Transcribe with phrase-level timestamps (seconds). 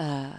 [0.00, 0.32] Uh,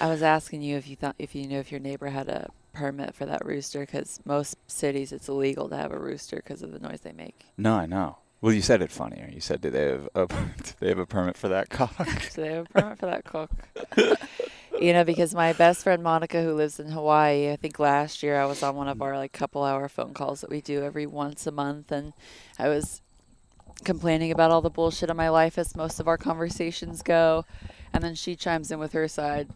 [0.00, 2.50] I was asking you if you thought if you knew if your neighbor had a
[2.72, 6.72] permit for that rooster because most cities it's illegal to have a rooster because of
[6.72, 7.46] the noise they make.
[7.56, 8.18] No, I know.
[8.40, 9.30] Well, you said it funnier.
[9.32, 12.42] You said, "Do they have a do they have a permit for that cock?" So
[12.42, 13.50] they have a permit for that cook.
[14.80, 18.36] you know, because my best friend Monica, who lives in Hawaii, I think last year
[18.40, 21.06] I was on one of our like couple hour phone calls that we do every
[21.06, 22.14] once a month, and
[22.58, 23.00] I was
[23.84, 27.44] complaining about all the bullshit in my life as most of our conversations go,
[27.92, 29.48] and then she chimes in with her side,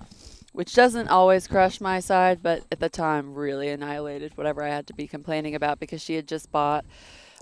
[0.53, 4.87] which doesn't always crush my side, but at the time really annihilated whatever I had
[4.89, 6.85] to be complaining about because she had just bought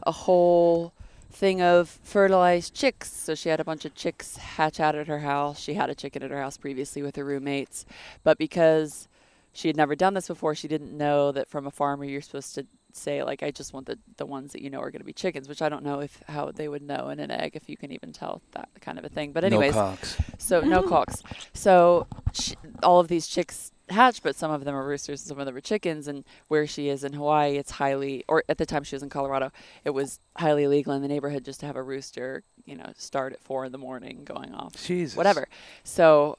[0.06, 0.92] a whole
[1.30, 3.10] thing of fertilized chicks.
[3.12, 5.60] So she had a bunch of chicks hatch out at her house.
[5.60, 7.84] She had a chicken at her house previously with her roommates,
[8.24, 9.08] but because
[9.52, 12.54] she had never done this before, she didn't know that from a farmer you're supposed
[12.54, 12.66] to
[12.98, 15.12] say like I just want the the ones that you know are going to be
[15.12, 17.76] chickens, which I don't know if how they would know in an egg if you
[17.76, 19.32] can even tell that kind of a thing.
[19.32, 20.16] But anyways, no cocks.
[20.38, 21.22] so no cocks.
[21.52, 25.38] So sh all of these chicks hatch, but some of them are roosters and some
[25.38, 26.08] of them are chickens.
[26.08, 29.08] And where she is in Hawaii, it's highly, or at the time she was in
[29.08, 29.50] Colorado,
[29.84, 33.32] it was highly illegal in the neighborhood just to have a rooster, you know, start
[33.32, 35.16] at four in the morning going off, Jesus.
[35.16, 35.48] whatever.
[35.84, 36.38] So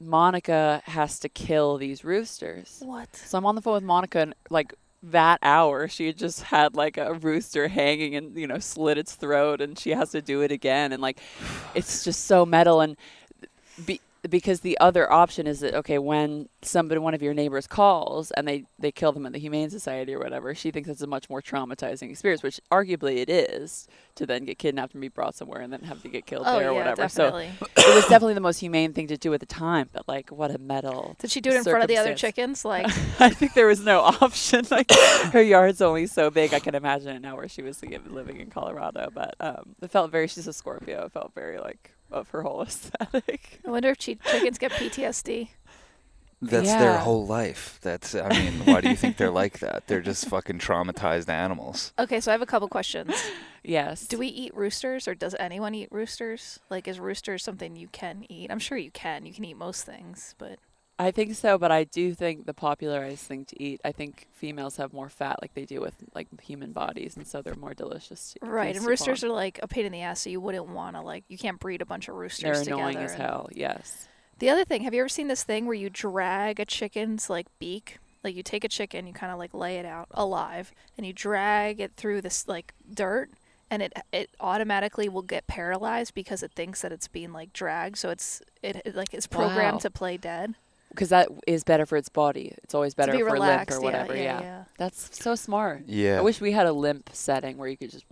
[0.00, 2.78] Monica has to kill these roosters.
[2.80, 3.14] What?
[3.14, 6.98] So I'm on the phone with Monica and like that hour she just had like
[6.98, 10.52] a rooster hanging and you know slit its throat and she has to do it
[10.52, 11.18] again and like
[11.74, 12.96] it's just so metal and
[13.86, 13.98] be,
[14.28, 18.46] because the other option is that okay when somebody one of your neighbors calls and
[18.46, 21.30] they they kill them at the humane society or whatever she thinks it's a much
[21.30, 25.60] more traumatizing experience which arguably it is to then get kidnapped and be brought somewhere
[25.62, 27.50] and then have to get killed Oh there or yeah, whatever definitely.
[27.58, 30.30] so it was definitely the most humane thing to do at the time but like
[30.30, 32.64] what a metal Did she do it in front of the other chickens?
[32.64, 32.86] Like,
[33.20, 34.66] I think there was no option.
[34.70, 34.90] Like
[35.32, 36.52] her yard's only so big.
[36.54, 39.08] I can imagine it now where she was living in Colorado.
[39.12, 40.26] But um, it felt very.
[40.28, 41.06] She's a Scorpio.
[41.06, 43.60] It felt very like of her whole aesthetic.
[43.66, 45.48] I wonder if chi- chickens get PTSD.
[46.42, 47.78] That's their whole life.
[47.82, 49.86] That's I mean, why do you think they're like that?
[49.86, 51.92] They're just fucking traumatized animals.
[51.98, 53.12] Okay, so I have a couple questions.
[53.62, 54.06] Yes.
[54.06, 56.58] Do we eat roosters, or does anyone eat roosters?
[56.70, 58.50] Like, is roosters something you can eat?
[58.50, 59.26] I'm sure you can.
[59.26, 60.58] You can eat most things, but
[61.02, 63.80] I think so, but I do think the popularized thing to eat.
[63.84, 67.40] I think females have more fat, like they do with like human bodies, and so
[67.42, 68.34] they're more delicious.
[68.40, 68.76] To right.
[68.76, 69.30] And roosters upon.
[69.30, 71.24] are like a pain in the ass, so you wouldn't want to like.
[71.28, 72.80] You can't breed a bunch of roosters they're together.
[72.82, 73.48] annoying as hell.
[73.52, 74.08] Yes.
[74.38, 77.46] The other thing, have you ever seen this thing where you drag a chicken's like
[77.58, 77.98] beak?
[78.22, 81.12] Like you take a chicken, you kind of like lay it out alive, and you
[81.14, 83.30] drag it through this like dirt,
[83.70, 87.96] and it it automatically will get paralyzed because it thinks that it's being like dragged.
[87.96, 89.78] So it's it, it like it's programmed Wow.
[89.78, 90.54] to play dead.
[90.90, 92.52] Because that is better for its body.
[92.62, 94.14] It's always better be for relaxed, limp or whatever.
[94.14, 94.40] Yeah, yeah.
[94.40, 94.64] yeah, yeah.
[94.76, 95.82] That's so smart.
[95.86, 96.18] Yeah.
[96.18, 98.04] I wish we had a limp setting where you could just.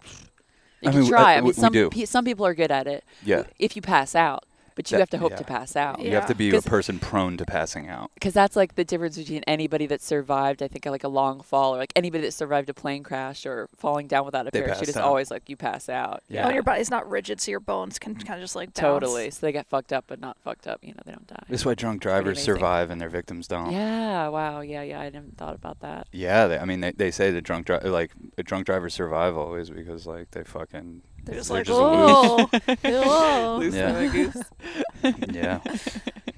[0.81, 1.21] You I can mean, try.
[1.21, 1.91] uh, I mean, we- we some do.
[1.91, 3.05] pe- some people are good at it.
[3.25, 3.43] Yeah.
[3.59, 4.45] If you pass out,
[4.79, 5.39] but you That- have to hope yeah.
[5.39, 5.99] to pass out.
[6.01, 8.13] You have to be a person prone to passing out.
[8.15, 11.75] Because that's like the difference between anybody that survived, I think, like a long fall,
[11.75, 14.79] or like anybody that survived a plane crash or falling down without a They parachute
[14.79, 15.03] passed is out.
[15.03, 16.23] always like you pass out.
[16.29, 16.43] Yeah.
[16.45, 18.79] Oh, and your body's not rigid, so your bones can kind of just like bounce.
[18.79, 19.31] Totally.
[19.33, 20.79] So they get fucked up, but not fucked up.
[20.85, 21.43] You know, they don't die.
[21.49, 23.73] This is why drunk drivers survive and their victims don't.
[23.73, 24.29] Yeah.
[24.29, 24.61] Wow.
[24.61, 24.83] Yeah.
[24.83, 25.01] Yeah.
[25.01, 26.07] I haven't thought about that.
[26.13, 29.37] Yeah, they, I mean, they, they say the drunk dri- like a drunk drivers survive
[29.37, 32.49] always because like they fucking They're just They're like, just oh,
[32.85, 33.57] oh.
[33.61, 33.93] Loose Yeah.
[33.93, 35.31] like a goose.
[35.31, 35.61] yeah.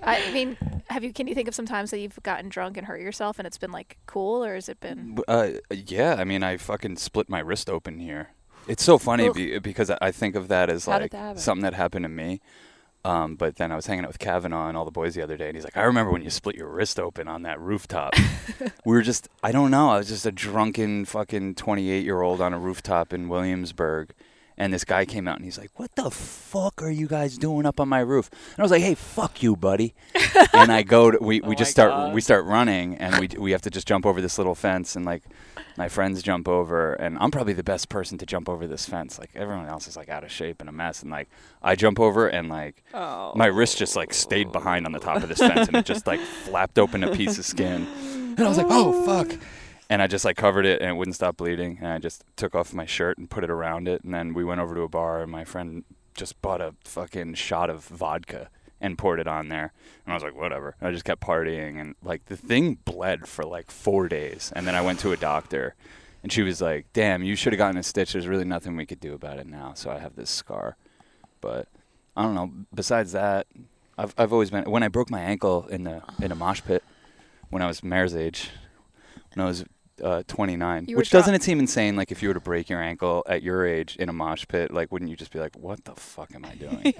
[0.02, 0.56] I mean,
[0.88, 1.12] have you?
[1.12, 3.58] Can you think of some times that you've gotten drunk and hurt yourself, and it's
[3.58, 5.18] been like cool, or has it been?
[5.28, 8.30] Uh, yeah, I mean, I fucking split my wrist open here.
[8.66, 11.62] It's so funny be, because I- I think of that as How like that something
[11.62, 12.40] that happened to me.
[13.02, 15.38] Um, but then I was hanging out with Kavanaugh and all the boys the other
[15.38, 18.14] day, and he's like, "I remember when you split your wrist open on that rooftop."
[18.84, 22.40] we were just, I don't know, I was just a drunken fucking 28 year old
[22.42, 24.12] on a rooftop in Williamsburg,
[24.60, 27.64] and this guy came out and he's like, "What the fuck are you guys doing
[27.64, 29.94] up on my roof?" And I was like, "Hey, fuck you, buddy."
[30.52, 32.12] and I go to, we, Oh we just start God.
[32.12, 35.06] we start running, and we we have to just jump over this little fence, and
[35.06, 35.22] like
[35.78, 39.18] my friends jump over, and I'm probably the best person to jump over this fence.
[39.18, 41.30] Like everyone else is like out of shape and a mess, and like
[41.62, 43.32] I jump over, and like Oh.
[43.34, 44.52] my wrist just like stayed oh.
[44.52, 47.38] behind on the top of this fence, and it just like flapped open a piece
[47.38, 47.86] of skin,
[48.36, 49.38] and I was like, oh fuck.
[49.90, 51.78] And I just like covered it and it wouldn't stop bleeding.
[51.82, 54.04] And I just took off my shirt and put it around it.
[54.04, 55.84] And then we went over to a bar and my friend
[56.14, 58.50] just bought a fucking shot of vodka
[58.80, 59.72] and poured it on there.
[60.06, 60.76] And I was like, whatever.
[60.80, 64.52] I just kept partying and like the thing bled for like four days.
[64.54, 65.74] And then I went to a doctor
[66.22, 68.12] and she was like, damn, you should have gotten a stitch.
[68.12, 69.72] There's really nothing we could do about it now.
[69.74, 70.76] So I have this scar.
[71.40, 71.66] But
[72.16, 72.52] I don't know.
[72.72, 73.48] Besides that,
[73.98, 76.84] I've, I've always been, when I broke my ankle in the, in a mosh pit
[77.48, 78.50] when I was mare's age,
[79.34, 79.64] when I was
[80.02, 80.86] uh, 29.
[80.88, 81.96] You Which doesn't it seem insane?
[81.96, 84.72] Like if you were to break your ankle at your age in a mosh pit,
[84.72, 86.94] like wouldn't you just be like, "What the fuck am I doing?"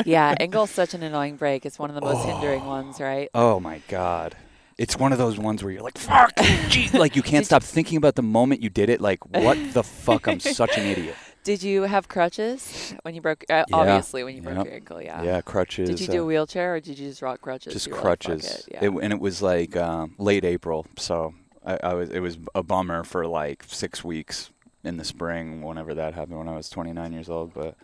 [0.06, 1.66] yeah, ankle's such an annoying break.
[1.66, 2.68] It's one of the most hindering Oh.
[2.68, 3.28] ones, right?
[3.34, 4.36] oh my god.
[4.78, 6.32] It's one of those ones where you're like, "Fuck!"
[6.68, 9.00] gee," like you can't stop thinking about the moment you did it.
[9.00, 10.28] Like, what the fuck?
[10.28, 11.14] I'm such an idiot.
[11.44, 13.44] Did you have crutches when you broke?
[13.48, 13.76] Uh, Yeah.
[13.76, 14.64] Obviously, when you broke Yep.
[14.66, 15.22] your ankle, yeah.
[15.22, 15.88] Yeah, crutches.
[15.88, 17.72] Did you do uh, a wheelchair or did you just rock crutches?
[17.72, 18.44] just were like, crutches.
[18.44, 18.84] it," yeah.
[18.86, 21.34] It- and it was like um, late April, so
[21.66, 22.10] I, I was.
[22.10, 24.50] It was a bummer for like six weeks
[24.84, 27.52] in the spring, whenever that happened, when I was 29 years old.
[27.54, 27.74] But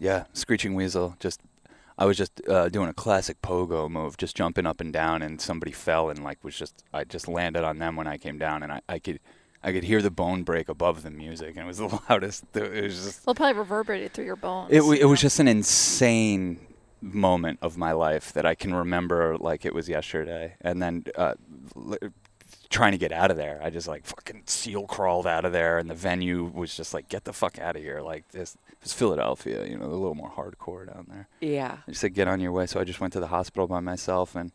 [0.00, 1.16] yeah, screeching weasel.
[1.20, 1.40] Just
[1.96, 5.40] I was just uh, doing a classic pogo move, just jumping up and down, and
[5.40, 6.82] somebody fell and like was just.
[6.92, 9.20] I just landed on them when I came down, and I, I could.
[9.66, 12.44] I could hear the bone break above the music, and it was the loudest.
[12.54, 14.70] It was just Well, probably reverberated through your bones.
[14.70, 16.60] it, w- it was just an insane
[17.00, 20.56] moment of my life that I can remember like it was yesterday.
[20.60, 21.34] And then uh,
[22.74, 25.78] trying to get out of there, I just like fucking seal crawled out of there,
[25.78, 28.92] and the venue was just like, "Get the fuck out of here!" Like this, it's
[28.92, 31.28] Philadelphia, you know, a little more hardcore down there.
[31.40, 31.78] yeah.
[31.86, 33.78] They just said, "Get on your way." So I just went to the hospital by
[33.78, 34.50] myself, and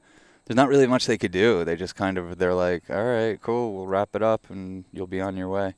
[0.45, 1.63] there's not really much they could do.
[1.63, 5.07] They just kind of they're like, "All right, cool, we'll wrap it up, and you'll
[5.07, 5.74] be on your way."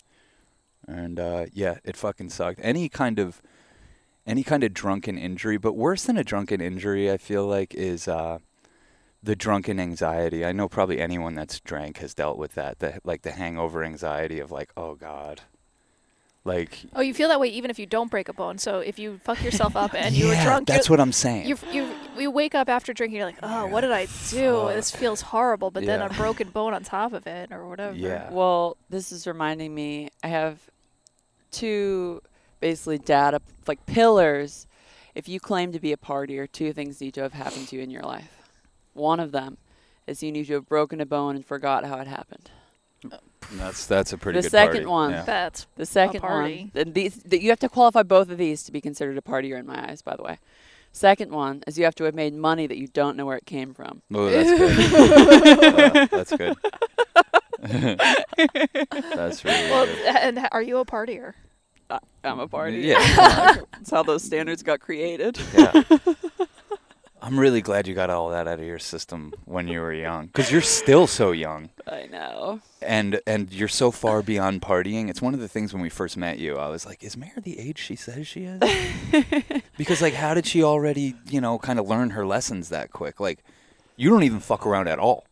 [0.88, 2.60] And uh, yeah, it fucking sucked.
[2.64, 3.42] Any kind of
[4.26, 8.08] any kind of drunken injury, but worse than a drunken injury, I feel like is
[8.08, 8.40] uh,
[9.23, 10.44] the drunken anxiety.
[10.45, 12.79] I know probably anyone that's drank has dealt with that.
[12.79, 15.41] The like the hangover anxiety of like, oh god,
[16.44, 18.57] like Oh, you feel that way even if you don't break a bone.
[18.57, 21.47] So if you fuck yourself up and you were drunk, That's what I'm saying.
[21.47, 21.88] you you
[22.18, 24.53] you wake up after drinking, you're like, oh, what did I do?
[24.63, 24.73] Fuck.
[24.75, 25.69] This feels horrible.
[25.69, 27.95] But then a broken bone on top of it, or whatever.
[27.95, 28.31] Yeah.
[28.31, 30.09] Well, this is reminding me.
[30.23, 30.59] I have
[31.51, 32.21] two
[32.59, 34.65] basically data like pillars.
[35.13, 37.81] If you claim to be a partier, two things need to have happened to you
[37.81, 38.41] in your life.
[38.94, 39.58] One of them
[40.08, 42.50] is you need to have broken a bone and forgot how it happened.
[43.54, 44.86] That's that's a pretty The good second party.
[44.86, 45.12] one.
[45.12, 45.24] Yeah.
[45.24, 46.70] That's The second party.
[46.74, 49.22] one, and these, th- you have to qualify both of these to be considered a
[49.22, 50.02] partier in my eyes.
[50.02, 50.38] By the way,
[50.92, 53.46] second one is you have to have made money that you don't know where it
[53.46, 54.02] came from.
[54.14, 56.10] Oh, that's good.
[56.12, 56.56] That's good.
[59.16, 59.86] that's really well.
[59.86, 60.06] good.
[60.06, 61.34] And are you a partier?
[61.90, 62.82] I- I'm a partier.
[62.84, 63.56] Yeah.
[63.74, 65.38] That's how those standards got created.
[65.56, 65.84] Yeah.
[67.23, 70.27] I'm really glad you got all that out of your system when you were young,
[70.27, 72.62] because you're still so young, I know.
[72.81, 75.07] and and you're so far beyond partying.
[75.07, 76.57] It's one of the things when we first met you.
[76.57, 78.59] I was like, is Mare the age she says she is?
[79.77, 83.19] because like, how did she already, you know, kind of learn her lessons that quick?
[83.19, 83.44] Like,
[83.95, 85.25] you don't even fuck around at all.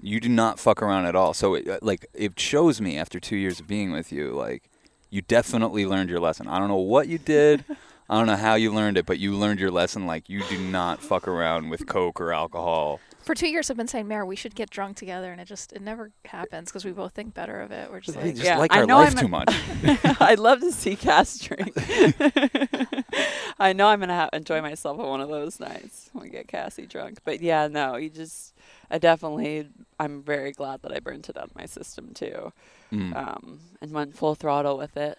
[0.00, 1.34] You do not fuck around at all.
[1.34, 4.70] So it, uh, like, it shows me after two years of being with you, like,
[5.10, 6.46] you definitely learned your lesson.
[6.46, 7.64] I don't know what you did.
[8.08, 10.06] I don't know how you learned it, but you learned your lesson.
[10.06, 13.00] Like, you do not fuck around with coke or alcohol.
[13.22, 15.72] For two years, I've been saying, Mare, we should get drunk together, and it just
[15.72, 17.90] it never happens because we both think better of it.
[17.90, 19.54] We're just They like, just Yeah, like I our know life I'm a- too much.
[20.20, 21.72] I'd love to see Cass drink.
[23.58, 26.48] I know I'm gonna ha- enjoy myself on one of those nights when we get
[26.48, 27.18] Cassie drunk.
[27.24, 28.54] But yeah, no, you just,
[28.90, 29.68] I definitely,
[29.98, 32.52] I'm very glad that I burnt it out of my system too,
[32.92, 33.16] Mm.
[33.16, 35.18] um, and went full throttle with it.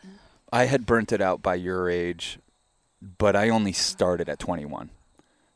[0.53, 2.37] I had burnt it out by your age,
[3.17, 4.89] but I only started at 21.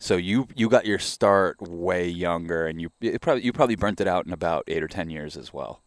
[0.01, 3.99] So you you got your start way younger, and you it probably you probably burnt
[3.99, 5.81] it out in about eight or ten years as well.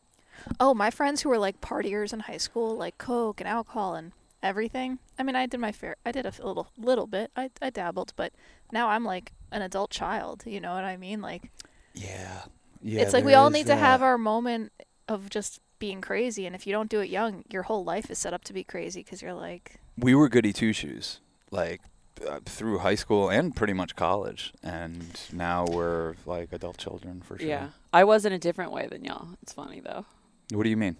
[0.60, 4.12] oh, my friends who were like partiers in high school, like coke and alcohol and
[4.42, 4.98] everything.
[5.18, 5.96] I mean, I did my fair.
[6.04, 7.30] I did a little little bit.
[7.36, 8.32] I I dabbled, but
[8.70, 10.42] now I'm like an adult child.
[10.44, 11.22] You know what I mean?
[11.22, 11.50] Like
[11.94, 12.42] Yeah,
[12.82, 13.00] yeah.
[13.00, 14.72] it's like we all need to have our moment
[15.08, 18.18] of just being crazy, and if you don't do it young, your whole life is
[18.18, 21.20] set up to be crazy because you're like, We were goody two shoes,
[21.52, 21.80] like
[22.28, 27.38] uh, through high school and pretty much college, and now we're like adult children for
[27.38, 27.48] sure.
[27.48, 29.28] Yeah, I was in a different way than y'all.
[29.42, 30.04] It's funny though.
[30.52, 30.96] What do you mean?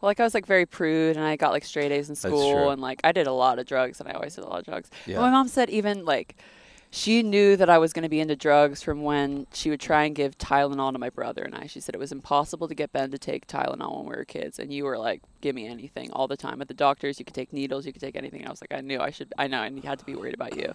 [0.00, 2.70] Well, like I was like very prude, and I got like straight A's in school,
[2.70, 4.64] and like I did a lot of drugs, and I always did a lot of
[4.64, 4.90] drugs.
[5.06, 5.20] Yeah.
[5.20, 6.36] My mom said even like
[6.90, 10.04] she knew that I was going to be into drugs from when she would try
[10.04, 11.66] and give Tylenol to my brother and I.
[11.66, 14.58] She said it was impossible to get Ben to take Tylenol when we were kids,
[14.58, 17.34] and you were like, "Give me anything all the time." At the doctors, you could
[17.34, 18.40] take needles, you could take anything.
[18.40, 19.32] And I was like, I knew I should.
[19.38, 20.72] I know I had to be worried about you.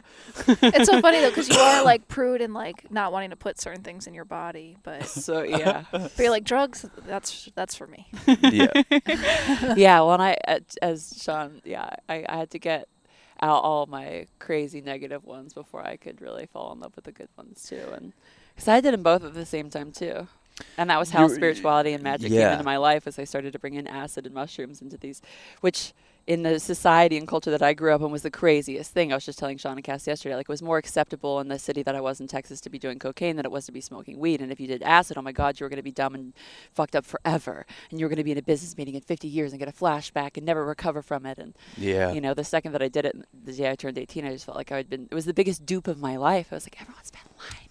[0.47, 3.59] it's so funny though because you are like prude and like not wanting to put
[3.59, 6.85] certain things in your body, but So yeah, but you're like drugs.
[7.05, 8.07] That's that's for me.
[8.27, 8.71] yeah.
[9.75, 9.99] yeah.
[10.01, 10.37] Well, and I
[10.81, 12.87] as Sean, yeah, I, I had to get
[13.41, 17.11] out all my crazy negative ones before I could really fall in love with the
[17.11, 18.13] good ones too, and
[18.55, 20.27] because I did them both at the same time too.
[20.77, 23.53] And that was how You're- spirituality and magic came into my life as I started
[23.53, 25.21] to bring in acid and mushrooms into these,
[25.61, 25.93] which
[26.27, 29.11] in the society and culture that I grew up in was the craziest thing.
[29.11, 31.57] I was just telling Sean and Cass yesterday, like it was more acceptable in the
[31.57, 33.81] city that I was in Texas to be doing cocaine than it was to be
[33.81, 34.39] smoking weed.
[34.39, 36.33] And if you did acid, oh my God, you were going to be dumb and
[36.73, 37.65] fucked up forever.
[37.89, 39.67] And you were going to be in a business meeting in 50 years and get
[39.67, 41.39] a flashback and never recover from it.
[41.39, 42.11] And, Yeah.
[42.11, 44.45] you know, the second that I did it, the day I turned 18, I just
[44.45, 46.49] felt like I had been, it was the biggest dupe of my life.
[46.51, 47.67] I was like, everyone's been lying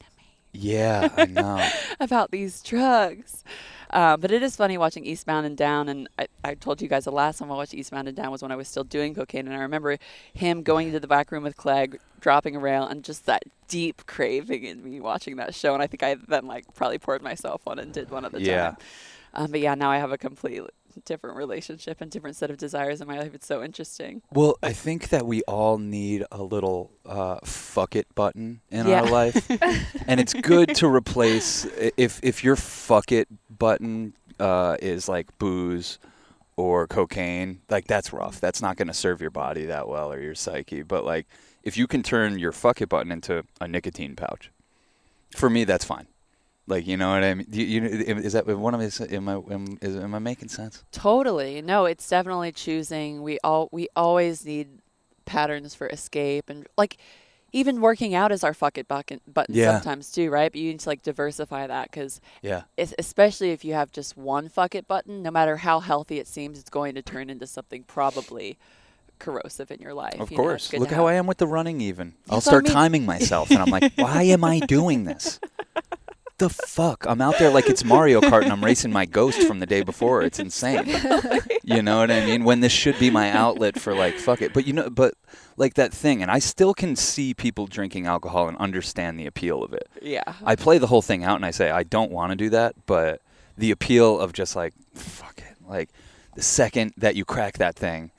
[0.52, 1.68] Yeah, I know.
[2.00, 3.44] about these drugs.
[3.92, 5.88] Um, but it is funny watching Eastbound and Down.
[5.88, 8.42] And I, I told you guys the last time I watched Eastbound and Down was
[8.42, 9.46] when I was still doing cocaine.
[9.46, 9.96] And I remember
[10.32, 14.06] him going into the back room with Clegg, dropping a rail, and just that deep
[14.06, 15.74] craving in me watching that show.
[15.74, 18.40] And I think I then like probably poured myself one and did one at the
[18.40, 18.70] Yeah.
[18.70, 18.76] time.
[19.34, 20.62] Um, but yeah, now I have a complete
[21.04, 23.34] different relationship and different set of desires in my life.
[23.34, 24.22] It's so interesting.
[24.32, 29.02] Well, I think that we all need a little uh, fuck it button in Yeah.
[29.02, 29.50] our life,
[30.06, 31.64] and it's good to replace
[31.96, 35.98] if if your fuck it button uh, is like booze
[36.56, 37.60] or cocaine.
[37.70, 38.40] Like that's rough.
[38.40, 40.82] That's not going to serve your body that well or your psyche.
[40.82, 41.26] But like
[41.62, 44.50] if you can turn your fuck it button into a nicotine pouch,
[45.36, 46.06] for me that's fine.
[46.70, 47.46] Like you know what I mean?
[47.50, 50.84] You, you, is that one of is am I am, is, am I making sense?
[50.92, 51.60] Totally.
[51.60, 53.22] No, it's definitely choosing.
[53.22, 54.68] We all we always need
[55.26, 56.96] patterns for escape and like
[57.52, 59.72] even working out is our fuck it bucket button Yeah.
[59.80, 60.50] sometimes too, right?
[60.52, 62.62] But you need to like diversify that because Yeah.
[62.78, 66.60] especially if you have just one fuck it button, no matter how healthy it seems,
[66.60, 68.56] it's going to turn into something probably
[69.18, 70.20] corrosive in your life.
[70.20, 70.68] Of you course.
[70.68, 72.14] good Look how I am with the running even.
[72.30, 72.72] I'll That's what I start mean.
[72.72, 75.40] timing myself and I'm like, why am I doing this?
[76.40, 77.04] The fuck?
[77.06, 79.82] I'm out there like it's Mario Kart and I'm racing my ghost from the day
[79.82, 80.22] before.
[80.22, 80.86] It's insane.
[81.62, 82.44] You know what I mean?
[82.44, 84.54] When this should be my outlet for like fuck it.
[84.54, 85.12] But you know but
[85.58, 89.62] like that thing and I still can see people drinking alcohol and understand the appeal
[89.62, 89.86] of it.
[90.00, 90.32] Yeah.
[90.42, 92.74] I play the whole thing out and I say I don't want to do that,
[92.86, 93.20] but
[93.58, 95.90] the appeal of just like fuck it, like
[96.36, 98.12] the second that you crack that thing,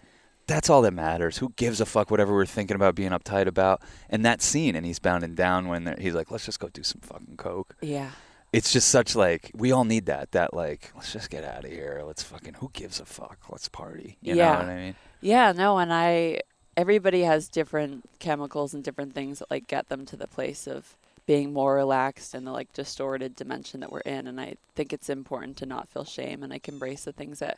[0.51, 1.37] that's all that matters.
[1.37, 3.81] Who gives a fuck whatever we're thinking about being uptight about?
[4.09, 7.01] And that scene, and Eastbound and Down when he's like, let's just go do some
[7.01, 7.75] fucking coke.
[7.81, 8.11] yeah.
[8.53, 10.33] It's just such like we all need that.
[10.33, 12.01] That like let's just get out of here.
[12.05, 13.37] Let's fucking who gives a fuck?
[13.49, 14.17] Let's party.
[14.21, 14.51] You Yeah.
[14.51, 14.95] know what I mean?
[15.21, 16.41] Yeah, no, and I
[16.75, 20.97] everybody has different chemicals and different things that like get them to the place of
[21.31, 25.09] being more relaxed in the like distorted dimension that we're in and I think it's
[25.09, 27.57] important to not feel shame and like embrace the things that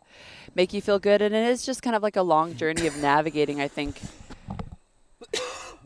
[0.53, 2.95] make you feel good and it is just kind of like a long journey of
[2.97, 3.99] navigating I think.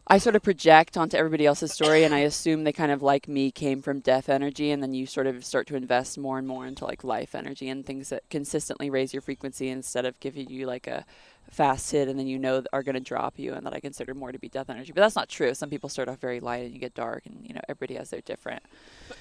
[0.05, 3.29] I sort of project onto everybody else's story and I assume they kind of like
[3.29, 6.45] me came from death energy and then you sort of start to invest more and
[6.45, 10.49] more into like life energy and things that consistently raise your frequency instead of giving
[10.49, 11.05] you like a
[11.49, 14.13] fast hit and then you know are going to drop you and that I consider
[14.13, 14.91] more to be death energy.
[14.91, 15.53] But that's not true.
[15.53, 18.09] Some people start off very light and you get dark and you know everybody has
[18.09, 18.61] their different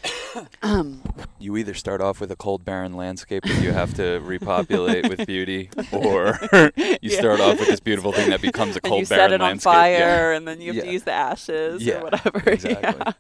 [0.63, 1.03] um
[1.39, 5.27] You either start off with a cold, barren landscape that you have to repopulate with
[5.27, 6.39] beauty, or
[6.77, 7.19] you Yeah.
[7.19, 9.33] start off with this beautiful thing that becomes a cold and cold, you barren set
[9.33, 9.73] it on landscape.
[9.73, 10.37] fire Yeah.
[10.37, 12.39] and then you have to use the ashes Yeah, or whatever.
[12.51, 13.13] exactly.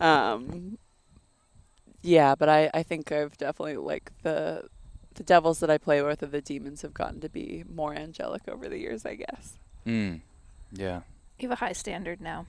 [0.00, 0.32] Yeah.
[0.32, 0.78] Um
[2.02, 4.64] yeah, but I, I think I've definitely like the
[5.14, 8.42] the devils that I play with or the demons have gotten to be more angelic
[8.48, 9.58] over the years, I guess.
[9.86, 10.20] Mm.
[10.72, 11.00] Yeah.
[11.38, 12.46] You have a high standard now.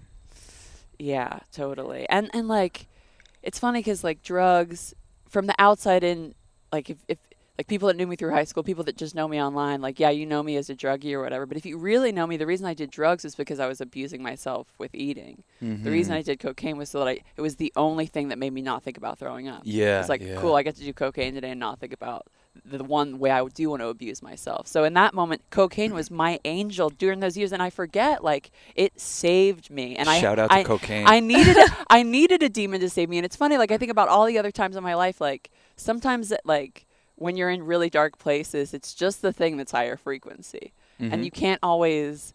[0.98, 2.08] Yeah, totally.
[2.10, 2.88] And and like,
[3.44, 4.94] it's funny because like drugs
[5.28, 6.34] from the outside in,
[6.72, 7.18] like if, if
[7.58, 10.00] like people that knew me through high school, people that just know me online, like
[10.00, 11.46] yeah, you know me as a druggie or whatever.
[11.46, 13.82] But if you really know me, the reason I did drugs is because I was
[13.82, 15.44] abusing myself with eating.
[15.62, 16.18] The reason Mhm.
[16.18, 18.62] I did cocaine was so that I it was the only thing that made me
[18.62, 19.62] not think about throwing up.
[19.66, 20.00] Yeah.
[20.00, 20.40] It's like yeah.
[20.40, 22.28] cool, I get to do cocaine today and not think about
[22.64, 24.68] the one way I do want to abuse myself.
[24.68, 28.52] So in that moment, cocaine was my angel during those years, and I forget like
[28.76, 29.96] it saved me.
[29.96, 31.06] And I Shout out to I, cocaine.
[31.08, 33.58] I needed a, I needed a demon to save me, and it's funny.
[33.58, 35.20] Like I think about all the other times in my life.
[35.20, 36.86] Like sometimes, it, like
[37.16, 41.14] when you're in really dark places, it's just the thing that's higher frequency, Mhm.
[41.14, 42.34] and you can't always.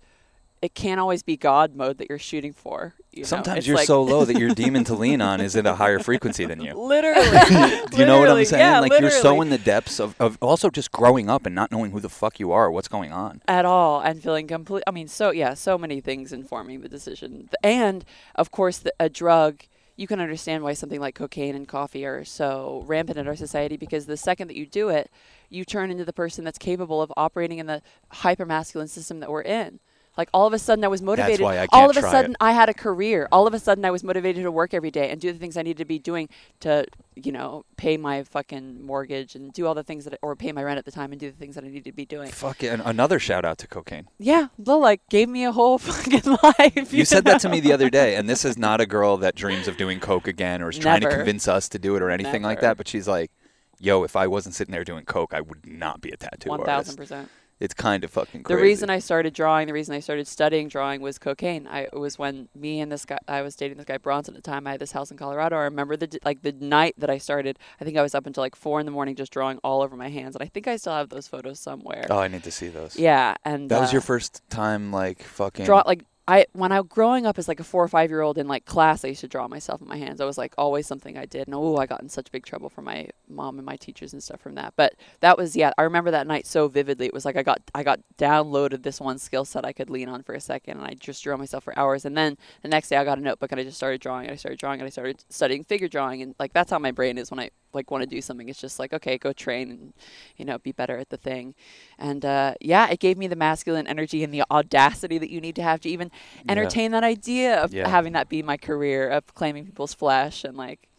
[0.62, 2.95] It can't always be God mode that you're shooting for.
[3.12, 3.26] You know?
[3.26, 5.75] Sometimes It's you're like- so low that your demon to lean on is at a
[5.75, 6.75] higher frequency than you.
[6.76, 7.31] Literally.
[7.90, 8.61] Do you know what I'm saying?
[8.61, 11.73] Yeah, like you're so in the depths of, of also just growing up and not
[11.73, 13.40] knowing who the fuck you are, what's going on.
[13.49, 17.49] at all and feeling complete i mean so yeah so many things informing the decision
[17.62, 19.62] and of course the, a drug
[19.97, 23.76] you can understand why something like cocaine and coffee are so rampant in our society
[23.76, 25.11] because the second that you do it
[25.49, 27.83] you turn into the person that's capable of operating in the
[28.14, 29.81] hypermasculine system that we're in
[30.21, 31.97] like all of a sudden i was motivated That's why I all can't all of
[31.97, 32.37] a sudden it.
[32.41, 35.09] i had a career all of a sudden i was motivated to work every day
[35.11, 36.29] and do the things i needed to be doing
[36.61, 36.87] to
[37.17, 40.62] you know pay my fucking mortgage and do all the things that or pay my
[40.62, 42.62] rent at the time and do the things that i needed to be doing Fuck
[42.62, 42.81] it.
[42.85, 44.09] Another shout out to cocaine.
[44.19, 46.93] yeah, Lil like gave me a whole fucking life.
[46.93, 49.35] You said that to me the other day, and this is not a girl that
[49.35, 52.11] dreams of doing coke again or is trying to convince us to do it or
[52.11, 52.77] anything like that.
[52.77, 53.31] But she's like,
[53.79, 56.61] "Yo, if I wasn't sitting there doing coke, I would not be a tattoo One
[56.61, 57.29] artist." thousand percent.
[57.61, 58.57] It's kind of fucking crazy.
[58.57, 61.67] The reason I started drawing, the reason I started studying drawing was cocaine.
[61.67, 64.43] I it was when me and this guy, I was dating this guy Bronson at
[64.43, 64.67] the time.
[64.67, 65.57] I had this house in Colorado.
[65.57, 67.59] I remember the like the night that I started.
[67.79, 69.95] I think I was up until like four in the morning just drawing all over
[69.95, 72.07] my hands, and I think I still have those photos somewhere.
[72.09, 72.97] Oh, I need to see those.
[72.97, 75.67] Yeah, and That was uh, your first time, like fucking.
[75.67, 78.39] draw like I when I growing up as like a four or five year old
[78.39, 80.19] in like class, I used to draw myself in my hands.
[80.19, 82.71] That was like always something I did, and oh, I got in such big trouble
[82.71, 84.75] from my mom and my teachers and stuff from that.
[84.77, 87.07] But that was yeah, I remember that night so vividly.
[87.07, 90.09] It was like I got I got downloaded this one skill set I could lean
[90.09, 92.05] on for a second, and I just drew myself for hours.
[92.05, 94.27] And then the next day, I got a notebook and I just started drawing.
[94.27, 96.93] And I started drawing, and I started studying figure drawing, and like that's how my
[96.93, 98.49] brain is when I like want to do something.
[98.49, 99.93] It's just like okay, go train and
[100.37, 101.55] you know be better at the thing.
[101.99, 105.57] And uh, yeah, it gave me the masculine energy and the audacity that you need
[105.57, 106.11] to have to even
[106.49, 107.89] entertain that idea of Yeah.
[107.89, 110.89] having that be my career of claiming people's flesh and like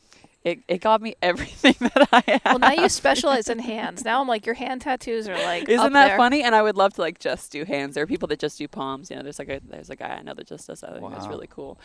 [0.43, 2.41] it, it got me everything that I have.
[2.45, 4.03] Well, now you specialize in hands.
[4.03, 5.69] Now I'm like, your hand tattoos are like.
[5.69, 6.17] Isn't up that there.
[6.17, 6.41] funny?
[6.43, 7.95] And I would love to like just do hands.
[7.95, 9.09] There are people that just do palms.
[9.09, 10.93] You know, there's like a there's a guy I know that just does that.
[10.93, 11.79] I think that's really cool.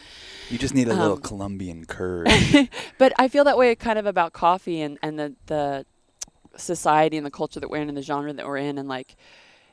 [0.50, 2.26] You just need a little Um, Colombian curve.
[2.98, 5.86] But I feel that way kind of about coffee and, and the, the
[6.56, 9.16] society and the culture that we're in and the genre that we're in and like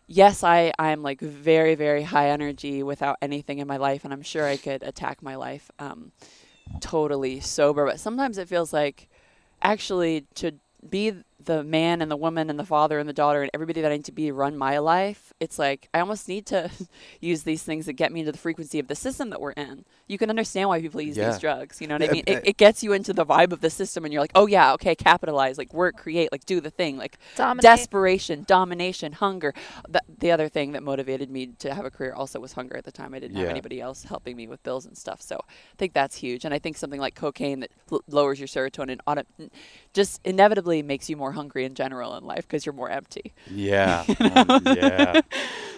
[0.07, 4.21] yes I, I'm like very, very high energy without anything in my life and I'm
[4.21, 6.11] sure I could attack my life um,
[6.79, 7.85] totally sober.
[7.85, 9.09] But sometimes it feels like
[9.61, 10.53] actually to
[10.87, 11.13] be
[11.45, 13.95] the man and the woman and the father and the daughter and everybody that I
[13.95, 16.69] need to be to run my life, it's like I almost need to
[17.21, 19.85] use these things that get me into the frequency of the system that we're in.
[20.07, 21.31] You can understand why people use Yeah.
[21.31, 21.81] these drugs.
[21.81, 22.23] You know what I Yeah, mean?
[22.27, 24.47] It, uh, it gets you into the vibe of the system, and you're like, oh
[24.47, 27.63] yeah, okay, capitalize, like work, create, like do the thing, like Dominate.
[27.63, 29.53] desperation, domination, hunger.
[29.89, 32.83] The, the other thing that motivated me to have a career also was hunger at
[32.85, 33.13] the time.
[33.13, 35.21] I didn't have anybody else helping me with bills and stuff.
[35.21, 36.45] So I think that's huge.
[36.45, 39.23] And I think something like cocaine that l- lowers your serotonin auto-
[39.93, 43.33] just inevitably makes you more hungry in general in life because you're more empty.
[43.49, 44.05] yeah.
[44.47, 45.21] um, yeah.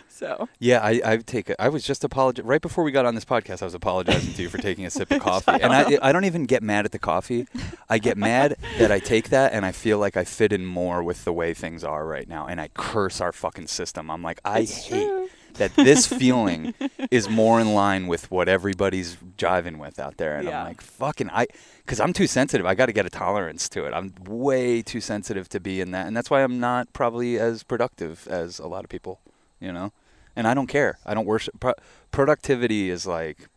[0.08, 1.58] So Yeah, I I take it.
[1.60, 3.62] I was just apologizing right before we got on this podcast.
[3.62, 6.24] I was apologizing to you for taking a sip of coffee, and I I don't
[6.24, 7.48] even get mad at the coffee.
[7.90, 11.04] I get mad that I take that and I feel like I fit in more
[11.04, 14.10] with the way things are right now, and I curse our fucking system.
[14.10, 15.28] I'm like, I It's hate true.
[15.58, 16.74] That this feeling
[17.12, 20.60] is more in line with what everybody's jiving with out there, and Yeah.
[20.62, 21.48] I'm like, fucking I.
[21.86, 22.66] Because I'm too sensitive.
[22.66, 23.94] I got to get a tolerance to it.
[23.94, 26.08] I'm way too sensitive to be in that.
[26.08, 29.20] And that's why I'm not probably as productive as a lot of people,
[29.60, 29.92] you know?
[30.36, 30.98] And I don't care.
[31.06, 31.60] I don't worship.
[31.60, 31.76] Pro-
[32.12, 33.48] productivity is like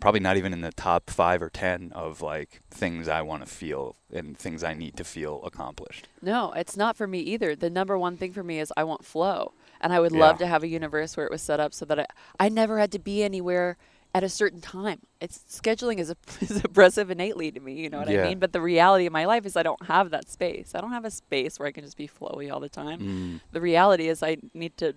[0.00, 3.50] probably not even in the top five or ten of like things I want to
[3.52, 6.08] feel and things I need to feel accomplished.
[6.20, 7.54] No, it's not for me either.
[7.54, 9.52] The number one thing for me is I want flow.
[9.80, 10.20] And I would Yeah.
[10.20, 12.06] love to have a universe where it was set up so that I,
[12.40, 13.76] I never had to be anywhere
[14.14, 15.00] at a certain time.
[15.20, 18.20] It's scheduling is, a, is oppressive innately to me, you know what Yeah.
[18.20, 18.38] I mean?
[18.38, 20.72] But the reality of my life is I don't have that space.
[20.74, 23.00] I don't have a space where I can just be flowy all the time.
[23.00, 24.94] Mm, The reality is I need to,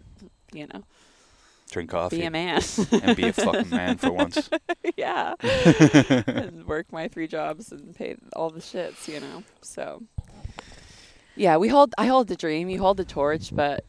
[0.53, 0.83] you know,
[1.69, 2.61] drink coffee be a man.
[3.01, 4.49] and be a fucking man for once.
[4.97, 5.35] yeah.
[6.27, 9.43] and work my three jobs and pay all the shits, you know.
[9.61, 10.03] So
[11.35, 13.83] yeah, we hold I hold the dream, you hold the torch, but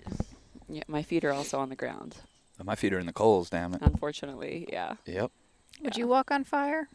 [0.72, 2.16] yeah, my feet are also on the ground.
[2.62, 3.82] My feet are in the coals, damn it.
[3.82, 4.94] Unfortunately, yeah.
[5.06, 5.30] Yep.
[5.82, 6.00] Would Yeah.
[6.00, 6.88] you walk on fire?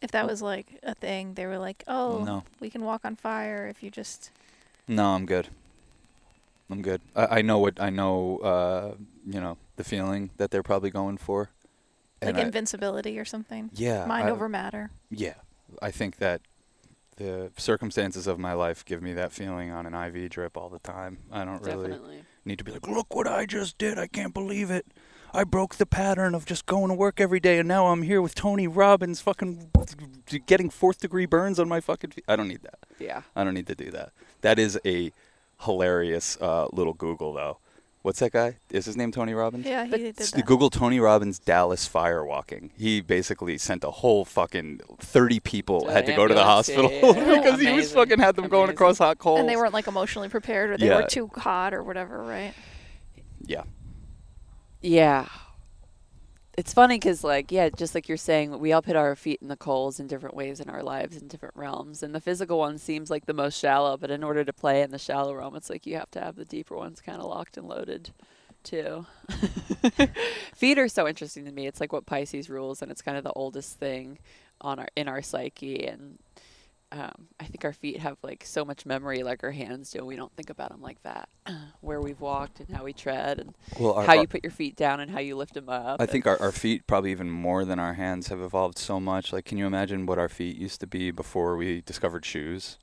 [0.00, 2.44] If that was like a thing, they were like, "Oh, No.
[2.60, 4.30] we can walk on fire if you just."
[4.88, 5.48] No, I'm good.
[6.70, 7.00] I'm good.
[7.14, 8.38] I, I know what I know.
[8.38, 8.94] Uh,
[9.26, 11.50] you know the feeling that they're probably going for.
[12.20, 13.70] Like And I- invincibility or something.
[13.74, 14.90] yeah, Mind I- over matter.
[15.10, 15.34] Yeah,
[15.80, 16.40] I think that
[17.22, 20.78] the circumstances of my life give me that feeling on an IV drip all the
[20.80, 21.18] time.
[21.30, 22.24] I don't really Definitely.
[22.44, 23.98] need to be like, look what I just did.
[23.98, 24.86] I can't believe it.
[25.34, 28.20] I broke the pattern of just going to work every day, and now I'm here
[28.20, 29.70] with Tony Robbins, fucking
[30.46, 32.24] getting fourth degree burns on my fucking feet.
[32.28, 32.78] I don't need that.
[32.98, 33.22] Yeah.
[33.34, 34.10] I don't need to do that.
[34.42, 35.10] That is a
[35.62, 37.58] hilarious uh, little Google, though.
[38.02, 38.56] What's that guy?
[38.70, 39.64] Is his name Tony Robbins?
[39.64, 40.44] Yeah, he But did that.
[40.44, 42.70] Google Tony Robbins Dallas firewalking.
[42.76, 46.68] He basically sent a whole fucking thirty people To had to go to the ambulance,
[46.68, 47.40] yeah, hospital yeah, yeah.
[47.42, 49.38] because he was fucking had them going across hot coals.
[49.38, 50.96] and they weren't like emotionally prepared, or they Yeah.
[51.02, 52.54] were too hot, or whatever, right?
[53.46, 53.62] Yeah,
[54.80, 55.26] Yeah.
[56.56, 59.48] It's funny because, like, yeah, just like you're saying, we all put our feet in
[59.48, 62.02] the coals in different ways in our lives in different realms.
[62.02, 64.90] And the physical one seems like the most shallow, but in order to play in
[64.90, 67.56] the shallow realm, it's like you have to have the deeper ones kind of locked
[67.56, 68.10] and loaded,
[68.64, 69.06] too.
[70.54, 71.66] feet are so interesting to me.
[71.66, 74.18] It's like what Pisces rules, and it's kind of the oldest thing
[74.60, 75.86] on our in our psyche.
[75.86, 76.18] And
[76.92, 80.04] um, I think our feet have like so much memory, like our hands do.
[80.04, 81.28] We don't think about them like that,
[81.80, 84.50] where we've walked and how we tread and well, our, how our- you put your
[84.52, 86.00] feet down and how you lift them up.
[86.00, 89.32] I think our, our feet probably even more than our hands have evolved so much.
[89.32, 92.78] Like, can you imagine what our feet used to be before we discovered shoes?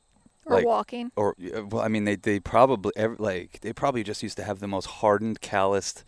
[0.46, 1.12] or like- walking.
[1.16, 4.68] or well, I mean, they they probably like they probably just used to have the
[4.68, 6.04] most hardened, calloused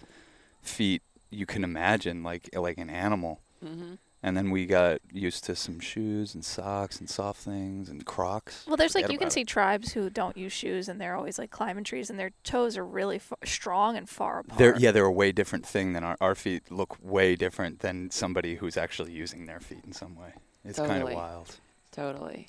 [0.63, 3.41] feet you can imagine, like like an animal.
[3.63, 3.93] Mm-hmm.
[4.23, 8.65] And then we got used to some shoes and socks and soft things and Crocs.
[8.67, 9.47] Well, there's like you can about see it.
[9.47, 12.85] tribes who don't use shoes and they're always like climbing trees and their toes are
[12.85, 14.59] really f- strong and far apart.
[14.59, 18.11] They're yeah, they're a way different thing than our our feet look way different than
[18.11, 20.33] somebody who's actually using their feet in some way.
[20.63, 21.55] It's kind of wild.
[21.91, 22.45] Totally.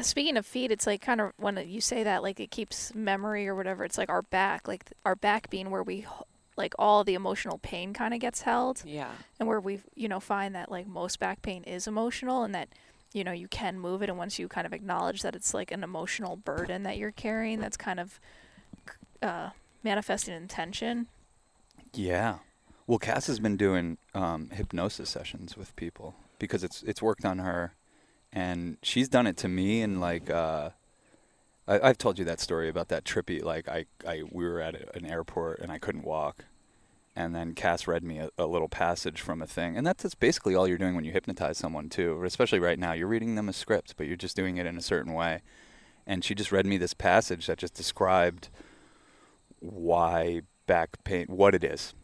[0.00, 3.46] Speaking of feet, it's like kind of when you say that, like it keeps memory
[3.46, 3.84] or whatever.
[3.84, 6.06] It's like our back, like our back being where we, h-
[6.56, 9.10] like all the emotional pain kind of gets held, Yeah.
[9.38, 12.68] and where we, you know, find that like most back pain is emotional, and that,
[13.12, 15.70] you know, you can move it, and once you kind of acknowledge that it's like
[15.70, 18.20] an emotional burden that you're carrying, that's kind of,
[19.22, 19.50] uh,
[19.82, 21.06] manifesting in tension.
[21.92, 22.38] Yeah.
[22.86, 27.38] Well, Cass has been doing um, hypnosis sessions with people because it's it's worked on
[27.38, 27.74] her,
[28.32, 29.82] and she's done it to me.
[29.82, 30.70] And like, uh,
[31.72, 33.42] I, I've told you that story about that trippy.
[33.42, 36.44] Like, I, I we were at an airport and I couldn't walk,
[37.16, 40.14] and then Cass read me a, a little passage from a thing, and that's, that's
[40.14, 42.22] basically all you're doing when you hypnotize someone too.
[42.24, 44.82] Especially right now, you're reading them a script, but you're just doing it in a
[44.82, 45.42] certain way.
[46.06, 48.48] And she just read me this passage that just described
[49.60, 51.94] why back pain, what it is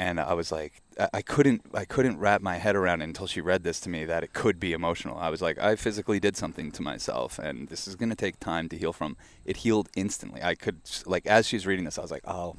[0.00, 0.80] and I was like,
[1.12, 4.06] I, couldn't, I couldn't wrap my head around it until she read this to me
[4.06, 5.18] that it could be emotional.
[5.18, 8.70] I was like, I physically did something to myself, and this is gonna take time
[8.70, 9.18] to heal from.
[9.44, 10.42] It healed instantly.
[10.42, 12.56] I could, like, as she's reading this, I was like, oh,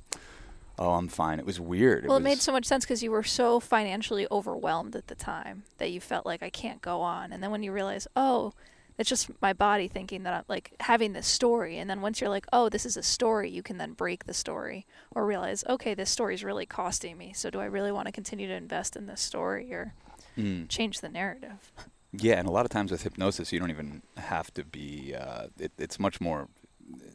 [0.77, 1.39] oh, I'm fine.
[1.39, 2.06] It was weird.
[2.06, 5.15] well, it was, made so much sense because you were so financially overwhelmed at the
[5.15, 7.32] time that you felt like I can't go on.
[7.34, 8.54] And then when you realize, oh,
[8.97, 11.77] it's just my body thinking that I'm like having this story.
[11.77, 14.34] And then once you're like, oh, this is a story, you can then break the
[14.34, 17.34] story or realize, okay, this story is really costing me.
[17.34, 19.93] So do I really want to continue to invest in this story or
[20.38, 20.69] Mm.
[20.69, 21.71] change the narrative?
[22.13, 25.13] Yeah, and a lot of times with hypnosis, you don't even have to be.
[25.13, 26.47] Uh, it, it's much more.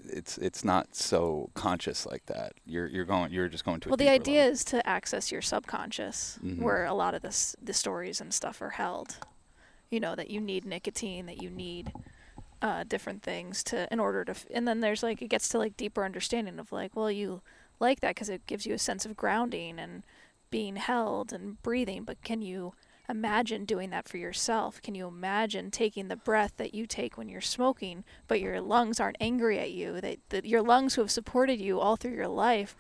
[0.07, 2.53] It's it's not so conscious like that.
[2.67, 3.33] You're you're going.
[3.33, 3.89] You're just going to.
[3.91, 4.53] Well, the idea level.
[4.53, 6.61] is to access your subconscious, Mhm.
[6.61, 9.17] where a lot of this, the stories and stuff are held.
[9.91, 11.93] You know that you need nicotine, that you need
[12.63, 14.31] uh, different things to in order to.
[14.31, 17.43] F- and then there's like it gets to like deeper understanding of like, well, you
[17.79, 20.03] like that because it gives you a sense of grounding and
[20.51, 22.05] being held and breathing.
[22.05, 22.75] But can you
[23.09, 24.83] imagine doing that for yourself?
[24.83, 28.99] Can you imagine taking the breath that you take when you're smoking, but your lungs
[28.99, 30.01] aren't angry at you?
[30.01, 32.75] That, that your lungs who have supported you all through your life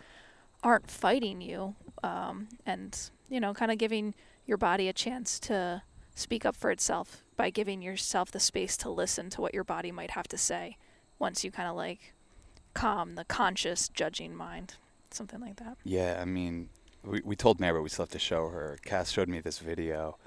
[0.63, 4.15] aren't fighting you um, and you know kind of giving
[4.47, 5.83] your body a chance to
[6.17, 9.93] speak up for itself by giving yourself the space to listen to what your body
[9.93, 10.77] might have to say
[11.21, 12.15] once you kind of like
[12.75, 14.75] calm the conscious judging mind
[15.11, 16.69] something like that Yeah, I mean,
[17.05, 18.79] we, we told Mary, we still have to show her.
[18.85, 20.19] Cass showed me this video.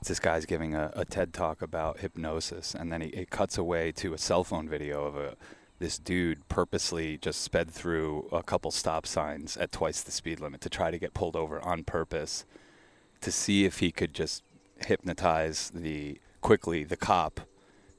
[0.00, 3.56] It's this guy's giving a, a TED talk about hypnosis, and then he, it cuts
[3.56, 5.36] away to a cell phone video of a
[5.78, 10.60] this dude purposely just sped through a couple stop signs at twice the speed limit
[10.62, 12.46] to try to get pulled over on purpose
[13.20, 14.42] to see if he could just
[14.84, 17.40] hypnotize the quickly the cop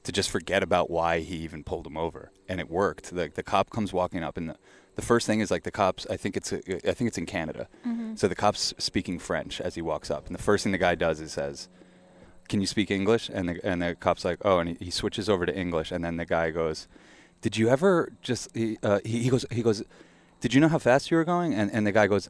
[0.04, 2.32] to just forget about why he even pulled him over.
[2.48, 3.14] And it worked.
[3.14, 4.56] The, the cop comes walking up and the,
[4.96, 6.58] the first thing is like the cops i think it's a,
[6.90, 7.68] i think it's in canada.
[8.16, 10.28] So the cop's speaking french as he walks up.
[10.28, 11.68] And the first thing the guy does is says
[12.48, 13.30] can you speak english?
[13.32, 15.92] And the, and the cop's like oh and he, he switches over to english.
[15.92, 16.88] And then the guy goes
[17.42, 19.84] did you ever just he, uh, he, he goes he goes
[20.40, 21.54] did you know how fast you were going?
[21.54, 22.30] And, and the guy goes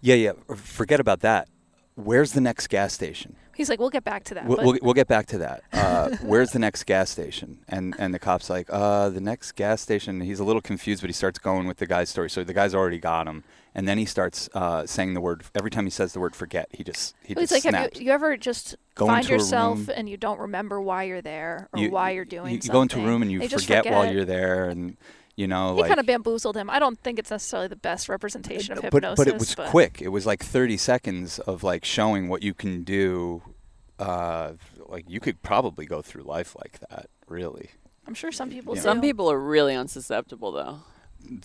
[0.00, 1.48] yeah yeah forget about that.
[1.94, 4.94] Where's the next gas station he's like we'll get back to that We'll, we'll, we'll
[4.94, 5.62] get back to that.
[5.72, 7.58] Uh, where's the next gas station?
[7.68, 10.20] And and the cop's like, uh, the next gas station.
[10.20, 12.30] He's a little confused, but he starts going with the guy's story.
[12.30, 15.44] So the guy's already got him, and then he starts uh, saying the word.
[15.54, 17.94] Every time he says the word "forget," he just he it's just like snaps.
[17.94, 19.90] have you, you ever just Go find into a yourself room.
[19.96, 22.82] and you don't remember why you're there or You- why you're doing you, you go
[22.82, 24.96] into a room and you just forget, while you're there, and
[25.36, 28.08] you know, he like kind of bamboozled him i don't think it's necessarily the best
[28.08, 30.02] representation of but hypnosis but it was quick.
[30.02, 33.42] It was like 30 seconds of like showing what you can do.
[33.98, 34.52] Uh,
[34.88, 37.06] like you could probably go through life like that.
[37.28, 37.70] Really,
[38.06, 38.82] i'm sure some people Yeah.
[38.82, 40.80] Some people are really unsusceptible though.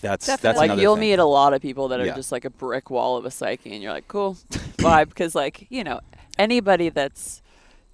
[0.02, 0.44] that's Definitely.
[0.68, 1.02] that's like you'll thing.
[1.12, 2.16] meet a lot of people that are Yeah.
[2.16, 4.36] just like a brick wall of a psyche, and you're like, cool,
[4.80, 6.00] vibe, because like you know
[6.38, 7.42] anybody that's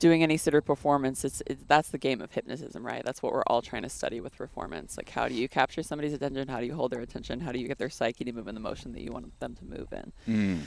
[0.03, 3.03] doing any sort of performance, it's, it's that's the game of hypnotism, right?
[3.05, 4.97] That's what we're all trying to study with performance.
[4.97, 6.49] Like, how do you capture somebody's attention?
[6.49, 7.39] How do you hold their attention?
[7.39, 9.55] How do you get their psyche to move in the motion that you want them
[9.55, 10.11] to move in?
[10.27, 10.59] Mm.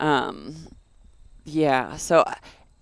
[0.00, 0.56] Um,
[1.44, 1.98] yeah.
[1.98, 2.24] So,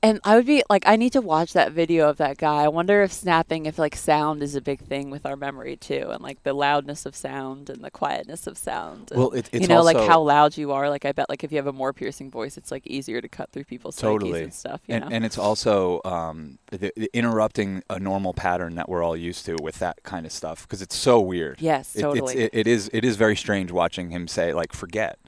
[0.05, 2.63] And I would be like, I need to watch that video of that guy.
[2.65, 6.11] I wonder if snapping, if like sound is a big thing with our memory too,
[6.11, 9.11] and like the loudness of sound and the quietness of sound.
[9.11, 10.91] and, Well, it, it's you know, like how loud you are.
[10.91, 13.29] Like I bet, like if you have a more piercing voice, it's like easier to
[13.29, 14.43] cut through people's Totally.
[14.43, 14.83] and stuff.
[14.87, 15.11] You and, know?
[15.11, 19.57] and it's also um, the, the interrupting a normal pattern that we're all used to
[19.63, 21.63] with that kind of stuff because it's so weird.
[21.63, 22.35] yes, It- totally.
[22.37, 25.19] it, it is it is very strange watching him say like forget,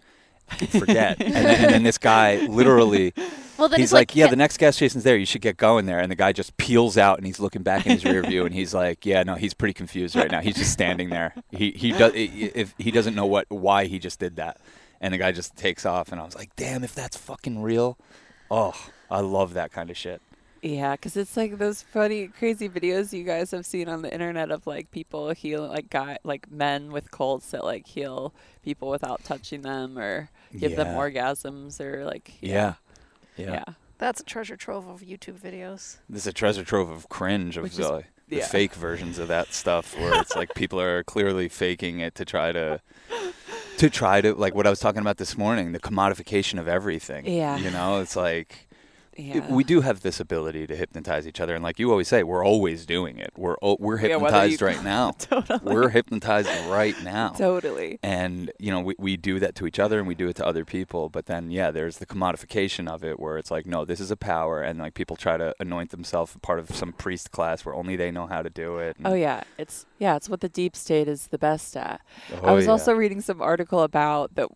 [0.69, 3.13] forget, and, then, and then this guy literally
[3.59, 5.17] Well, he's like, like, yeah, the next gas station's there.
[5.17, 5.99] You should get going there.
[5.99, 8.55] And the guy just peels out and he's looking back in his rear view and
[8.55, 10.41] he's like, yeah, no, he's pretty confused right now.
[10.41, 11.35] He's just standing there.
[11.51, 14.59] He he does if he doesn't know what why he just did that.
[15.01, 17.99] And the guy just takes off and I was like, damn, if that's fucking real,
[18.51, 18.75] oh,
[19.11, 20.21] I love that kind of shit.
[20.69, 24.51] Yeah, because it's like those funny, crazy videos you guys have seen on the internet
[24.51, 29.23] of like people heal, like guy, like men with cults that like heal people without
[29.23, 32.75] touching them or give them orgasms or like Yeah.
[33.37, 33.65] yeah, Yeah.
[33.99, 35.99] that's a treasure trove of YouTube videos.
[36.09, 38.47] This is a treasure trove of cringe of Which is- the, the yeah.
[38.47, 42.51] fake versions of that stuff where it's like people are clearly faking it to try
[42.51, 42.81] to
[43.79, 47.25] to try to like what I was talking about this morning, the commodification of everything.
[47.27, 47.57] Yeah.
[47.59, 48.66] You know, it's like
[49.17, 49.47] yeah.
[49.51, 52.45] we do have this ability to hypnotize each other and like you always say, we're
[52.45, 53.31] always doing it.
[53.37, 55.13] We're we're Yeah, hypnotized you- right now.
[55.13, 57.31] totally, We're hypnotized right now.
[57.31, 57.99] totally.
[58.03, 60.47] and you know we, we do that to each other and we do it to
[60.47, 64.01] other people but then yeah there's the commodification of it where it's like no this
[64.01, 67.65] is a power and like people try to anoint themselves part of some priest class
[67.65, 70.41] where only they know how to do it and- Oh yeah, it's yeah, it's what
[70.41, 72.01] the deep state is the best at.
[72.33, 72.73] I Oh, was yeah.
[72.73, 74.49] also reading some article about that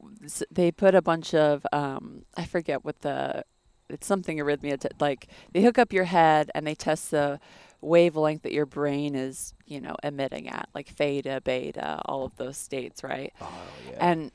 [0.51, 3.45] they put a bunch of um, I forget what the
[3.93, 7.41] it's something arrhythmia t- like they hook up your head and they test the
[7.81, 12.57] wavelength that your brain is you know emitting at like theta beta all of those
[12.57, 13.49] states right oh,
[13.91, 14.11] yeah.
[14.11, 14.33] and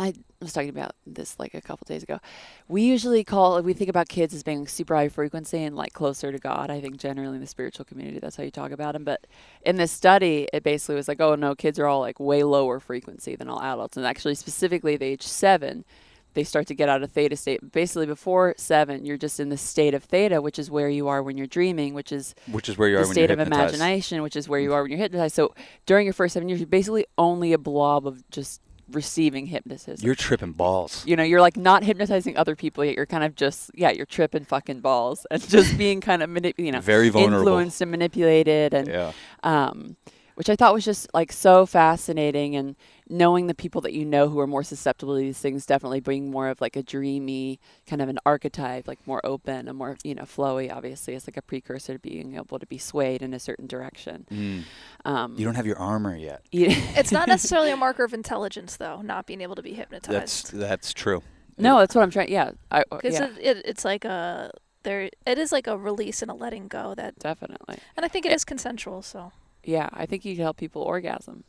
[0.00, 2.20] I was talking about this like a couple days ago.
[2.68, 6.32] We usually call we think about kids as being super high frequency and like closer
[6.32, 6.70] to God.
[6.70, 9.04] I think generally in the spiritual community that's how you talk about them.
[9.04, 9.26] But
[9.60, 12.80] in this study, it basically was like, oh no, kids are all like way lower
[12.80, 13.98] frequency than all adults.
[13.98, 15.84] And actually, specifically at age seven,
[16.34, 17.72] they start to get out of theta state.
[17.72, 21.22] Basically, before seven, you're just in the state of theta, which is where you are
[21.22, 23.38] when you're dreaming, which is which is where you are the when state you're of
[23.38, 23.74] hypnotized.
[23.74, 25.34] imagination, which is where you are when you're hypnotized.
[25.34, 25.54] So
[25.86, 28.60] during your first seven years, you're basically only a blob of just
[28.92, 30.04] receiving hypnotism.
[30.04, 32.96] you're tripping balls you know, you're like not hypnotizing other people yet.
[32.96, 36.58] You're kind of just yeah, you're tripping fucking balls and just being kind of manip-
[36.58, 39.12] you know, very vulnerable influenced and manipulated and yeah
[39.44, 39.96] um,
[40.40, 42.56] which I thought was just like so fascinating.
[42.56, 42.74] And
[43.10, 46.30] knowing the people that you know who are more susceptible to these things definitely bring
[46.30, 50.14] more of like a dreamy kind of an archetype, like more open and more you
[50.14, 50.74] know flowy.
[50.74, 54.26] Obviously, it's like a precursor to being able to be swayed in a certain direction.
[54.30, 54.62] Mm.
[55.04, 59.02] Um, you don't have your armor yet It's not necessarily a marker of intelligence, though,
[59.02, 60.10] not being able to be hypnotized.
[60.10, 61.22] that's that's true
[61.58, 62.32] no, that's what I'm trying.
[62.32, 64.52] Yeah, I, Because yeah, it, it, it's like a
[64.84, 65.10] there.
[65.26, 67.76] It is like a release and a letting go that, definitely.
[67.94, 69.02] and I think it is consensual.
[69.02, 69.32] So
[69.64, 71.44] Yeah, I think you can help people orgasm.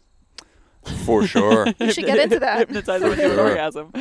[1.06, 2.60] for sure you should get into that.
[2.60, 3.50] Hypnotize them with your sure.
[3.50, 3.92] orgasm.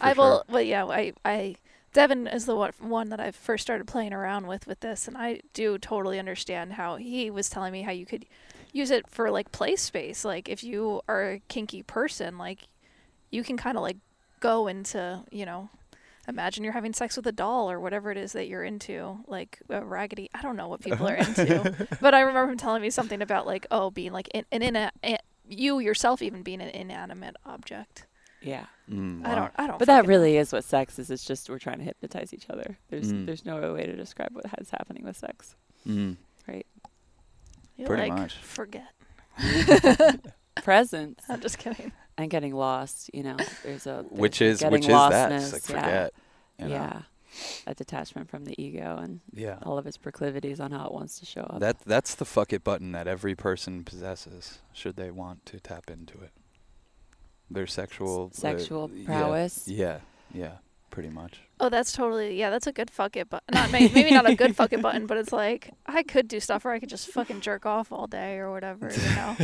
[0.00, 0.44] I will, sure.
[0.48, 1.56] but yeah, I, I,
[1.92, 5.16] Devin is the one, one that I first started playing around with with this, and
[5.16, 8.26] I do totally understand how he was telling me how you could
[8.72, 10.24] use it for like play space.
[10.24, 12.68] Like if you are a kinky person, like
[13.30, 13.98] you can kind of like
[14.40, 15.70] go into, you know,
[16.28, 19.58] imagine you're having sex with a doll or whatever it is that you're into, like
[19.68, 20.30] a raggedy.
[20.34, 23.46] I don't know what people are into, but I remember him telling me something about
[23.46, 24.90] like oh, being like in, an in a,
[25.48, 28.06] you yourself even being an inanimate object.
[28.40, 29.52] Yeah, Mm, I don't.
[29.56, 29.78] I don't.
[29.78, 30.16] but that fucking know.
[30.16, 31.10] really is what sex is.
[31.12, 32.76] It's just we're trying to hypnotize each other.
[32.90, 33.26] There's Mm.
[33.26, 35.54] there's no other way to describe what is happening with sex.
[35.86, 36.16] Mm.
[36.48, 36.66] Right.
[37.76, 38.34] You're Pretty like, much.
[38.38, 38.88] Forget.
[40.56, 41.92] Presence I'm just kidding.
[42.22, 43.10] And getting lost.
[43.12, 45.82] You know, there's a which is which is that It's like yeah.
[45.82, 46.12] forget
[46.58, 46.74] you know?
[46.74, 47.02] Yeah,
[47.66, 51.18] a detachment from the ego and yeah all of its proclivities on how it wants
[51.20, 51.60] to show up.
[51.60, 55.90] That that's the fuck it button that every person possesses, should they want to tap
[55.90, 56.32] into it.
[57.50, 59.68] Their sexual uh, sexual yeah, prowess.
[59.68, 60.00] Yeah,
[60.32, 60.56] yeah,
[60.92, 61.40] pretty much.
[61.58, 62.50] Oh, that's totally yeah.
[62.50, 63.52] That's a good fuck it button.
[63.52, 66.38] Not may- maybe not a good fuck it button, but it's like I could do
[66.38, 68.92] stuff where I could just fucking jerk off all day or whatever.
[68.92, 69.36] You know.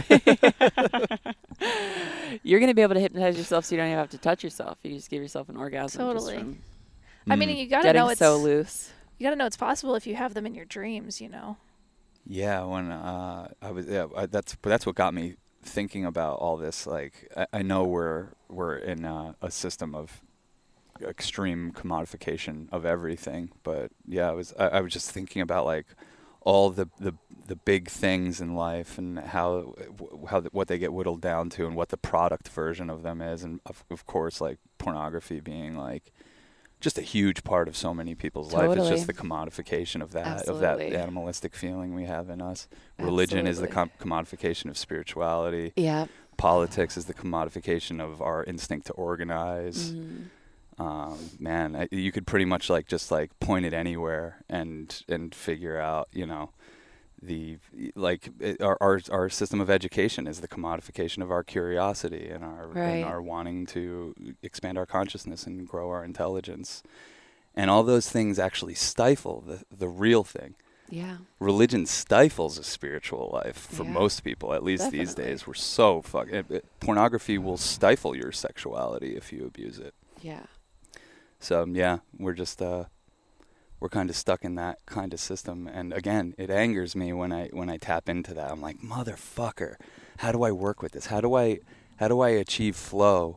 [2.45, 4.79] You're gonna be able to hypnotize yourself, so you don't even have to touch yourself.
[4.85, 5.99] You just give yourself an orgasm.
[5.99, 6.35] Totally.
[6.35, 6.59] Just from
[7.33, 8.93] I mean, you gotta know it's so loose.
[9.19, 11.21] you gotta know it's possible if you have them in your dreams.
[11.21, 11.57] You know.
[12.27, 16.57] Yeah, when uh, I was yeah, I, that's that's what got me thinking about all
[16.57, 16.87] this.
[16.87, 20.23] Like, I, I know we're we're in uh, a system of
[21.03, 25.87] extreme commodification of everything, but yeah, I was I, I was just thinking about like
[26.43, 27.15] all the the
[27.47, 29.75] the big things in life and how
[30.29, 33.43] how what they get whittled down to and what the product version of them is,
[33.43, 36.13] and of, of course like pornography being like
[36.81, 38.71] just a huge part of so many people's life.
[38.79, 42.69] It's just the commodification of that, of that animalistic feeling we have in us.
[43.01, 45.73] Religion is the com- commodification of spirituality.
[45.75, 46.07] Yeah.
[46.37, 49.91] Politics is the commodification of our instinct to organize.
[49.93, 50.27] Mhm.
[50.79, 55.35] Um, man, I, you could pretty much like just like point it anywhere and and
[55.35, 56.51] figure out, you know,
[57.21, 57.59] the
[57.97, 62.45] like it, our, our our system of education is the commodification of our curiosity and
[62.45, 62.83] our Right.
[62.89, 66.83] and our wanting to expand our consciousness and grow our intelligence,
[67.57, 70.55] and all those things actually stifle the the real thing.
[70.91, 71.17] Yeah.
[71.41, 73.91] Religion stifles a spiritual life for Yeah.
[73.91, 75.47] most people, at least these days.
[75.47, 76.29] We're so fuck.
[76.29, 79.93] It, it, pornography will stifle your sexuality if you abuse it.
[80.23, 80.45] Yeah.
[81.41, 82.85] So yeah, we're just uh,
[83.81, 85.69] we're kind of stuck in that kind of system.
[85.69, 88.51] And again, it angers me when I when I tap into that.
[88.51, 89.77] I'm like, motherfucker,
[90.19, 91.07] how do I work with this?
[91.07, 91.59] How do I
[91.97, 93.37] how do I achieve flow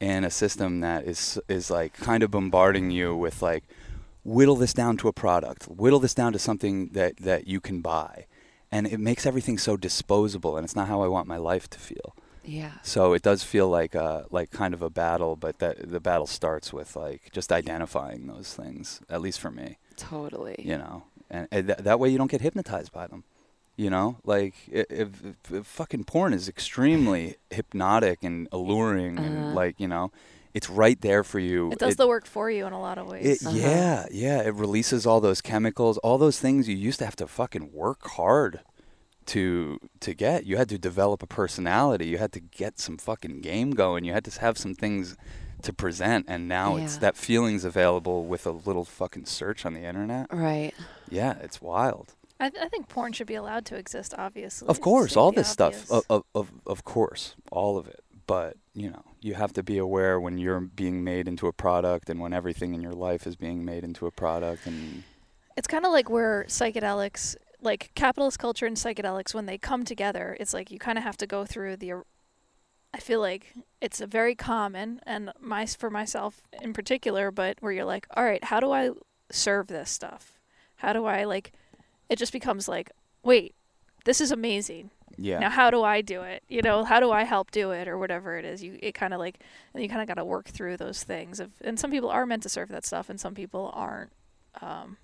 [0.00, 3.64] in a system that is is like kind of bombarding you with like
[4.24, 7.80] whittle this down to a product, whittle this down to something that that you can
[7.80, 8.26] buy.
[8.70, 11.78] And it makes everything so disposable, and it's not how I want my life to
[11.78, 12.16] feel.
[12.44, 12.72] Yeah.
[12.82, 16.26] So it does feel like uh like kind of a battle, but that the battle
[16.26, 20.56] starts with like just identifying those things, at least for me, Totally.
[20.58, 23.24] you know, and, and th- that way you don't get hypnotized by them,
[23.76, 24.18] you know.
[24.24, 29.26] Like if, if, if fucking porn is extremely hypnotic and alluring, Uh-huh.
[29.26, 30.12] and like you know,
[30.52, 31.72] it's right there for you.
[31.72, 33.42] It does the work for you in a lot of ways.
[33.42, 33.56] It, Uh-huh.
[33.56, 34.42] Yeah, yeah.
[34.42, 38.06] It releases all those chemicals, all those things you used to have to fucking work
[38.10, 38.60] hard
[39.26, 40.46] to to get.
[40.46, 42.06] You had to develop a personality.
[42.06, 44.04] You had to get some fucking game going.
[44.04, 45.16] You had to have some things
[45.62, 49.80] to present, and now it's that feeling's available with a little fucking search on the
[49.80, 50.26] internet.
[50.30, 50.72] Right.
[51.08, 52.14] Yeah, it's wild.
[52.40, 54.68] I, th- I think porn should be allowed to exist, obviously.
[54.68, 55.74] Of course, all this stuff.
[55.74, 55.90] obvious.
[55.90, 58.00] Of, of of of course, all of it.
[58.26, 62.10] But you know, you have to be aware when you're being made into a product,
[62.10, 65.04] and when everything in your life is being made into a product, and
[65.56, 70.36] It's kind of like where psychedelics, like capitalist culture and psychedelics, when they come together,
[70.38, 71.92] it's like you kind of have to go through the.
[72.92, 77.72] I feel like it's a very common, and my for myself in particular, but where
[77.72, 78.90] you're like, all right, how do I
[79.30, 80.38] serve this stuff?
[80.76, 81.52] How do I like?
[82.08, 82.90] It just becomes like,
[83.22, 83.54] wait,
[84.04, 84.90] this is amazing.
[85.16, 85.38] yeah.
[85.40, 86.44] Now how do I do it?
[86.48, 88.62] You know, how do I help do it or whatever it is?
[88.62, 89.40] You it kind of like
[89.72, 91.40] and you kind of got to work through those things.
[91.40, 94.12] Of, and some people are meant to serve that stuff, and some people aren't.
[94.60, 94.98] Um,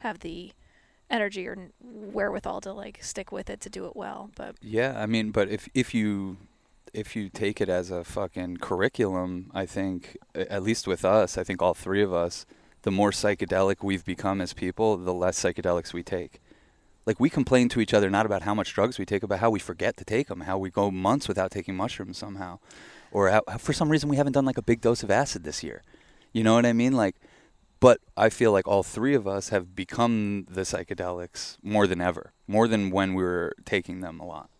[0.00, 0.52] have the
[1.10, 4.30] energy or wherewithal to like stick with it to do it well.
[4.36, 6.38] But Yeah, I mean, but if if you
[6.92, 11.44] if you take it as a fucking curriculum, I think at least with us, I
[11.44, 12.46] think all three of us,
[12.82, 16.40] the more psychedelic we've become as people, the less psychedelics we take.
[17.06, 19.50] Like we complain to each other not about how much drugs we take, about how
[19.50, 22.58] we forget to take them, how we go months without taking mushrooms somehow,
[23.10, 25.62] or how, for some reason we haven't done like a big dose of acid this
[25.62, 25.82] year.
[26.32, 26.92] You know what I mean?
[26.92, 27.16] Like,
[27.80, 32.32] but I feel like all three of us have become the psychedelics more than ever,
[32.46, 34.50] more than when we were taking them a lot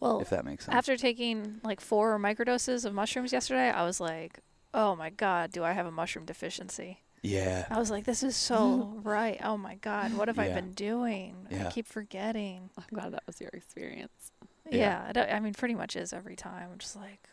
[0.00, 0.76] well, if that makes sense.
[0.76, 4.40] after taking like four microdoses of mushrooms yesterday, I was like,
[4.72, 7.00] oh my god, do I have a mushroom deficiency?
[7.22, 7.66] yeah.
[7.68, 9.40] I was like, this is so right.
[9.42, 11.48] Oh my god, what have I been doing?
[11.50, 11.66] Yeah.
[11.66, 12.70] I keep forgetting.
[12.76, 14.32] I'm glad that was your experience.
[14.70, 15.10] Yeah.
[15.14, 16.68] Yeah, it, I mean, pretty much is every time.
[16.72, 17.26] I'm just like,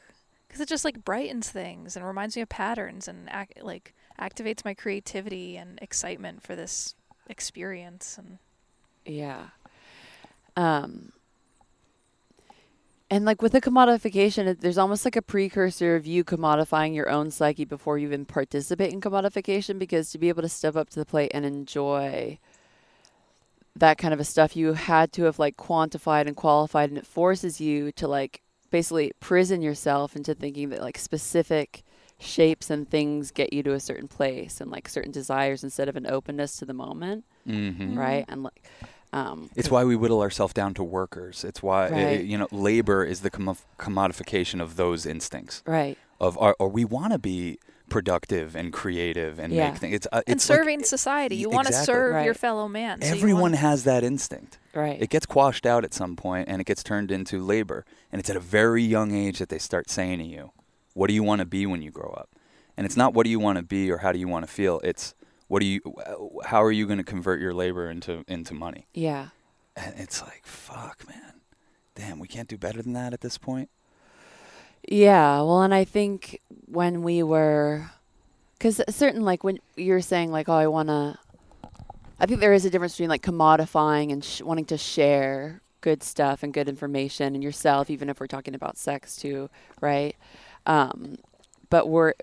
[0.48, 4.66] because it just like brightens things and reminds me of patterns and ac- like activates
[4.66, 6.96] my creativity and excitement for this
[7.28, 8.18] experience.
[8.18, 8.38] And
[9.06, 9.48] Yeah.
[10.56, 11.12] Um
[13.10, 17.30] and like with the commodification, there's almost like a precursor of you commodifying your own
[17.30, 21.00] psyche before you even participate in commodification because to be able to step up to
[21.00, 22.40] the plate and enjoy
[23.76, 27.06] that kind of a stuff you had to have like quantified and qualified and it
[27.06, 31.84] forces you to like basically prison yourself into thinking that like specific
[32.20, 35.96] shapes and things get you to a certain place and like certain desires instead of
[35.96, 37.98] an openness to the moment Mm-hmm.
[38.00, 38.64] right and like
[39.14, 41.44] um It's why we whittle ourselves down to workers.
[41.44, 42.24] It's why uh, Right.
[42.26, 46.86] you know labor is the commo- commodification of those instincts right of our, or we
[46.86, 49.70] want to be productive and creative and Yeah.
[49.70, 49.96] make things.
[49.96, 51.94] It's uh, and it's like serving society, you Y- want to exactly.
[51.94, 53.02] serve your fellow man.
[53.02, 54.58] so everyone wanna- has that instinct.
[54.74, 57.86] right It gets quashed out at some point and it gets turned into labor.
[58.12, 60.52] And it's at a very young age that they start saying to you,
[60.96, 62.30] "What do you want to be when you grow up?"
[62.76, 64.52] And it's not what do you want to be or how do you want to
[64.52, 64.82] feel.
[64.84, 65.14] It's
[65.48, 65.80] what do you
[66.46, 68.88] how are you going to convert your labor into into money?
[68.94, 69.30] yeah
[69.76, 71.42] And it's like, fuck, man.
[71.94, 73.70] Damn, we can't do better than that at this point.
[74.88, 77.90] Yeah, well, and I think when we were,
[78.58, 81.18] because certain like when you're saying like, oh, I want to,
[82.20, 86.04] I think there is a difference between like commodifying and sh- wanting to share good
[86.04, 89.50] stuff and good information and yourself, even if we're talking about sex too,
[89.82, 90.16] right?
[90.66, 91.18] Um,
[91.70, 92.14] but we're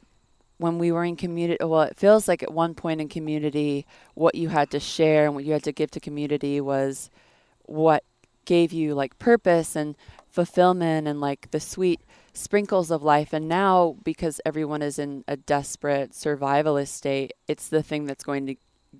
[0.58, 3.84] when we were in community, well, it feels like at one point in community,
[4.14, 7.10] what you had to share and what you had to give to community was
[7.66, 8.04] what
[8.44, 9.96] gave you like purpose and
[10.30, 12.00] fulfillment and like the sweet
[12.32, 13.32] sprinkles of life.
[13.32, 18.46] And now, because everyone is in a desperate survivalist state, it's the thing that's going
[18.46, 18.54] to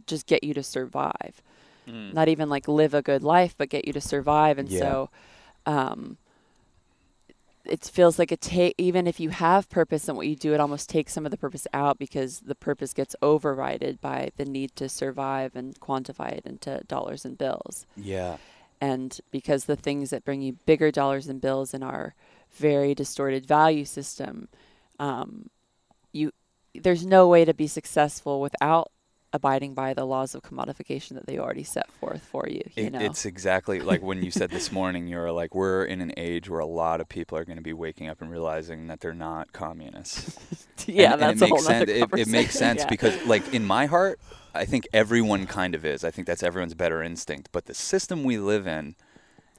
[0.07, 1.43] just get you to survive.
[1.88, 2.12] Mm.
[2.12, 4.59] Not even like live a good life, but get you to survive.
[4.59, 4.80] And Yeah.
[4.80, 5.11] so,
[5.66, 6.16] um,
[7.65, 10.61] it feels like it take even if you have purpose in what you do, it
[10.61, 14.75] almost takes some of the purpose out because the purpose gets overrided by the need
[14.77, 18.39] to survive and quantify it into dollars and bills Yeah.
[18.81, 22.15] and because the things that bring you bigger dollars and bills in our
[22.51, 24.49] very distorted value system
[24.99, 25.49] um,
[26.13, 26.33] you
[26.75, 28.91] there's no way to be successful without
[29.33, 32.91] abiding by the laws of commodification that they already set forth for you you It,
[32.91, 36.12] know It's exactly like when you said this morning, you were like, we're in an
[36.16, 39.01] age where a lot of people are going to be waking up and realizing that
[39.01, 40.39] they're not communists.
[40.87, 41.91] yeah and, and that's it a whole sense.
[41.91, 42.89] It, it makes sense Yeah.
[42.89, 44.20] because, like, in my heart,
[44.55, 46.05] I think everyone kind of is.
[46.05, 47.51] I think that's everyone's better instinct.
[47.53, 48.97] But the system we live in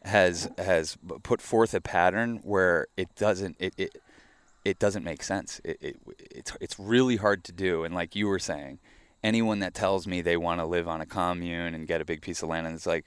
[0.04, 4.02] has has put forth a pattern where it doesn't it it,
[4.66, 5.62] it doesn't make sense.
[5.64, 7.84] It, it it's it's really hard to do.
[7.84, 8.80] And like you were saying,
[9.24, 12.22] anyone that tells me they want to live on a commune and get a big
[12.22, 13.06] piece of land, and it's like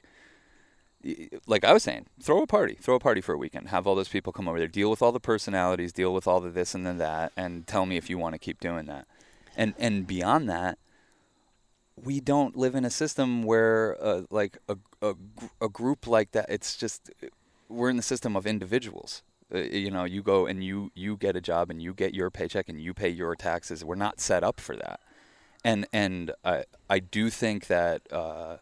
[1.46, 3.94] like I was saying, throw a party, throw a party for a weekend, have all
[3.94, 6.74] those people come over there, deal with all the personalities, deal with all the this
[6.74, 9.06] and the that, and tell me if you want to keep doing that.
[9.56, 10.78] And and beyond that,
[11.96, 15.14] we don't live in a system where uh, like a, a
[15.60, 16.46] a group like that.
[16.48, 17.10] It's just
[17.68, 19.22] we're in the system of individuals.
[19.54, 22.30] Uh, you know, you go and you you get a job and you get your
[22.30, 23.84] paycheck and you pay your taxes.
[23.84, 25.00] We're not set up for that.
[25.66, 28.10] And and I I do think that.
[28.12, 28.58] Uh,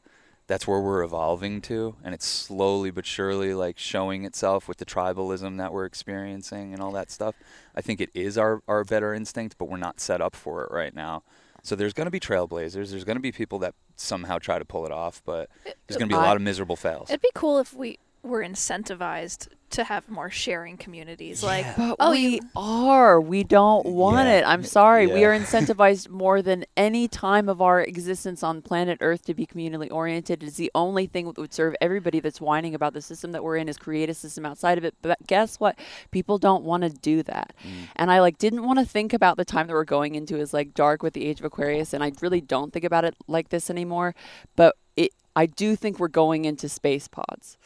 [0.46, 1.96] that's where we're evolving to.
[2.05, 6.82] And it's slowly but surely like showing itself with the tribalism that we're experiencing and
[6.82, 7.34] all that stuff.
[7.74, 10.70] I think it is our, our better instinct but we're not set up for it
[10.70, 11.22] right now.
[11.62, 12.90] So there's going to be trailblazers.
[12.90, 16.11] There's going to be people that somehow try to pull it off but there's going
[16.11, 17.09] to be a lot of miserable fails.
[17.09, 21.42] It'd be cool if we were incentivized to have more sharing communities.
[21.42, 23.20] Like, But oh, we you, are.
[23.20, 24.34] We don't want Yeah.
[24.34, 24.44] it.
[24.46, 25.08] I'm sorry.
[25.08, 29.46] We are incentivized more than any time of our existence on planet Earth to be
[29.46, 30.44] communally oriented.
[30.44, 33.56] It's the only thing that would serve everybody that's whining about the system that we're
[33.56, 34.94] in is create a system outside of it.
[35.02, 35.76] But guess what?
[36.12, 37.52] People don't want to do that.
[37.64, 37.88] Mm.
[37.96, 40.54] And I like didn't want to think about the time that we're going into is
[40.54, 43.48] like dark with the age of Aquarius and I really don't think about it like
[43.48, 44.14] this anymore.
[44.54, 47.58] But it I do think we're going into space pods.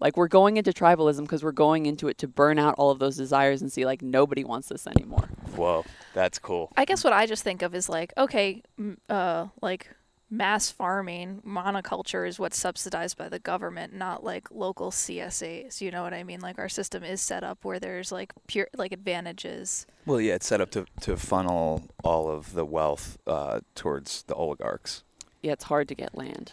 [0.00, 2.98] Like we're going into tribalism because we're going into it to burn out all of
[2.98, 5.28] those desires and see like nobody wants this anymore.
[5.54, 5.84] whoa
[6.14, 8.62] that's cool I guess what I just think of is like, okay,
[9.08, 9.88] uh, like
[10.28, 15.80] mass farming, monoculture is what's subsidized by the government, not like local CSAs.
[15.80, 16.40] You know what I mean?
[16.40, 19.86] Like our system is set up where there's like pure like advantages.
[20.04, 24.34] well yeah it's set up to, to funnel all of the wealth uh, towards the
[24.34, 25.04] oligarchs
[25.42, 26.52] Yeah, it's hard to get land.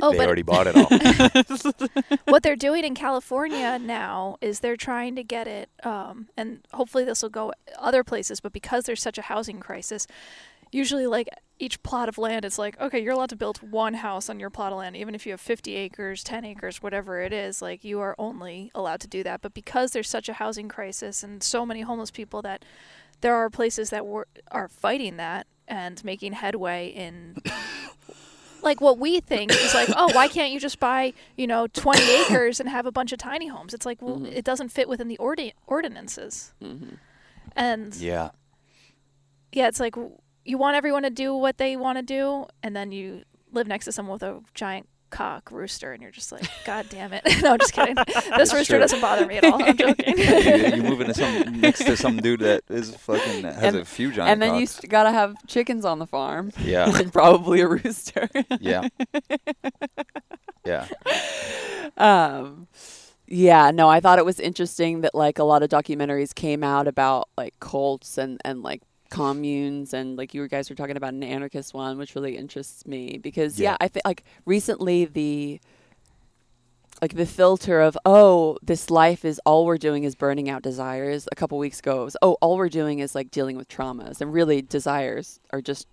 [0.00, 4.76] Oh, they but- already bought it all what they're doing in California now is they're
[4.76, 8.40] trying to get it, um, and hopefully this will go other places.
[8.40, 10.06] But because there's such a housing crisis,
[10.70, 14.28] usually like each plot of land, it's like okay, you're allowed to build one house
[14.28, 17.32] on your plot of land, even if you have 50 acres, 10 acres, whatever it
[17.32, 17.62] is.
[17.62, 19.40] Like you are only allowed to do that.
[19.42, 22.64] But because there's such a housing crisis and so many homeless people, that
[23.20, 27.36] there are places that were, are fighting that and making headway in
[28.62, 32.00] like what we think is like, oh, why can't you just buy, you know, 20
[32.22, 33.74] acres and have a bunch of tiny homes?
[33.74, 34.32] It's like, well, Mhm.
[34.32, 36.52] it doesn't fit within the ordi- ordinances.
[36.60, 36.94] hmm
[37.56, 38.30] And yeah.
[39.52, 39.94] yeah it's like
[40.44, 43.84] you want everyone to do what they want to do, and then you live next
[43.86, 47.22] to someone with a giant cock rooster, and you're just like, God damn it.
[47.42, 47.94] no, I'm just kidding.
[48.36, 48.78] This rooster true.
[48.80, 49.62] doesn't bother me at all.
[49.62, 50.18] I'm joking.
[50.18, 50.24] you,
[50.76, 54.10] you move into some next to some dude that is fucking has And- a few
[54.10, 54.72] giant And then you cocks.
[54.78, 58.28] st- gotta have chickens on the farm yeah and probably a rooster.
[58.60, 58.88] yeah
[60.64, 60.86] yeah
[61.96, 62.66] um
[63.26, 66.86] yeah no i thought it was interesting that like a lot of documentaries came out
[66.88, 68.82] about like cults and and like
[69.12, 73.18] communes and like you guys were talking about an anarchist one which really interests me
[73.22, 73.76] because yeah, Yeah.
[73.84, 75.60] i think like recently the
[77.00, 81.28] like the filter of oh this life is all we're doing is burning out desires
[81.32, 84.20] a couple weeks ago it was oh all we're doing is like dealing with traumas
[84.20, 85.86] and really desires are just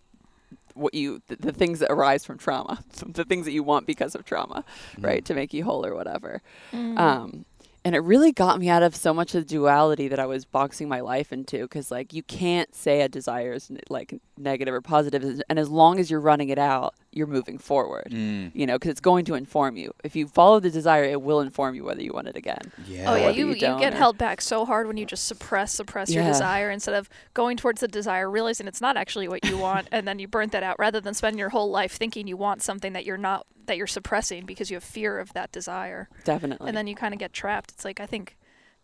[0.76, 2.84] what you the, the things that arise from trauma
[3.20, 4.64] the things that you want because of trauma
[5.00, 6.42] right to make you whole or whatever
[6.72, 6.98] Mm.
[7.00, 7.46] um
[7.86, 10.46] and it really got me out of so much of the duality that I was
[10.46, 14.82] boxing my life into because like you can't say a desire is like negative or
[14.82, 18.10] positive and as long as you're running it out you're moving forward.
[18.12, 18.52] Mm.
[18.54, 19.94] You know, because it's going to inform you.
[20.04, 22.72] If you follow the desire, it will inform you whether you want it again.
[22.88, 23.12] Yeah.
[23.12, 25.74] Oh yeah, you, you you, get or- held back so hard when you just suppress
[25.74, 29.58] suppress your desire instead of going towards the desire, realizing it's not actually what you
[29.58, 32.38] want, and then you burnt that out rather than spend your whole life thinking you
[32.38, 36.10] want something that you're not that you're suppressing because you have fear of that desire,
[36.24, 36.68] Definitely.
[36.68, 37.72] and then you kind of get trapped.
[37.72, 38.38] It's like I think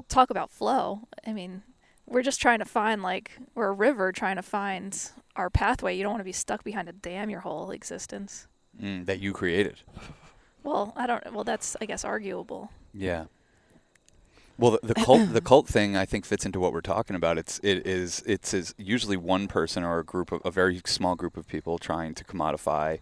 [0.09, 1.07] talk about flow.
[1.26, 1.63] I mean,
[2.08, 5.95] we're just trying to find like we're a river trying to find our pathway.
[5.95, 8.47] You don't want to be stuck behind a dam your whole existence.
[8.82, 9.80] Mm, that you created.
[10.64, 11.34] Well, I don't.
[11.34, 12.72] Well, that's I guess arguable.
[12.93, 13.26] Yeah.
[14.58, 17.38] Well, the, the cult the cult thing I think fits into what we're talking about.
[17.38, 21.16] It's it is it's is usually one person or a group of a very small
[21.16, 22.99] group of people trying to commodify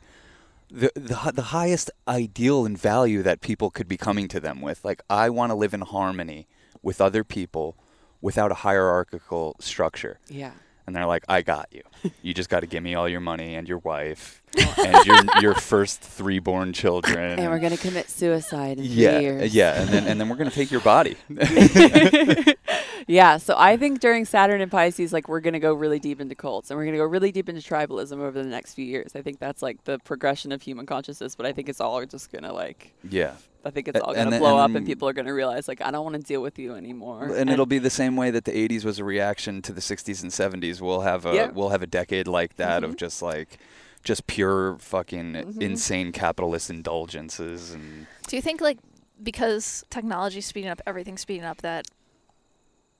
[0.70, 4.84] the the the highest ideal and value that people could be coming to them with.
[4.84, 6.48] Like I want to live in harmony
[6.82, 7.78] with other people
[8.24, 10.18] without a hierarchical structure.
[10.28, 10.54] yeah.
[10.86, 11.84] And they're like, I got you.
[12.22, 14.43] You just got to give me all your money and your wife
[14.86, 17.40] and your your first three born children.
[17.40, 19.56] And we're gonna commit suicide in yeah, years.
[19.56, 21.16] yeah, and then and then we're gonna take your body.
[23.08, 26.36] yeah, so I think during Saturn and Pisces, like we're gonna go really deep into
[26.36, 29.12] cults, and we're gonna go really deep into tribalism over the next few years.
[29.16, 32.32] I think that's like the progression of human consciousness, but I think it's all just
[32.32, 33.34] gonna like, yeah,
[33.66, 35.92] I think it's all gonna blow and up, and people are gonna realize like I
[35.92, 37.34] don't want to deal with you anymore.
[37.36, 40.22] and it'll be the same way that the '80s was a reaction to the '60s
[40.24, 40.80] and '70s.
[40.82, 41.52] We'll have a Yeah.
[41.52, 42.98] we'll have a decade like that of Mhm.
[42.98, 43.58] just like
[44.04, 45.62] just pure fucking Mhm.
[45.62, 48.78] insane capitalist indulgences and Do you think like
[49.22, 51.86] because technology's speeding up, everything's speeding up that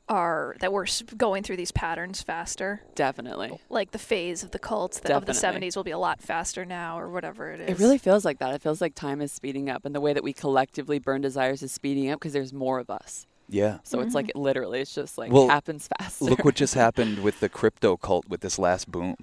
[0.10, 0.86] are that we're
[1.16, 2.82] going through these patterns faster?
[2.96, 3.58] definitely.
[3.70, 6.66] Like the phase of the cults that of the 70s will be a lot faster
[6.66, 7.70] now or whatever it is.
[7.70, 8.54] It really feels like that.
[8.54, 11.64] It feels like time is speeding up, and the way that we collectively burn desires
[11.64, 13.26] is speeding up because there's more of us.
[13.50, 13.78] yeah.
[13.84, 16.26] So it's like literally, it's just like Well, happens faster.
[16.26, 19.16] Look what just happened with the crypto cult with this last boom.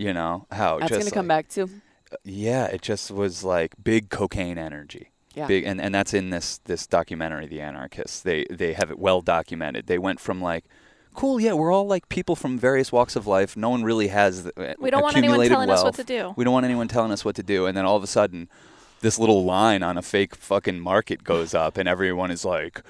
[0.00, 1.68] You know how That's just gonna come back too.
[2.10, 5.10] Uh, yeah, it just was like big cocaine energy.
[5.34, 5.46] Yeah.
[5.46, 8.20] Big and, and that's in this this documentary, The Anarchists.
[8.22, 9.86] They they have it well documented.
[9.88, 10.64] They went from like
[11.12, 13.56] Cool, yeah, we're all like people from various walks of life.
[13.56, 15.96] No one really has the, uh, We don't want anyone telling us what wealth.
[15.96, 16.32] to do.
[16.36, 17.66] We don't want anyone telling us what to do.
[17.66, 18.48] And then all of a sudden,
[19.00, 22.82] this little line on a fake fucking market goes up, and everyone is like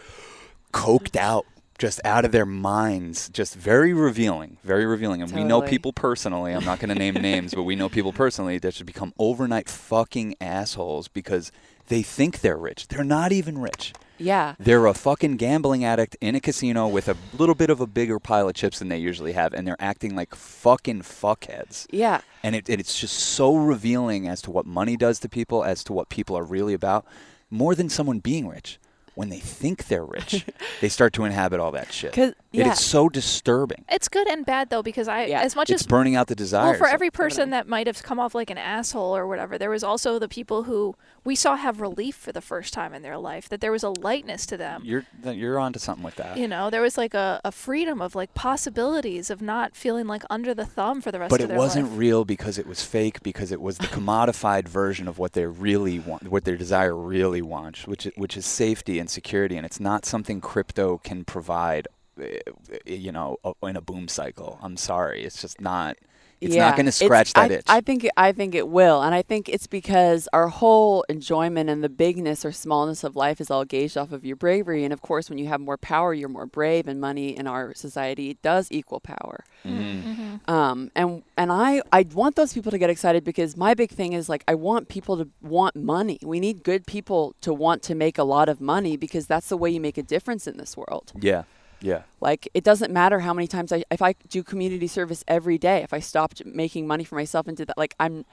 [0.72, 1.46] coked out,
[1.80, 3.28] just out of their minds.
[3.30, 5.22] Just very revealing, very revealing.
[5.22, 6.52] And we know people personally.
[6.52, 9.68] I'm not going to name names, but we know people personally that should become overnight
[9.68, 11.50] fucking assholes because
[11.88, 12.88] they think they're rich.
[12.88, 13.94] They're not even rich.
[14.18, 14.54] Yeah.
[14.60, 18.18] They're a fucking gambling addict in a casino with a little bit of a bigger
[18.20, 22.20] pile of chips than they usually have, and they're acting like fucking fuckheads Yeah.
[22.42, 25.94] and it, it's just so revealing as to what money does to people, as to
[25.94, 27.06] what people are really about,
[27.48, 28.78] more than someone being rich.
[29.20, 30.46] When they think they're rich,
[30.80, 32.12] they start to inhabit all that shit.
[32.14, 32.72] 'Cause- It yeah.
[32.72, 33.84] is so disturbing.
[33.88, 35.42] It's good and bad though because I Yeah.
[35.42, 36.70] as much It's as burning out the desire.
[36.70, 39.70] well for every person that might have come off like an asshole or whatever, there
[39.70, 43.18] was also the people who we saw have relief for the first time in their
[43.18, 43.46] life.
[43.50, 44.82] That there was a lightness to them.
[44.84, 46.38] you're you're onto something with that.
[46.38, 50.22] You know, there was like a, a freedom of like possibilities of not feeling like
[50.30, 51.98] under the thumb for the rest but of But it wasn't life.
[51.98, 55.98] real because it was fake because it was the commodified version of what they really
[55.98, 59.80] want what their desire really wants which is, which is safety and security and it's
[59.80, 61.88] not something crypto can provide
[62.20, 62.38] eh,
[62.86, 64.58] you know in a boom cycle.
[64.62, 65.24] I'm sorry.
[65.24, 65.96] It's just not
[66.40, 66.66] it's yeah.
[66.66, 69.14] not going to scratch I, that itch I think it, I think it will, and
[69.14, 73.50] I think it's because our whole enjoyment and the bigness or smallness of life is
[73.50, 74.84] all gauged off of your bravery.
[74.84, 76.88] And of course, when you have more power, you're more brave.
[76.88, 79.44] And money in our society does equal power.
[79.64, 80.50] Mm-hmm.
[80.50, 84.12] Um, and and I I want those people to get excited because my big thing
[84.12, 86.18] is like I want people to want money.
[86.22, 89.56] We need good people to want to make a lot of money because that's the
[89.56, 91.12] way you make a difference in this world.
[91.20, 91.44] yeah
[91.80, 92.02] yeah.
[92.20, 95.82] Like it doesn't matter how many times I if I do community service every day,
[95.82, 98.24] if I stopped making money for myself and did that, like I'm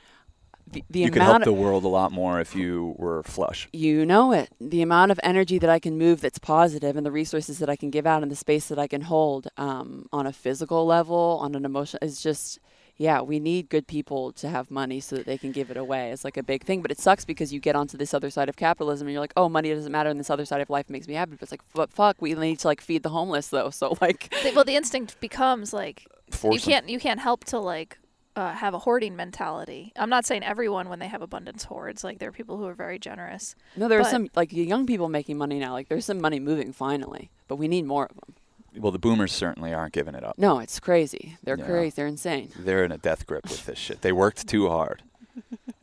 [0.70, 3.70] the, the you could help the world a lot more if you were flush.
[3.72, 4.50] You know it.
[4.60, 7.76] The amount of energy that I can move that's positive and the resources that I
[7.76, 11.39] can give out and the space that I can hold um, on a physical level
[11.41, 12.60] on an emotion is just
[12.98, 16.12] yeah we need good people to have money so that they can give it away
[16.12, 18.50] it's like a big thing but it sucks because you get onto this other side
[18.50, 20.89] of capitalism and you're like oh money doesn't matter and this other side of life
[20.89, 23.48] makes me happy but it's like but fuck we need to like feed the homeless
[23.50, 26.80] though so like well, the instinct becomes like Force you 'em.
[26.82, 27.98] can't you can't help to like
[28.38, 29.91] uh, have a hoarding mentality.
[29.95, 32.04] I'm not saying everyone when they have abundance hoards.
[32.04, 33.56] Like there are people who are very generous.
[33.76, 35.74] No, there are some like young people making money now.
[35.74, 38.36] Like there's some money moving finally, but we need more of them.
[38.80, 41.38] Well the boomers certainly aren't giving it up No, it's crazy.
[41.43, 41.65] They're Yeah.
[41.65, 41.93] crazy.
[41.95, 42.51] They're insane.
[42.57, 44.01] they're in a death grip with this shit.
[44.01, 45.01] They worked too hard.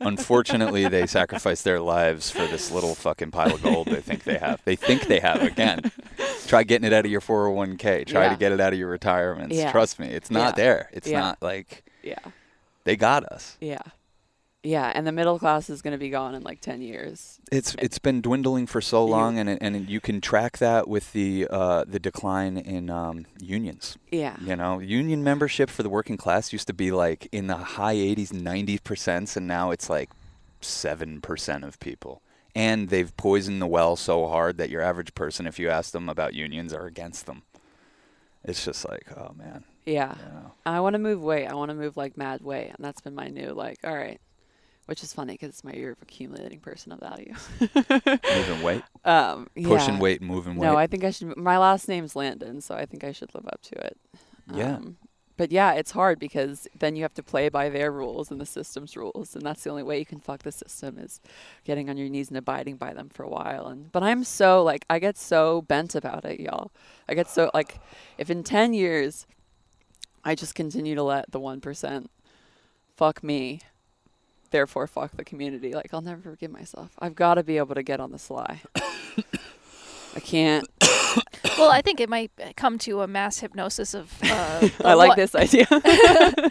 [0.01, 4.37] Unfortunately, they sacrificed their lives for this little fucking pile of gold they think they
[4.37, 4.61] have.
[4.65, 5.91] They think they have again.
[6.47, 8.05] Try getting it out of your 401k.
[8.05, 8.29] Try Yeah.
[8.29, 9.55] to get it out of your retirements.
[9.55, 9.71] Yeah.
[9.71, 10.89] Trust me, it's not there.
[10.91, 12.19] It's not like Yeah,
[12.83, 13.57] they got us.
[13.61, 13.79] yeah,
[14.65, 17.39] Yeah, and the middle class is going to be gone in like 10 years.
[17.51, 21.47] It's it's been dwindling for so long, and and you can track that with the
[21.49, 23.97] uh, the decline in um, unions.
[24.11, 24.35] Yeah.
[24.41, 27.95] You know, union membership for the working class used to be like in the high
[27.95, 30.09] 80s, 90 percent, and now it's like
[30.61, 32.23] seven percent of people.
[32.55, 36.09] And they've poisoned the well so hard that your average person, if you ask them
[36.09, 37.43] about unions, are against them.
[38.43, 39.63] It's just like, oh man.
[39.85, 40.15] Yeah.
[40.17, 40.51] You know.
[40.65, 41.45] I want to move weight.
[41.45, 43.77] I want to move like mad weight, and that's been my new like.
[43.83, 44.19] All right,
[44.85, 47.33] which is funny because it's my year of accumulating personal value.
[47.59, 49.99] Moving weight, um, pushing yeah.
[49.99, 50.67] weight, moving weight.
[50.67, 51.35] No, I think I should.
[51.37, 53.97] My last name's Landon, so I think I should live up to it.
[54.53, 54.75] Yeah.
[54.75, 54.97] Um,
[55.37, 58.45] but yeah, it's hard because then you have to play by their rules and the
[58.45, 61.19] system's rules, and that's the only way you can fuck the system is
[61.65, 63.67] getting on your knees and abiding by them for a while.
[63.67, 66.71] And but I'm so like I get so bent about it, y'all.
[67.09, 67.79] I get so like
[68.17, 69.27] if in ten years
[70.23, 72.09] I just continue to let the one percent
[72.95, 73.59] fuck me,
[74.55, 76.91] therefore fuck the community, like I'll never forgive myself.
[76.97, 78.61] I've got to be able to get on the sly.
[80.15, 80.65] I can't.
[81.57, 84.11] Well, I think it might come to a mass hypnosis of.
[84.21, 85.65] Uh, I like what- this idea.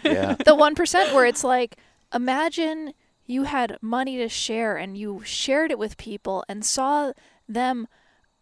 [0.03, 0.35] yeah.
[0.43, 1.77] the one percent where it's like
[2.11, 2.93] imagine
[3.27, 7.13] you had money to share and you shared it with people and saw
[7.47, 7.87] them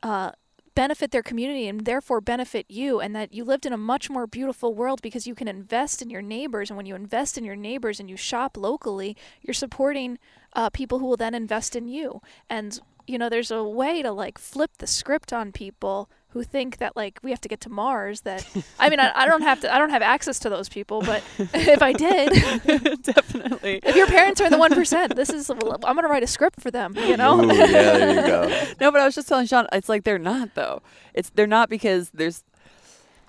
[0.03, 0.31] uh,
[0.75, 4.27] benefit their community and therefore benefit you and that you lived in a much more
[4.27, 6.69] beautiful world because you can invest in your neighbors.
[6.69, 10.17] And when you invest in your neighbors and you shop locally you're supporting
[10.53, 12.21] uh, people who will then invest in you.
[12.49, 16.77] And you know there's a way to like flip the script on people who think
[16.77, 18.45] that like we have to get to Mars that
[18.79, 21.23] I mean I, I don't have to I don't have access to those people but
[21.53, 22.29] if I did
[23.03, 23.79] Definitely.
[23.83, 26.59] if your parents are in the one percent, this is I'm gonna write a script
[26.61, 26.95] for them.
[26.97, 28.65] You know, Ooh, yeah, there you go.
[28.81, 30.81] No, but I was just telling Sean, it's like they're not though.
[31.13, 32.43] It's they're not because there's.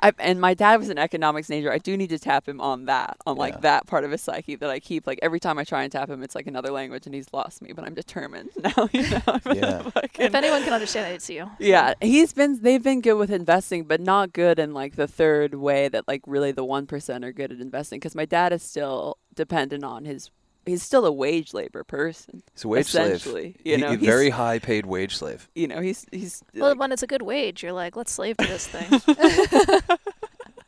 [0.05, 1.72] I, and my dad was an economics major.
[1.72, 3.61] I do need to tap him on that, on like Yeah.
[3.61, 5.07] that part of his psyche that I keep.
[5.07, 7.62] Like every time I try and tap him, it's like another language, and he's lost
[7.62, 7.72] me.
[7.72, 8.88] But I'm determined now.
[8.92, 9.22] You know.
[9.52, 9.82] Yeah.
[9.90, 11.50] fucking- if anyone can understand it, it's you.
[11.59, 12.61] yeah, he's been.
[12.62, 16.22] They've been good with investing, but not good in like the third way that like
[16.26, 17.98] really the one percent are good at investing.
[17.98, 20.30] Because my dad is still dependent on his.
[20.66, 22.42] He's still a wage labor person.
[22.54, 23.06] He's a wage slave.
[23.12, 25.48] Essentially, you He- know, he- he's- very high paid wage slave.
[25.54, 26.42] You know, he's he's.
[26.54, 29.00] Well, like- when it's a good wage, you're like, let's slave to this thing.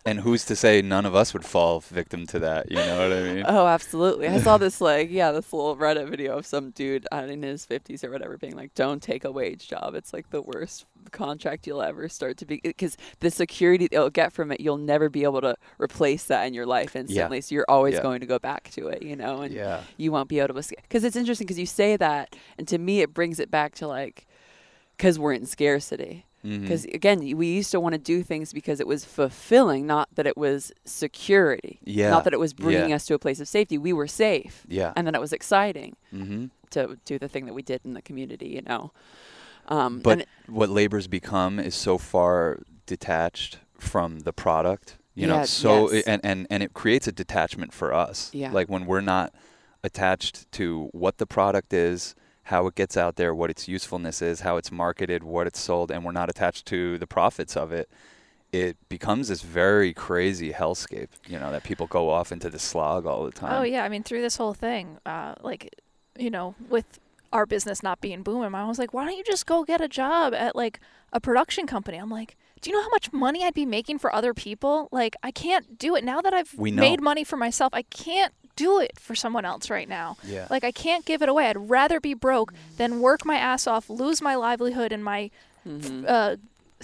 [0.07, 2.71] And who's to say none of us would fall victim to that?
[2.71, 3.45] You know what I mean?
[3.47, 4.29] Oh, absolutely.
[4.29, 7.67] I saw this like yeah, this little Reddit video of some dude uh, in his
[7.67, 9.95] fifties or whatever being like, "Don't take a wage job.
[9.97, 14.33] It's like the worst contract you'll ever start to be because the security you'll get
[14.33, 17.41] from it, you'll never be able to replace that in your life instantly.
[17.41, 18.03] So you're always Yeah.
[18.03, 19.81] going to go back to it, you know, and yeah.
[19.97, 20.83] you won't be able to escape.
[20.83, 23.89] Because it's interesting because you say that, and to me, it brings it back to
[23.89, 24.27] like,
[24.97, 26.26] because we're in scarcity.
[26.61, 30.27] Because again, we used to want to do things because it was fulfilling, not that
[30.27, 31.81] it was security.
[31.85, 32.11] Yeah.
[32.11, 32.97] Not that it was bringing Yeah.
[32.97, 33.79] us to a place of safety.
[33.79, 34.65] We were safe.
[34.69, 34.93] Yeah.
[34.97, 38.03] And then it was exciting hmm to do the thing that we did in the
[38.03, 38.93] community, you know.
[39.69, 44.97] Um, But and it- what labor's become is so far detached from the product.
[45.15, 46.05] You know, so yes.
[46.07, 48.31] and, and and it creates a detachment for us.
[48.35, 48.53] Yeah.
[48.53, 49.33] Like when we're not
[49.83, 52.15] attached to what the product is,
[52.47, 55.91] how it gets out there, what its usefulness is, how it's marketed, what it's sold,
[55.91, 57.91] and we're not attached to the profits of it,
[58.53, 63.05] it becomes this very crazy hellscape, you know, that people go off into the slog
[63.05, 63.53] all the time.
[63.53, 65.75] oh yeah, I mean through this whole thing, uh, like,
[66.17, 67.01] you know, with
[67.33, 69.89] our business not being booming, I was like, why don't you just go get a
[69.89, 70.79] job at like
[71.13, 71.99] a production company?
[71.99, 72.37] I'm like.
[72.63, 74.89] Do you know how much money I'd be making for other people?
[74.91, 77.75] Like, I can't do it now that I've made money for myself.
[77.75, 80.17] I can't do it for someone else right now.
[80.25, 80.49] Yeah.
[80.51, 81.47] Like I can't give it away.
[81.47, 85.31] I'd rather be broke than work my ass off, lose my livelihood and my
[85.67, 86.05] mhm.
[86.09, 86.37] uh,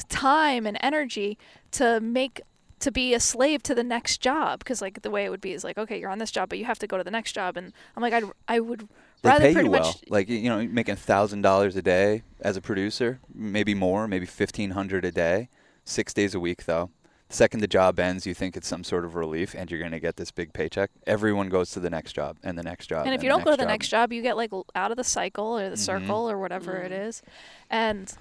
[0.08, 1.38] time and energy
[1.72, 2.40] to make
[2.80, 4.58] to be a slave to the next job.
[4.58, 6.58] Because like the way it would be is like, okay, you're on this job, but
[6.58, 8.88] you have to go to the next job, and I'm like, I'd, I would
[9.22, 9.84] They rather pay pretty you well.
[9.84, 10.04] much.
[10.08, 14.70] Like you know, making thousand dollars a day as a producer, maybe more, maybe fifteen
[14.70, 15.48] hundred a day,
[15.84, 16.90] six days a week though.
[17.32, 19.92] The second the job ends, you think it's some sort of relief, and you're going
[19.92, 20.90] to get this big paycheck.
[21.06, 23.06] Everyone goes to the next job and the next job.
[23.06, 23.68] And if you don't go to the job.
[23.70, 25.78] next job, you get like out of the cycle or the Mhm.
[25.78, 27.06] circle or whatever it Mm.
[27.08, 27.22] is,
[27.70, 28.12] and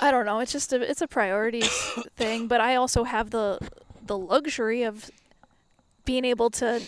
[0.00, 0.38] I don't know.
[0.40, 1.68] It's just a it's a priorities
[2.16, 2.48] thing.
[2.48, 3.58] But I also have the
[4.06, 5.10] the luxury of
[6.06, 6.80] being able to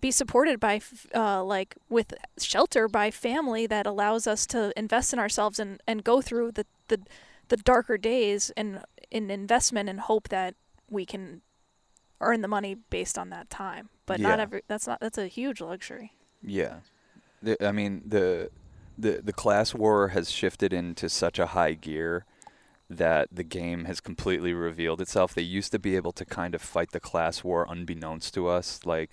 [0.00, 0.80] be supported by
[1.14, 6.02] uh, like with shelter by family that allows us to invest in ourselves and, and
[6.02, 6.98] go through the, the
[7.48, 10.54] the darker days and in investment and hope that
[10.90, 11.42] we can
[12.20, 13.88] earn the money based on that time.
[14.06, 16.12] But not every that's not that's a huge luxury.
[16.42, 16.76] Yeah,
[17.42, 18.50] the, I mean the
[18.96, 22.24] the the class war has shifted into such a high gear
[22.88, 25.34] that the game has completely revealed itself.
[25.34, 28.80] They used to be able to kind of fight the class war unbeknownst to us,
[28.84, 29.10] like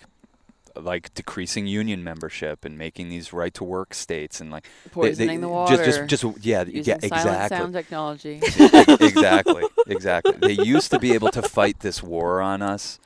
[0.76, 4.90] like decreasing union membership and making these right to work states and like they- they-
[4.90, 5.76] Poisoning the water.
[5.76, 7.56] Just, just, just yeah, using yeah, exactly.
[7.56, 8.40] sound technology.
[9.00, 10.34] exactly, exactly.
[10.38, 12.98] They used to be able to fight this war on us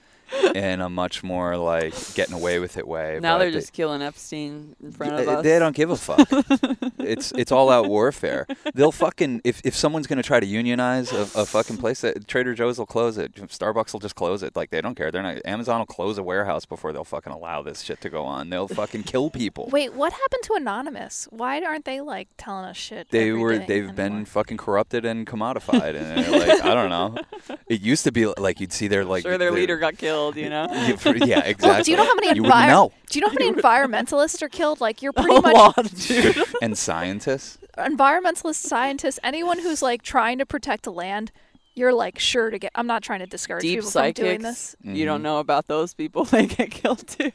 [0.54, 3.18] in a much more like getting away with it way.
[3.20, 5.42] now they're they- just killing Epstein in front Yeah, of us.
[5.44, 6.28] They don't give a fuck.
[6.98, 8.46] it's it's all out warfare.
[8.74, 12.54] They'll fucking if, if someone's gonna try to unionize a, a fucking place, uh, Trader
[12.54, 13.34] Joe's will close it.
[13.34, 14.56] Starbucks will just close it.
[14.56, 15.10] Like they don't care.
[15.10, 15.38] They're not.
[15.44, 18.50] Amazon will close a warehouse before they'll fucking allow this shit to go on.
[18.50, 19.68] They'll fucking kill people.
[19.72, 21.28] Wait, what happened to Anonymous?
[21.30, 23.08] Why aren't they like telling us shit?
[23.10, 27.16] They every were day they've been fucking corrupted and commodified and like I don't know.
[27.68, 30.17] It used to be like you'd see their like sure, their their- leader got killed.
[30.36, 30.66] You know.
[30.70, 31.68] Yeah, for- yeah, exactly.
[31.68, 32.92] Well, do you know how many You wouldn't know.
[33.10, 34.80] Do you know how many environmentalists are killed?
[34.80, 36.36] Like you're pretty a much lot, dude.
[36.62, 37.58] And scientists.
[37.78, 41.30] environmentalist scientists, anyone who's like trying to protect the land,
[41.74, 42.72] you're like sure to get.
[42.74, 44.58] I'm not trying to discourage Deep people from doing this.
[44.58, 44.72] psychics.
[44.72, 44.76] this.
[44.84, 44.96] Mm-hmm.
[44.96, 46.24] You don't know about those people.
[46.30, 47.30] They get killed too.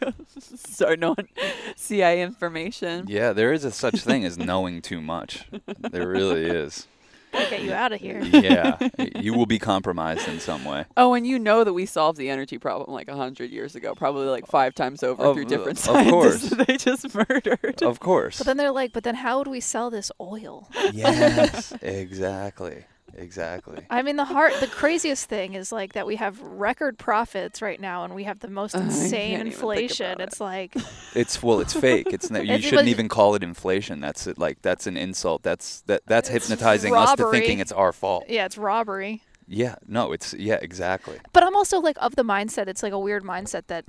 [0.56, 1.30] Start knowing
[1.78, 3.06] CIA information.
[3.08, 5.48] Yeah, there is a such thing as knowing too much.
[5.92, 6.88] There really is.
[7.34, 8.22] Gotta get you out of here.
[8.24, 8.78] Yeah,
[9.20, 10.86] you will be compromised in some way.
[10.96, 13.96] Oh, and you know that we solved the energy problem like a hundred years ago,
[13.96, 16.42] probably like five times over Of- through different of scientists course.
[16.52, 17.82] that they just murdered.
[17.84, 18.38] Of course.
[18.38, 20.70] But then they're like, but then how would we sell this oil?
[20.94, 22.86] yes, exactly,
[23.18, 23.86] exactly.
[23.90, 27.80] I mean, the heart, the craziest thing is like that we have record profits right
[27.80, 30.12] now, and we have the most insane can't even think inflation.
[30.14, 30.28] about it.
[30.30, 30.76] It's like,
[31.16, 32.08] It's well, it's fake.
[32.12, 34.00] It's not, you It's shouldn't even- even call it inflation.
[34.00, 35.44] That's it, like that's an insult.
[35.44, 38.26] That's that that's It's hypnotizing us to thinking it's our fault.
[38.30, 39.22] yeah, it's robbery.
[39.48, 41.20] Yeah, no, it's yeah, exactly.
[41.34, 42.68] But I'm also like of the mindset.
[42.68, 43.86] It's like a weird mindset that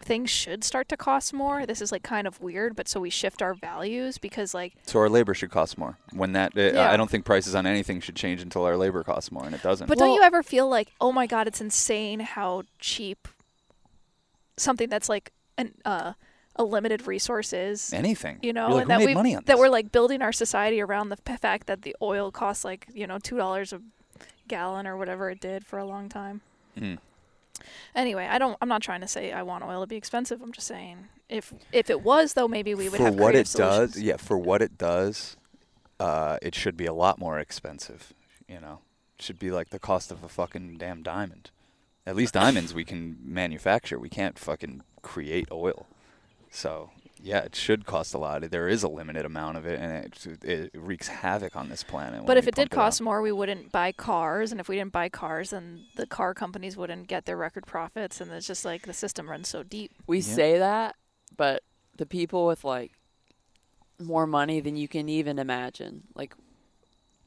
[0.00, 1.66] things should start to cost more.
[1.66, 4.98] This is like kind of weird, but so we shift our values because like So
[4.98, 5.98] our labor should cost more.
[6.12, 6.90] When that, uh, Yeah.
[6.90, 9.62] I don't think prices on anything should change until our labor costs more, and it
[9.62, 9.86] doesn't.
[9.86, 13.28] But don't you ever feel like, oh my god, it's insane how cheap
[14.56, 16.12] something that's like an uh,
[16.56, 17.92] a limited resource is?
[17.92, 19.58] anything, You know, like, and that we that this?
[19.58, 23.06] we're like building our society around the p- fact that the oil costs like you
[23.06, 23.80] know two dollars a
[24.48, 26.40] gallon or whatever it did for a long time.
[26.76, 26.98] Mm.
[27.94, 28.56] Anyway, I don't.
[28.60, 30.42] I'm not trying to say I want oil to be expensive.
[30.42, 33.14] I'm just saying if if it was though, maybe we would have.
[33.14, 35.36] for have what it does, yeah, for what it does,
[36.00, 38.12] uh, it should be a lot more expensive.
[38.48, 38.80] You know,
[39.18, 41.50] it should be like the cost of a fucking damn diamond.
[42.06, 43.98] At least diamonds we can manufacture.
[43.98, 45.86] We can't fucking create oil.
[46.50, 46.90] So
[47.22, 48.42] yeah, it should cost a lot.
[48.50, 52.24] There is a limited amount of it, and it, it wreaks havoc on this planet.
[52.26, 52.84] But if it did pump out.
[52.84, 56.34] cost more, we wouldn't buy cars, and if we didn't buy cars, then the car
[56.34, 59.90] companies wouldn't get their record profits, and it's just like the system runs so deep.
[60.06, 60.22] We Yeah.
[60.34, 60.96] say that,
[61.36, 61.62] but
[61.96, 62.92] the people with like
[64.00, 66.34] more money than you can even imagine, like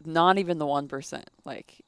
[0.06, 1.82] not even the one percent, like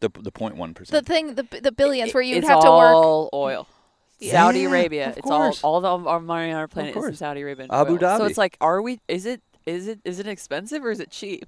[0.00, 2.70] the the point one The thing, the the billions, it- where you'd it's have to
[2.70, 2.94] work.
[2.94, 3.66] all oil.
[4.20, 5.10] Saudi Yeah, Arabia.
[5.10, 5.62] of It's all course.
[5.64, 7.14] all the, our money on our planet is in.
[7.16, 7.64] Saudi Arabia.
[7.64, 8.18] and Abu oil.
[8.18, 9.00] So it's like, are we?
[9.08, 9.42] Is it?
[9.66, 10.00] Is it?
[10.04, 11.46] Is it expensive or is it cheap?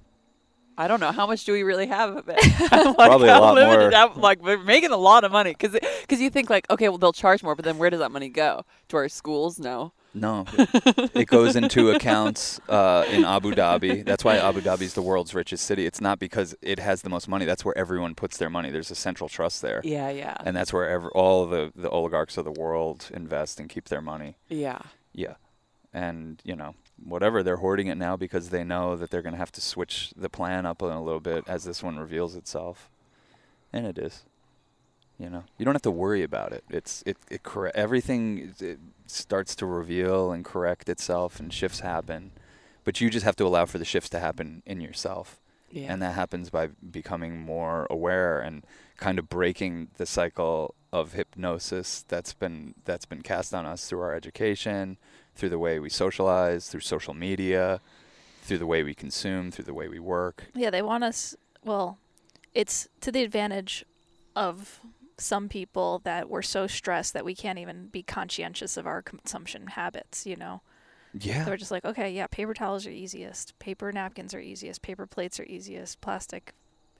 [0.77, 1.11] I don't know.
[1.11, 2.37] How much do we really have of it?
[2.71, 3.91] like, Probably a how lot limited- more.
[3.91, 6.97] how- like we're making a lot of money because because you think like okay, well
[6.97, 8.63] they'll charge more, but then where does that money go?
[8.89, 9.59] To our schools?
[9.59, 9.91] No.
[10.13, 10.45] No,
[11.13, 14.03] it goes into accounts uh, in Abu Dhabi.
[14.03, 15.85] That's why Abu Dhabi is the world's richest city.
[15.85, 17.45] It's not because it has the most money.
[17.45, 18.71] That's where everyone puts their money.
[18.71, 22.37] There's a central trust there, Yeah, yeah, and that's where ever, all the, the oligarchs
[22.37, 24.35] of the world invest and keep their money.
[24.47, 24.79] yeah.
[25.13, 25.35] Yeah,
[25.93, 29.39] and you know whatever they're hoarding it now because they know that they're going to
[29.39, 32.89] have to switch the plan up a little bit as this one reveals itself,
[33.73, 34.23] and it is.
[35.19, 36.63] You know, you don't have to worry about it.
[36.69, 42.31] It's it it corre- everything it starts to reveal and correct itself, and shifts happen,
[42.85, 45.41] but you just have to allow for the shifts to happen in yourself,
[45.71, 45.91] Yeah.
[45.91, 48.63] and that happens by becoming more aware and
[48.95, 53.99] kind of breaking the cycle of hypnosis that's been that's been cast on us through
[54.01, 54.97] our education,
[55.35, 57.81] through the way we socialize, through social media,
[58.43, 60.45] through the way we consume, through the way we work.
[60.55, 61.35] Yeah, they want us.
[61.65, 61.97] Well,
[62.53, 63.83] it's to the advantage
[64.35, 64.79] of
[65.19, 69.67] some people that we're so stressed that we can't even be conscientious of our consumption
[69.67, 70.25] habits.
[70.25, 70.61] You know,
[71.13, 71.43] Yeah.
[71.45, 75.39] they're just like, okay, yeah, paper towels are easiest, paper napkins are easiest, paper plates
[75.39, 76.53] are easiest, plastic,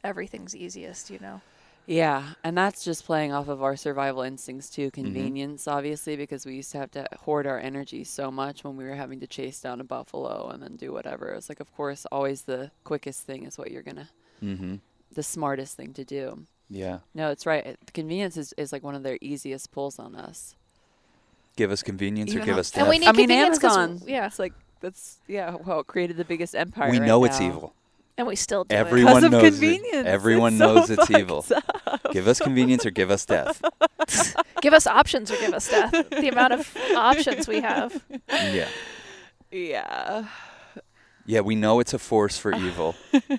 [0.03, 1.09] everything's easiest.
[1.09, 1.41] You know.
[1.85, 4.87] Yeah, and that's just playing off of our survival instincts too.
[4.91, 5.01] Mm-hmm.
[5.03, 8.83] Convenience, obviously, because we used to have to hoard our energy so much when we
[8.83, 11.29] were having to chase down a buffalo and then do whatever.
[11.29, 14.09] It's like, of course, always the quickest thing is what you're gonna,
[14.43, 14.75] Mm-hmm.
[15.13, 16.45] the smartest thing to do.
[16.69, 16.99] Yeah.
[17.15, 17.77] No, it's right.
[17.93, 20.55] Convenience is, is like one of their easiest pulls on us.
[21.55, 22.89] Give us convenience or give though- us And death.
[22.89, 23.99] we need I mean, Amazon.
[24.05, 24.27] yeah.
[24.27, 25.55] it's like that's yeah.
[25.55, 26.89] Well, it created the biggest empire.
[26.91, 27.73] we right know it's evil.
[28.17, 28.77] And we still do it.
[28.77, 29.51] Everyone Because of knows it.
[29.51, 30.07] convenience.
[30.07, 31.45] Everyone It's so knows it's evil.
[31.87, 32.01] up.
[32.11, 33.61] Give us convenience or give us death.
[34.61, 35.91] Give us options or give us death.
[36.09, 38.03] the amount of options we have.
[38.29, 38.67] Yeah.
[39.51, 40.25] Yeah.
[41.29, 42.95] Yeah, we know it's a force for evil.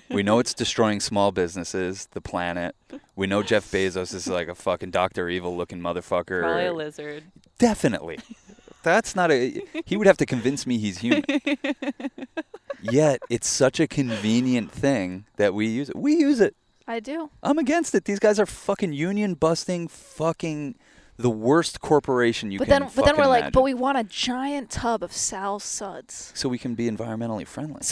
[0.09, 2.73] we know it's destroying small businesses, the planet.
[3.17, 6.41] We know Jeff Bezos is like a fucking Doctor Evil looking motherfucker.
[6.41, 7.23] Probably a lizard.
[7.57, 8.19] Definitely.
[8.81, 9.61] That's not a.
[9.85, 11.25] He would have to convince me he's human.
[12.81, 15.97] Yet it's such a convenient thing that we use it.
[15.97, 16.55] We use it.
[16.87, 17.29] I do.
[17.43, 18.05] I'm against it.
[18.05, 20.75] These guys are fucking union busting, fucking
[21.21, 22.81] the worst corporation you but can.
[22.81, 26.31] then, but then we're fucking like, but we want a giant tub of Sal suds.
[26.35, 27.81] so we can be environmentally friendly.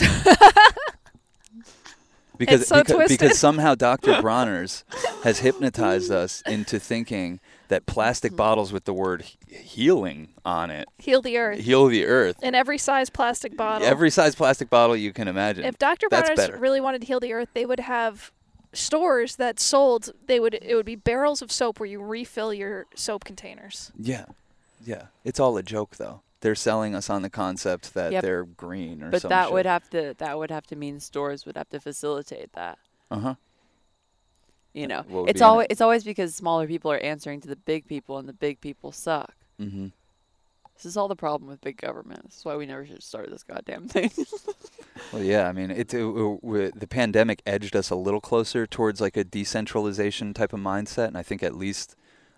[2.38, 3.18] because It's so because, twisted.
[3.18, 4.12] because somehow Dr.
[4.22, 4.84] Bronner's
[5.24, 8.36] has hypnotized us into thinking that plastic mm-hmm.
[8.38, 11.60] bottles with the word healing on it Heal the earth.
[11.60, 12.42] heal the earth.
[12.42, 13.86] In every size plastic bottle.
[13.86, 15.64] Every size plastic bottle you can imagine.
[15.64, 16.08] if Dr.
[16.08, 18.32] Bronner's really wanted to heal the earth, they would have
[18.72, 20.10] stores that sold.
[20.26, 20.54] They would.
[20.54, 23.92] It would be barrels of soap where you refill your soap containers.
[23.98, 24.26] Yeah,
[24.84, 25.06] yeah.
[25.24, 26.22] It's all a joke, though.
[26.40, 28.22] They're selling us on the concept that Yep.
[28.22, 29.52] they're green or But some that shit.
[29.52, 32.78] would have to that would have to mean stores would have to facilitate that.
[33.10, 33.34] Uh huh.
[34.72, 35.72] You know, it's always it?
[35.72, 38.92] it's always because smaller people are answering to the big people, and the big people
[38.92, 39.34] suck.
[39.60, 39.88] Mm-hmm.
[40.82, 42.24] This is all the problem with big government.
[42.24, 44.10] This is why we never should start this goddamn thing.
[45.12, 45.48] Well, yeah.
[45.48, 49.24] I mean, it, it, it- the pandemic edged us a little closer towards like a
[49.24, 51.96] decentralization type of mindset, and I think at least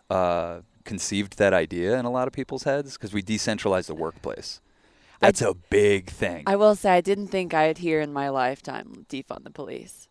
[0.08, 4.60] uh, conceived that idea in a lot of people's heads because we decentralized the workplace.
[5.20, 6.44] That's a big thing.
[6.46, 10.08] I will say I didn't think I'd hear in my lifetime defund the police.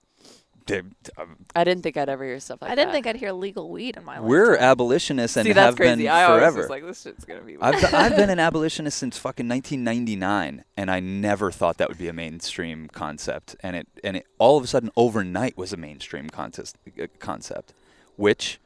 [0.65, 2.71] Dude, um, I didn't think I'd ever hear stuff like that.
[2.73, 4.27] I didn't think I'd hear legal weed in my life.
[4.29, 6.03] we're abolitionists and See, that's have crazy.
[6.03, 6.57] been I always forever.
[6.59, 7.57] was like, this shit's gonna be.
[7.59, 11.97] I've, be- I've been an abolitionist since fucking 1999, and I never thought that would
[11.97, 13.55] be a mainstream concept.
[13.61, 17.73] And it and it all of a sudden overnight was a mainstream contest uh, concept,
[18.15, 18.59] which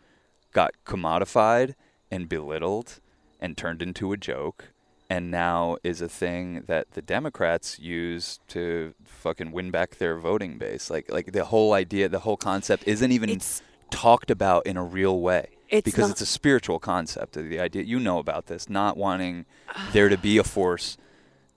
[0.52, 1.76] got commodified
[2.12, 3.00] and belittled
[3.40, 4.72] and turned into a joke,
[5.10, 10.58] and now is a thing that the Democrats use to fucking win back their voting
[10.58, 10.90] base.
[10.90, 14.84] Like like the whole idea, the whole concept isn't even It's- talked about in a
[14.84, 17.34] real way It's because not- it's a spiritual concept.
[17.36, 19.46] The idea you know about this, not wanting
[19.94, 20.98] there to be a force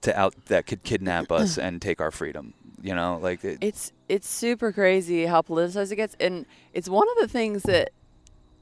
[0.01, 2.53] to out that could kidnap us and take our freedom.
[2.81, 7.07] You know, like it, It's it's super crazy how politicized it gets, and it's one
[7.09, 7.89] of the things that,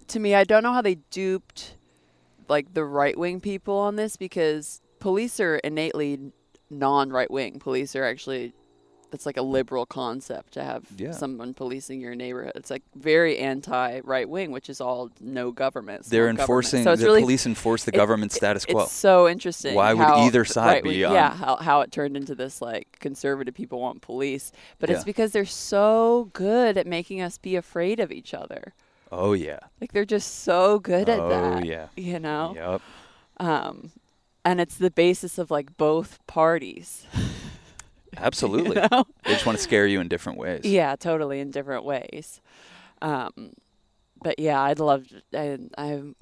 [0.07, 1.76] to me, I don't know how they duped,
[2.49, 6.31] like the right wing people on this because police are innately
[6.69, 7.59] non right wing.
[7.59, 8.53] Police are actually,
[9.11, 11.11] that's like a liberal concept to have Yeah.
[11.11, 12.51] someone policing your neighborhood.
[12.55, 16.03] It's like very anti right wing, which is all no government.
[16.05, 16.39] they're small government.
[16.41, 18.81] enforcing So the really police enforce the it- government it- status quo.
[18.83, 19.75] It's so interesting.
[19.75, 23.53] Why would either side be on- Yeah, how, how it turned into this like conservative
[23.53, 24.95] people want police, but Yeah.
[24.97, 28.73] it's because they're so good at making us be afraid of each other.
[29.11, 31.21] Oh yeah, Like they're just so good at that.
[31.21, 31.65] oh that.
[31.65, 32.53] yeah, You know.
[32.55, 32.81] yep.
[33.39, 33.91] Um,
[34.45, 37.05] and it's the basis of like both parties.
[38.17, 38.81] Absolutely.
[38.81, 39.05] You know?
[39.25, 40.61] They just want to scare you in different ways.
[40.65, 42.41] Yeah, totally in different ways.
[43.01, 43.53] Um,
[44.23, 45.05] but yeah, I'd love.
[45.35, 46.15] I, I'm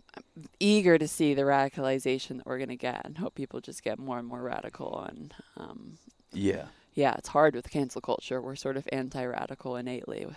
[0.60, 4.20] eager to see the radicalization that we're gonna get, and hope people just get more
[4.20, 5.00] and more radical.
[5.08, 5.98] And um,
[6.34, 6.66] Yeah.
[6.94, 8.42] yeah, it's hard with cancel culture.
[8.42, 10.26] We're sort of anti-radical innately.
[10.26, 10.36] With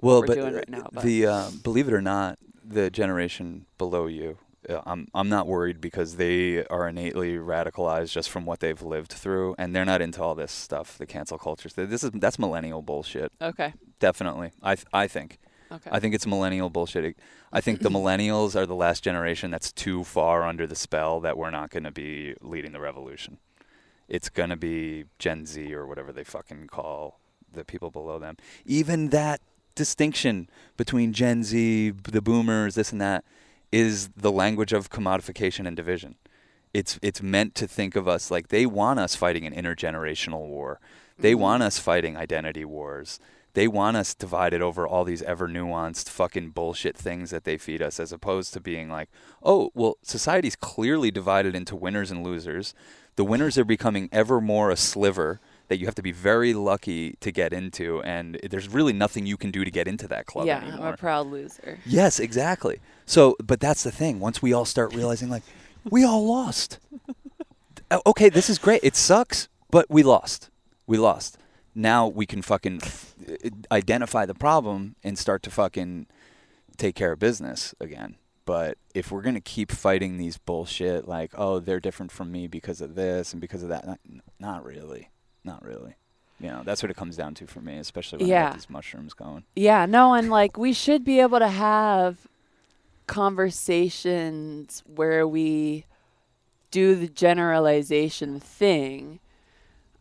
[0.00, 4.38] Well, but right now, but- the uh, believe it or not, the generation below you,
[4.68, 9.12] uh, I'm I'm not worried because they are innately radicalized just from what they've lived
[9.12, 11.68] through, and they're not into all this stuff, the cancel culture.
[11.68, 13.32] This is that's millennial bullshit.
[13.40, 15.38] okay, Definitely, I th- I think.
[15.72, 17.16] okay, I think it's millennial bullshit.
[17.52, 21.36] I think the millennials are the last generation that's too far under the spell that
[21.38, 23.38] we're not going to be leading the revolution.
[24.08, 27.20] It's going to be Gen Z or whatever they fucking call
[27.50, 28.36] the people below them.
[28.66, 29.40] Even that
[29.74, 33.24] distinction between Gen Z, the boomers, this and that,
[33.72, 36.16] is the language of commodification and division.
[36.72, 40.80] It's it's meant to think of us like they want us fighting an intergenerational war.
[41.18, 41.38] They Mhm.
[41.38, 43.20] want us fighting identity wars.
[43.54, 47.80] They want us divided over all these ever nuanced fucking bullshit things that they feed
[47.80, 49.08] us, as opposed to being like,
[49.44, 52.74] oh, well, society's clearly divided into winners and losers.
[53.14, 57.16] The winners are becoming ever more a sliver that you have to be very lucky
[57.20, 60.46] to get into, and there's really nothing you can do to get into that club
[60.46, 60.88] yeah, anymore.
[60.88, 61.78] I'm a proud loser.
[61.86, 62.80] Yes, exactly.
[63.06, 64.20] So, but that's the thing.
[64.20, 65.42] Once we all start realizing, like,
[65.88, 66.78] we all lost.
[67.90, 68.80] Uh, okay, this is great.
[68.82, 70.50] It sucks, but we lost.
[70.86, 71.38] We lost.
[71.74, 76.06] Now we can fucking uh, identify the problem and start to fucking
[76.76, 78.16] take care of business again.
[78.46, 82.80] But if we're gonna keep fighting these bullshit, like, oh, they're different from me because
[82.80, 84.00] of this and because of that, not,
[84.38, 85.08] not really,
[85.44, 85.94] not really.
[86.40, 88.48] You know, that's what it comes down to for me, especially when I Yeah.
[88.50, 89.44] get these mushrooms going.
[89.54, 92.26] Yeah, no, and like we should be able to have
[93.06, 95.84] conversations where we
[96.70, 99.20] do the generalization thing.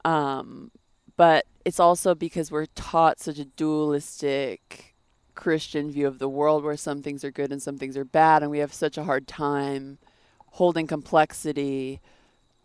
[0.04, 0.72] Um,
[1.16, 4.96] but it's also because we're taught such a dualistic
[5.36, 8.42] Christian view of the world where some things are good and some things are bad,
[8.42, 10.00] and we have such a hard time
[10.54, 12.00] holding complexity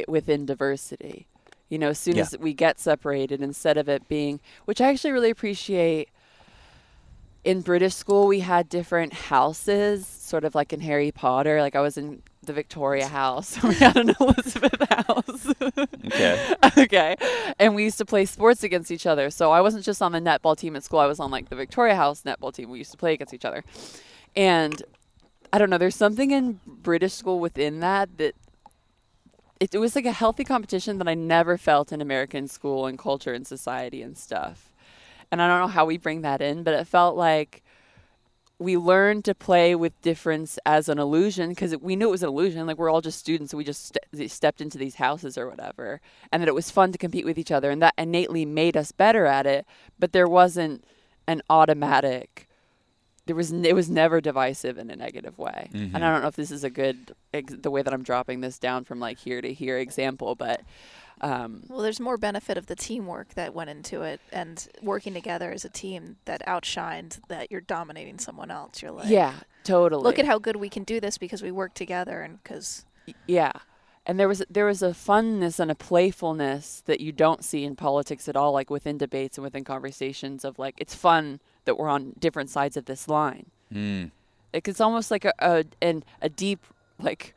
[0.06, 1.26] within diversity.
[1.68, 2.22] You know, as soon Yeah.
[2.22, 6.08] as we get separated, instead of it being, which I actually really appreciate
[7.44, 11.60] in British school, we had different houses, sort of like in Harry Potter.
[11.60, 15.46] Like I was in the Victoria house, we had an Elizabeth house.
[16.06, 16.54] Okay.
[16.78, 17.16] okay.
[17.58, 19.30] And we used to play sports against each other.
[19.30, 21.56] So I wasn't just on the netball team at school, I was on like the
[21.56, 22.70] Victoria House netball team.
[22.70, 23.62] We used to play against each other.
[24.34, 24.82] And
[25.52, 28.34] I don't know, there's something in British school within that that
[29.60, 32.98] it, it was like a healthy competition that I never felt in American school and
[32.98, 34.72] culture and society and stuff.
[35.30, 37.62] And I don't know how we bring that in, but it felt like
[38.58, 42.30] we learned to play with difference as an illusion because we knew it was an
[42.30, 42.66] illusion.
[42.66, 46.00] Like we're all just students, so we just ste- stepped into these houses or whatever,
[46.32, 48.90] and that it was fun to compete with each other, and that innately made us
[48.90, 49.64] better at it.
[49.98, 50.84] But there wasn't
[51.28, 52.47] an automatic.
[53.28, 55.94] There was it was never divisive in a negative way, Mhm.
[55.94, 58.40] and I don't know if this is a good ex- the way that I'm dropping
[58.40, 60.62] this down from like here to here example, but
[61.20, 65.50] um, Well, there's more benefit of the teamwork that went into it and working together
[65.52, 68.82] as a team that outshined that you're dominating someone else.
[68.82, 70.02] You're like, yeah, totally.
[70.04, 72.84] look at how good we can do this because we work together and because
[73.26, 73.52] Yeah.
[74.06, 77.76] And there was there was a funness and a playfulness that you don't see in
[77.76, 81.88] politics at all, like within debates and within conversations of like it's fun that we're
[81.88, 83.46] on different sides of this line.
[83.72, 84.10] Mm.
[84.52, 86.60] Like it's almost like a a, an, a deep
[86.98, 87.34] like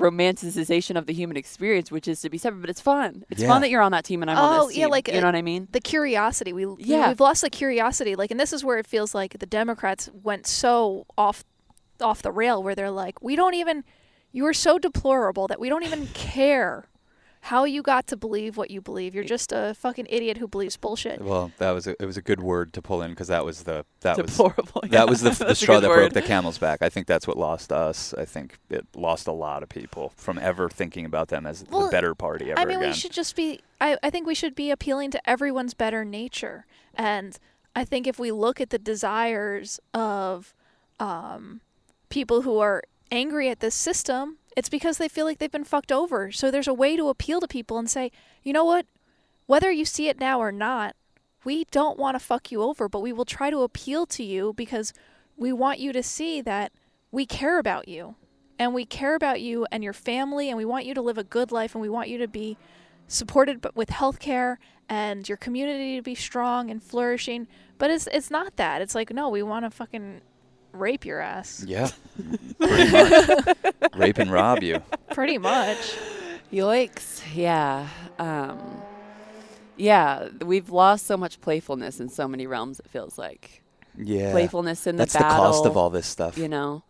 [0.00, 3.24] romanticization of the human experience, which is to be separate, but it's fun.
[3.30, 3.48] It's Yeah.
[3.48, 5.20] fun that you're on that team and I'm on Oh, this yeah, like, you uh,
[5.20, 5.68] know what I mean?
[5.72, 7.08] the curiosity we Yeah.
[7.08, 10.46] we've lost the curiosity like and this is where it feels like the democrats went
[10.46, 11.44] so off
[12.00, 13.84] off the rail where they're like we don't even
[14.32, 16.86] you are so deplorable that we don't even care
[17.44, 20.78] how you got to believe what you believe you're just a fucking idiot who believes
[20.78, 23.44] bullshit Well, that was a, it was a good word to pull in because that
[23.44, 24.80] was the that was Deplorable.
[24.80, 25.04] that yeah.
[25.04, 25.96] was the, the straw that word.
[25.96, 26.80] broke the camel's back.
[26.80, 28.14] I think that's what lost us.
[28.14, 31.84] I think it lost a lot of people from ever thinking about them as Well,
[31.84, 32.66] the better party ever again.
[32.66, 32.90] I mean, again.
[32.90, 33.60] we should just be.
[33.78, 36.64] I, I think we should be appealing to everyone's better nature,
[36.94, 37.38] and
[37.76, 40.54] I think if we look at the desires of
[40.98, 41.60] um,
[42.08, 45.92] people who are angry at this system, it's because they feel like they've been fucked
[45.92, 46.30] over.
[46.30, 48.10] So there's a way to appeal to people and say,
[48.42, 48.86] you know what,
[49.46, 50.96] whether you see it now or not,
[51.44, 54.54] we don't want to fuck you over, but we will try to appeal to you
[54.54, 54.92] because
[55.36, 56.72] we want you to see that
[57.10, 58.16] we care about you.
[58.58, 61.24] And we care about you and your family and we want you to live a
[61.24, 62.56] good life and we want you to be
[63.08, 67.48] supported with health care and your community to be strong and flourishing.
[67.78, 68.80] But it's it's not that.
[68.80, 70.20] It's like no we want to fucking
[70.74, 71.88] rape your ass yeah,
[72.60, 73.56] pretty much.
[73.96, 74.82] Rape and rob you.
[75.12, 75.94] pretty much
[76.52, 77.22] Yikes.
[77.34, 77.88] Yeah.
[78.18, 78.80] Um,
[79.76, 83.62] yeah, we've lost so much playfulness in so many realms, it feels like.
[83.96, 86.36] Yeah, Playfulness in the that's the the cost of all this stuff.
[86.38, 86.82] You know?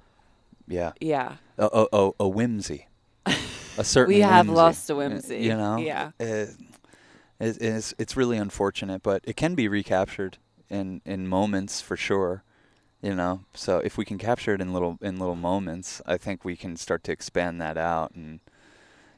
[0.67, 1.37] Yeah, Yeah.
[1.59, 2.89] a, a, a, a whimsy,
[3.27, 3.33] a
[3.85, 4.15] certain.
[4.15, 5.39] We have whimsy, lost a uh, whimsy.
[5.39, 5.77] You know.
[5.79, 6.11] Yeah.
[6.21, 6.47] Uh,
[7.41, 10.39] it, it's it's really unfortunate, but it can be recaptured
[10.71, 12.43] in in moments for sure.
[13.05, 16.43] You know, so if we can capture it in little in little moments, I think
[16.43, 18.41] we can start to expand that out and.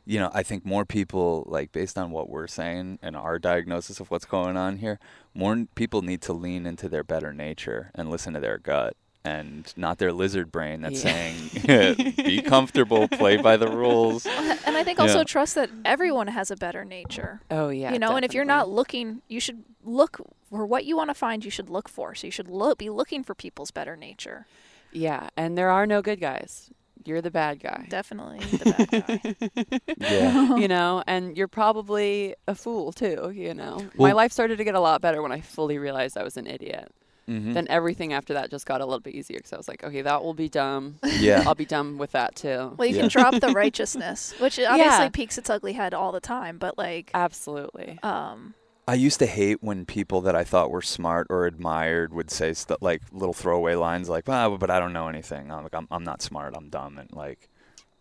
[0.08, 3.98] You know, I think more people, like based on what we're saying and our diagnosis
[3.98, 5.00] of what's going on here,
[5.34, 8.96] more people need to lean into their better nature and listen to their gut
[9.26, 11.12] and not their lizard brain that's Yeah.
[11.12, 14.26] saying, be comfortable, play by the rules.
[14.66, 15.24] and i think also Yeah.
[15.24, 17.92] trust that everyone has a better nature Oh, yeah.
[17.92, 20.20] you know and if you're not looking you should look
[20.50, 22.90] for what you want to find you should look for so you should look be
[22.90, 24.46] looking for people's better nature
[24.92, 25.28] Yeah.
[25.36, 26.70] And there are no good guys.
[27.04, 27.86] You're the bad guy.
[27.88, 30.56] definitely the bad guy Yeah.
[30.56, 33.86] you know, and you're probably a fool too, you know.
[33.96, 36.46] My life started to get a lot better when I fully realized I was an
[36.48, 36.90] idiot.
[37.28, 37.54] Mhm.
[37.54, 40.02] Then everything after that just got a little bit easier because I was like, okay,
[40.02, 40.98] that will be dumb.
[41.18, 41.42] yeah.
[41.46, 42.74] I'll be dumb with that too.
[42.76, 43.00] Well, you Yeah.
[43.02, 45.08] can drop the righteousness, which obviously Yeah.
[45.08, 46.58] peeks its ugly head all the time.
[46.58, 47.98] But like, Absolutely.
[48.02, 48.54] um,
[48.88, 52.52] I used to hate when people that I thought were smart or admired would say
[52.52, 55.50] stuff like little throwaway lines like, "Ah, but I don't know anything.
[55.50, 56.54] I'm like, I'm, I'm not smart.
[56.56, 57.48] I'm dumb." And like,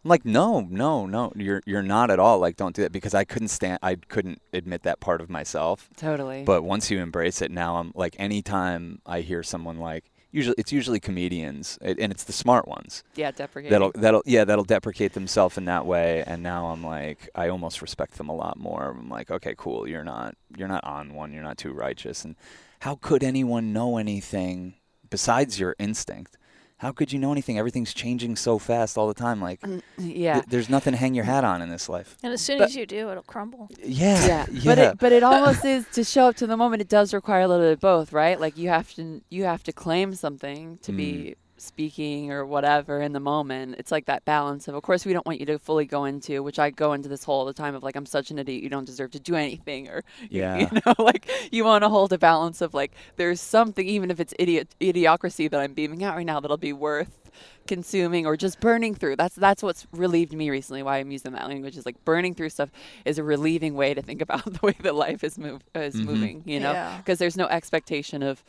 [0.05, 2.37] I'm like, no, no, no, you're you're not at all.
[2.37, 3.79] Like, don't do that because I couldn't stand.
[3.81, 5.89] I couldn't admit that part of myself.
[5.97, 6.43] Totally.
[6.43, 10.71] But once you embrace it, now I'm like, anytime I hear someone like, usually it's
[10.71, 13.71] usually comedians, it, and it's the smart ones Yeah, deprecating.
[13.71, 16.23] that'll that'll yeah that'll deprecate themselves in that way.
[16.27, 18.95] And now I'm like, I almost respect them a lot more.
[18.95, 22.23] I'm like, okay, cool, you're not you're not on one, you're not too righteous.
[22.23, 22.35] And
[22.81, 24.75] how could anyone know anything
[25.09, 26.37] besides your instinct?
[26.79, 27.57] How could you know anything?
[27.57, 29.41] Everything's changing so fast all the time.
[29.41, 30.33] Like, Mm, yeah.
[30.35, 32.17] th- there's nothing to hang your hat on in this life.
[32.21, 33.69] And as soon But- as you do, it'll crumble.
[33.81, 34.61] Yeah, yeah, yeah.
[34.65, 36.81] but it but it almost is to show up to the moment.
[36.81, 38.39] It does require a little bit of both, right?
[38.39, 40.97] Like you have to you have to claim something to Mm.
[40.97, 41.35] be
[41.65, 43.75] speaking or whatever in the moment.
[43.77, 46.41] It's like that balance of, of course, we don't want you to fully go into,
[46.43, 48.63] which I go into this whole all the time of like I'm such an idiot,
[48.63, 50.57] you don't deserve to do anything, or Yeah.
[50.57, 54.19] you, know, like you want to hold a balance of like there's something, even if
[54.19, 57.19] it's idiot idiocracy that I'm beaming out right now, that'll be worth
[57.67, 59.15] consuming or just burning through.
[59.17, 60.83] That's that's what's relieved me recently.
[60.83, 62.69] Why I'm using that language is like burning through stuff
[63.03, 66.05] is a relieving way to think about the way that life is move is Mhm.
[66.05, 66.43] moving.
[66.45, 66.97] You know, Yeah.
[66.97, 68.43] because there's no expectation of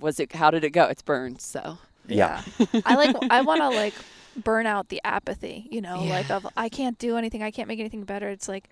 [0.00, 0.84] was it how did it go?
[0.84, 1.40] It's burned.
[1.40, 2.42] So yeah.
[2.84, 3.94] I like I want to like
[4.36, 7.80] burn out the apathy, you know, like of I can't do anything, I can't make
[7.80, 8.28] anything better.
[8.28, 8.68] It's like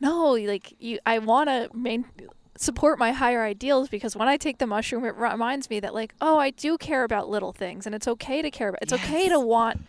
[0.00, 2.04] no, like you I want to main
[2.56, 6.14] support my higher ideals because when I take the mushroom it reminds me that like
[6.20, 8.82] oh, I do care about little things and it's okay to care about.
[8.82, 9.82] It's okay to want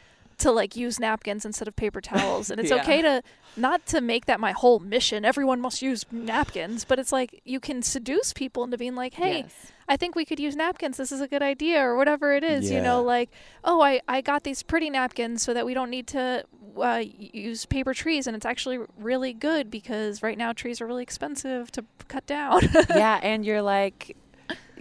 [0.43, 2.81] to like use napkins instead of paper towels and it's Yeah.
[2.81, 3.21] okay to
[3.57, 7.59] not to make that my whole mission everyone must use napkins but it's like you
[7.59, 9.71] can seduce people into being like hey yes.
[9.85, 10.95] I think we could use napkins.
[10.95, 12.71] This is a good idea, or whatever it is.
[12.71, 13.29] You know, like,
[13.65, 16.45] oh, I, I got these pretty napkins so that we don't need to
[16.77, 21.03] uh, use paper trees, and it's actually really good because right now trees are really
[21.03, 22.61] expensive to cut down.
[22.91, 24.15] yeah, and you're like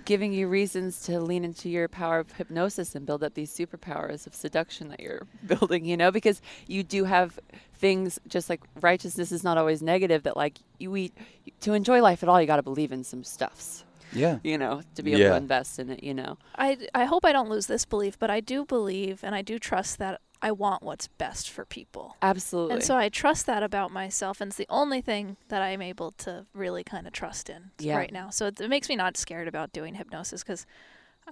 [0.04, 4.26] giving you reasons to lean into your power of hypnosis and build up these superpowers
[4.26, 7.38] of seduction that you're building, you know, because you do have
[7.74, 11.16] things just like righteousness is not always negative that like you eat
[11.60, 14.38] to enjoy life at all you got to believe in some stuffs, Yeah.
[14.44, 15.30] you know, to be able Yeah.
[15.30, 16.38] to invest in it, you know.
[16.56, 19.58] I, I hope I don't lose this belief, but I do believe and I do
[19.58, 22.16] trust that I want what's best for people.
[22.20, 22.74] Absolutely.
[22.74, 26.10] And so I trust that about myself, and it's the only thing that I'm able
[26.18, 27.96] to really kind of trust in Yeah.
[27.96, 28.28] right now.
[28.30, 30.66] So it, it makes me not scared about doing hypnosis because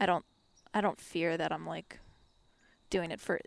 [0.00, 0.24] I don't,
[0.72, 1.98] I don't fear that I'm like
[2.88, 3.40] doing it for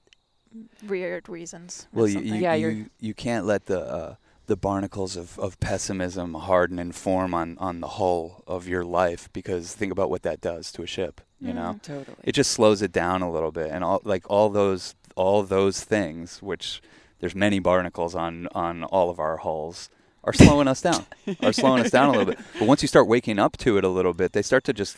[0.87, 1.87] weird reasons.
[1.93, 5.57] Well, you you, Yeah, you're- you, you can't let the uh, the barnacles of, of
[5.61, 10.21] pessimism harden and form on, on the hull of your life because think about what
[10.23, 11.21] that does to a ship.
[11.39, 12.15] You know, totally.
[12.23, 15.83] it just slows it down a little bit, and all like all those all those
[15.83, 16.81] things, which
[17.19, 19.89] there's many barnacles on on all of our hulls,
[20.23, 21.05] are slowing us down.
[21.41, 22.39] Are slowing us down a little bit.
[22.59, 24.97] But once you start waking up to it a little bit, they start to just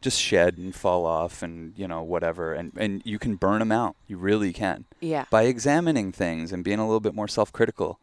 [0.00, 3.72] just shed and fall off, and you know whatever, and and you can burn them
[3.72, 3.96] out.
[4.06, 5.24] You really can yeah.
[5.30, 7.98] by examining things and being a little bit more self-critical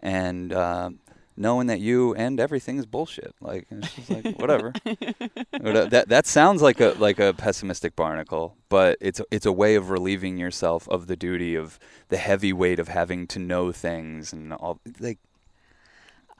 [0.00, 0.90] and uh,
[1.36, 6.26] knowing that you and everything is bullshit like it's just like whatever uh, that that
[6.26, 10.36] sounds like a like a pessimistic barnacle but it's a, it's a way of relieving
[10.38, 11.78] yourself of the duty of
[12.08, 15.18] the heavy weight of having to know things and all like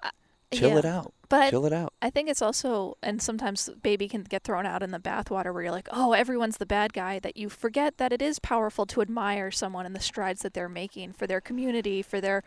[0.03, 0.11] uh,
[0.53, 0.79] chill Yeah.
[0.79, 4.45] it out But chill it out I think it's also, and sometimes baby can get
[4.45, 7.19] thrown out in the bathwater where you're like, oh, everyone's the bad guy.
[7.19, 10.69] That you forget that it is powerful to admire someone and the strides that they're
[10.69, 12.45] making for their community, for their,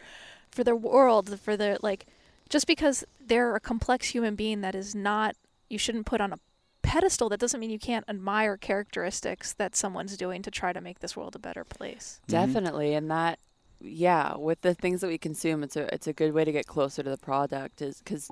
[0.50, 2.06] for their world, for their like,
[2.50, 5.36] just because they're a complex human being that is not,
[5.70, 6.40] you shouldn't put on a
[6.82, 7.30] pedestal.
[7.30, 11.16] That doesn't mean you can't admire characteristics that someone's doing to try to make this
[11.16, 12.20] world a better place.
[12.28, 12.32] Mhm.
[12.32, 13.40] Definitely, and that,
[13.80, 16.66] yeah, with the things that we consume, it's a it's a good way to get
[16.68, 18.30] closer to the product, is because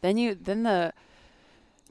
[0.00, 0.92] then you then the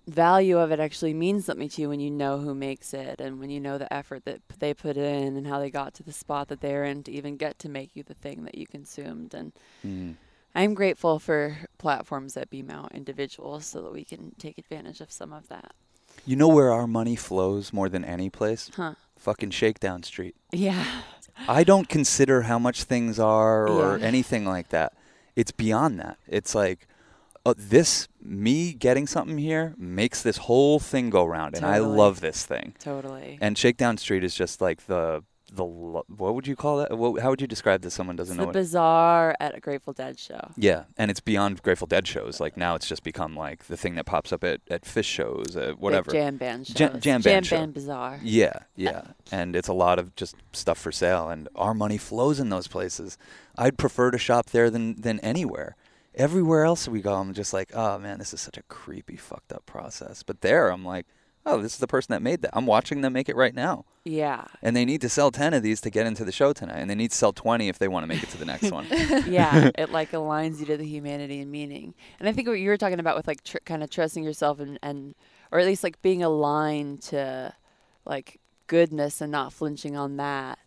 [0.07, 3.39] value of it actually means something to you when you know who makes it and
[3.39, 6.11] when you know the effort that they put in and how they got to the
[6.11, 9.35] spot that they're in to even get to make you the thing that you consumed
[9.35, 9.53] and
[9.85, 10.15] Mhm.
[10.55, 15.11] I'm grateful for platforms that beam out individuals so that we can take advantage of
[15.11, 15.71] some of that.
[16.25, 18.93] you know where our money flows more than any place Huh.
[19.17, 20.85] fucking shakedown street Yeah.
[21.47, 24.05] I don't consider how much things are or Yeah.
[24.05, 24.91] anything like that.
[25.37, 26.17] It's beyond that.
[26.27, 26.85] It's like
[27.45, 32.19] uh, this me getting something here makes this whole thing go round, and I love
[32.19, 32.75] this thing.
[32.79, 33.37] Totally.
[33.39, 35.23] And Shakedown Street is just like the
[35.53, 36.97] the what would you call that?
[36.97, 37.93] What, how would you describe this?
[37.93, 38.51] Someone doesn't it's know.
[38.51, 40.51] the bizarre at a Grateful Dead show.
[40.57, 42.39] yeah, and it's beyond Grateful Dead shows.
[42.39, 45.55] Like now, it's just become like the thing that pops up at, at Phish shows,
[45.55, 46.11] uh, Big whatever.
[46.11, 46.75] jam band shows.
[46.75, 47.65] Jam- jam band show.
[47.67, 48.19] bizarre.
[48.23, 49.01] Yeah, yeah.
[49.31, 52.67] And it's a lot of just stuff for sale and our money flows in those
[52.67, 53.17] places.
[53.57, 55.75] I'd prefer to shop there than than anywhere.
[56.15, 59.53] Everywhere else we go, I'm just like, oh man, this is such a creepy, fucked
[59.53, 60.23] up process.
[60.23, 61.05] But there, I'm like,
[61.45, 62.51] oh, this is the person that made that.
[62.53, 63.85] I'm watching them make it right now.
[64.03, 64.45] Yeah.
[64.61, 66.77] And they need to sell 10 of these to get into the show tonight.
[66.77, 68.71] And they need to sell 20 if they want to make it to the next
[68.71, 68.85] one.
[69.27, 71.93] yeah, it like aligns you to the humanity and meaning.
[72.19, 74.59] And I think what you were talking about with like tr- kind of trusting yourself
[74.59, 75.15] and, and
[75.51, 77.53] or at least like being aligned to
[78.05, 80.59] like goodness and not flinching on that.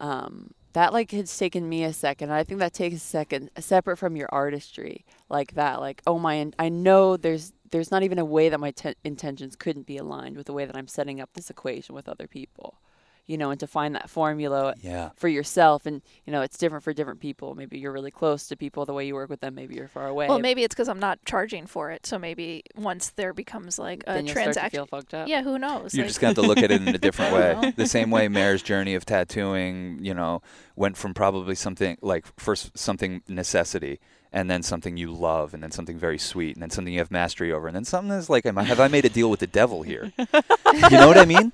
[0.00, 2.32] Um, that like has taken me a second.
[2.32, 5.80] I think that takes a second, separate from your artistry, like that.
[5.80, 9.56] Like, oh my, I know there's there's not even a way that my te- intentions
[9.56, 12.78] couldn't be aligned with the way that I'm setting up this equation with other people
[13.26, 15.08] you know, and to find that formula yeah.
[15.16, 15.86] for yourself.
[15.86, 17.54] And, you know, it's different for different people.
[17.54, 19.54] Maybe you're really close to people the way you work with them.
[19.54, 20.28] Maybe you're far away.
[20.28, 22.04] Well, maybe it's because I'm not charging for it.
[22.04, 24.78] So maybe once there becomes like a then you'll start to transaction.
[24.78, 25.26] feel fucked up.
[25.26, 25.94] Yeah, who knows?
[25.94, 27.32] You're Like, just going to have to look at it in a different
[27.62, 27.72] way.
[27.74, 30.42] The same way Mare's journey of tattooing, you know,
[30.76, 34.00] went from probably something like first something necessity
[34.34, 37.10] and then something you love and then something very sweet and then something you have
[37.12, 39.38] mastery over and then something that's like, am I, have I made a deal with
[39.38, 40.12] the devil here?
[40.18, 41.52] you know what I mean?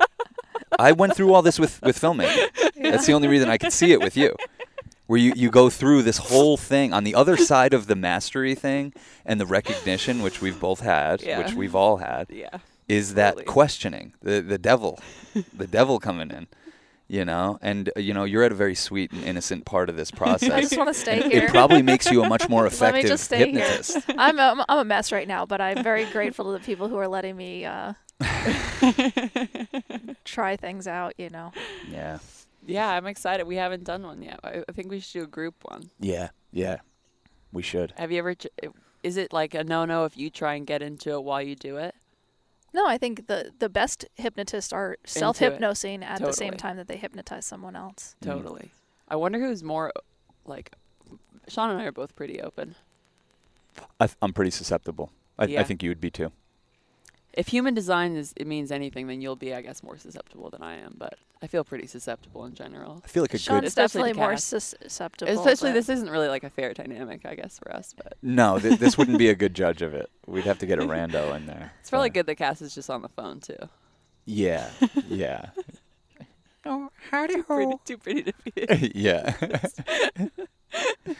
[0.78, 2.48] I went through all this with, with filmmaking.
[2.90, 4.35] That's the only reason I could see it with you.
[5.09, 8.55] Where you, you go through this whole thing on the other side of the mastery
[8.55, 8.94] thing
[9.27, 11.39] and the recognition, which we've both had, Yeah.
[11.39, 12.59] which we've all had, Yeah.
[12.89, 14.98] is that questioning the the devil
[15.52, 16.47] the devil coming in
[17.16, 19.97] you know and uh, you know you're at a very sweet and innocent part of
[19.97, 21.45] this process I just want to stay And here.
[21.47, 23.65] it probably makes you a much more effective Let effective me just stay here.
[23.65, 26.87] hypnotist I'm a, I'm a mess right now, but I'm very grateful to the people
[26.89, 27.95] who are letting me uh,
[30.24, 31.15] try things out.
[31.19, 31.53] You know,
[31.91, 32.19] yeah
[32.66, 33.45] Yeah, I'm excited.
[33.47, 34.39] We haven't done one yet.
[34.45, 35.91] I, I think we should do a group one.
[35.99, 36.78] yeah yeah
[37.53, 38.35] we should Have you ever?
[38.35, 38.49] tr-
[39.03, 41.77] Is it like a no-no if you try and get into it while you do
[41.78, 41.95] it?
[42.72, 46.88] No, I think the the best hypnotists are self hypnosing at the same time that
[46.88, 48.14] they hypnotize someone else.
[48.22, 48.26] Mm.
[48.32, 48.70] Totally.
[49.09, 49.92] I wonder who's more
[50.44, 50.72] like.
[51.48, 52.76] Sean and I are both pretty open.
[54.01, 55.62] I th- i'm pretty susceptible I, I Yeah.
[55.62, 56.32] think you would be too
[57.32, 60.62] If human design is it means anything, then you'll be, I guess, more susceptible than
[60.62, 60.97] I am.
[60.98, 63.01] But I feel pretty susceptible in general.
[63.05, 65.32] i feel like a Sean's good Especially definitely more susceptible.
[65.32, 67.94] Especially this isn't really like a fair dynamic, I guess, for us.
[67.97, 70.78] But no th- this wouldn't be a good judge of it we'd have to get
[70.78, 73.40] a rando in there it's probably Uh, good that cast is just on the phone
[73.40, 73.57] too.
[74.27, 74.70] yeah
[75.09, 75.47] yeah
[76.66, 78.93] oh howdy Too pretty, too pretty to be.
[78.94, 79.35] yeah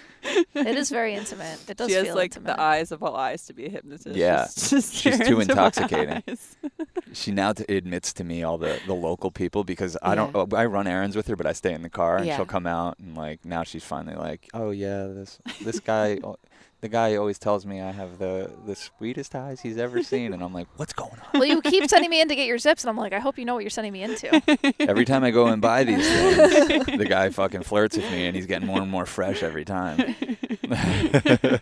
[0.55, 1.59] It is very intimate.
[1.69, 2.57] It does she has feel like intimate.
[2.57, 4.15] the eyes of all eyes to be a hypnotist.
[4.15, 4.45] Yeah.
[4.45, 6.23] Just, just She's too intoxicating.
[7.15, 10.47] she now t- admits to me all the, the local people because I don't uh,
[10.55, 12.37] I run errands with her but I stay in the car and Yeah.
[12.37, 16.39] she'll come out and like now she's finally like oh yeah this this guy al-
[16.81, 20.43] the guy always tells me I have the the sweetest eyes he's ever seen and
[20.43, 22.83] I'm like what's going on well, you keep sending me in to get your zips,
[22.85, 24.43] and I'm like, I hope you know what you're sending me into.
[24.81, 28.35] every time I go and buy these things the guy fucking flirts with me and
[28.37, 30.15] he's getting more and more fresh every time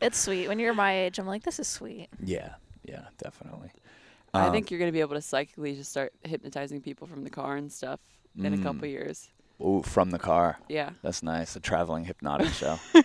[0.00, 0.48] It's sweet.
[0.48, 2.08] When you're my age, I'm like, this is sweet.
[2.24, 2.54] yeah
[2.84, 3.70] yeah definitely
[4.32, 7.30] I Um, think you're gonna be able to psychically just start hypnotizing people from the
[7.30, 8.00] car and stuff
[8.38, 8.90] in a couple Mm.
[8.92, 9.28] years.
[9.60, 12.78] Ooh from the car Yeah, that's nice a traveling hypnotic show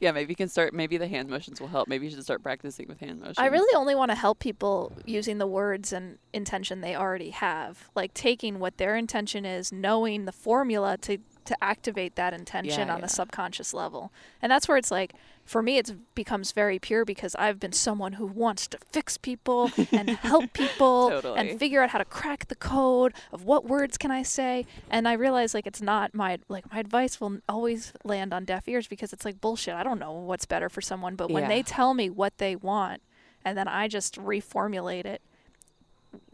[0.00, 0.12] yeah.
[0.12, 0.72] Maybe you can start.
[0.72, 1.88] Maybe the hand motions will help.
[1.88, 3.38] Maybe you should start practicing with hand motions.
[3.38, 7.88] I really only want to help people using the words and intention they already have.
[7.94, 12.94] Like taking what their intention is, knowing the formula to to activate that intention Yeah,
[12.94, 13.06] on yeah.
[13.06, 14.12] a subconscious level.
[14.42, 15.12] And that's where it's like
[15.46, 19.70] for me it becomes very pure because I've been someone who wants to fix people
[19.92, 21.38] and help people Totally.
[21.38, 25.06] and figure out how to crack the code of what words can I say and
[25.08, 28.86] I realize like it's not my like my advice will always land on deaf ears
[28.88, 29.74] because it's like bullshit.
[29.74, 31.48] I don't know what's better for someone, but when Yeah.
[31.48, 33.00] they tell me what they want
[33.44, 35.22] and then I just reformulate it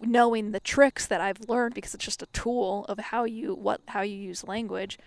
[0.01, 3.80] knowing the tricks that I've learned because it's just a tool of how you what
[3.89, 4.98] how you use language.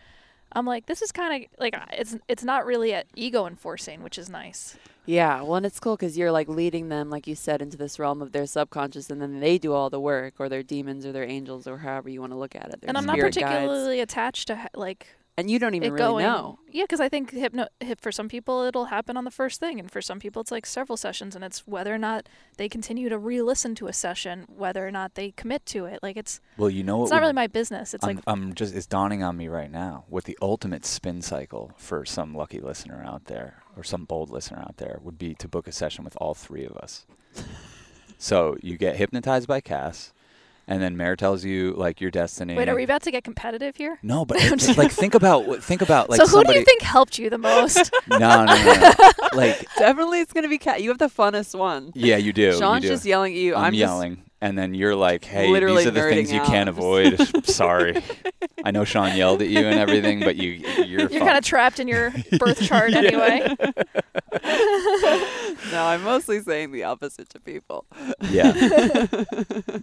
[0.56, 4.30] I'm like this is kind of like it's it's not really ego enforcing, which is
[4.30, 4.78] nice.
[5.06, 8.00] Yeah, well, and it's cool because you're like leading them, like you said, into this
[8.00, 11.12] realm of their subconscious, and then they do all the work, or their demons, or
[11.12, 12.80] their angels, or however you want to look at it.
[12.88, 13.46] And I'm not spirit guides.
[13.46, 15.08] particularly attached to like
[15.38, 16.26] and you don't even it really going.
[16.26, 16.60] know.
[16.72, 19.80] Yeah, because I think hypno hip for some people it'll happen on the first thing,
[19.80, 23.10] and for some people it's like several sessions, and it's whether or not they continue
[23.10, 26.00] to re-listen to a session, whether or not they commit to it.
[26.02, 27.94] Like it's well you know it's not really my business.
[27.94, 31.22] It's I'm, like I'm just it's dawning on me right now what the ultimate spin
[31.22, 35.34] cycle for some lucky listener out there or some bold listener out there would be
[35.36, 37.06] to book a session with all three of us.
[38.18, 40.14] so you get hypnotized by Cass,
[40.68, 42.56] and then Mare tells you like your destiny.
[42.56, 44.00] wait, are we about to get competitive here?
[44.02, 46.54] No, but it's like think about what- think about like so who somebody.
[46.54, 47.92] do you think helped you the most?
[48.10, 48.92] no, no, no, no.
[49.34, 50.82] like Definitely, it's gonna be cat.
[50.82, 51.92] You have the funnest one.
[51.96, 52.54] yeah, you do.
[52.58, 52.96] Sean's you do.
[52.96, 53.56] just yelling at you.
[53.56, 56.46] I'm, I'm, yelling, and then you're like, "Hey, literally these are the things you out.
[56.46, 58.02] can't avoid." Sorry,
[58.64, 60.52] I know Sean yelled at you and everything, but you
[60.86, 63.44] you're, You're kind of trapped in your birth chart anyway.
[65.72, 67.86] no, I'm mostly saying the opposite to people.
[68.30, 69.08] Yeah.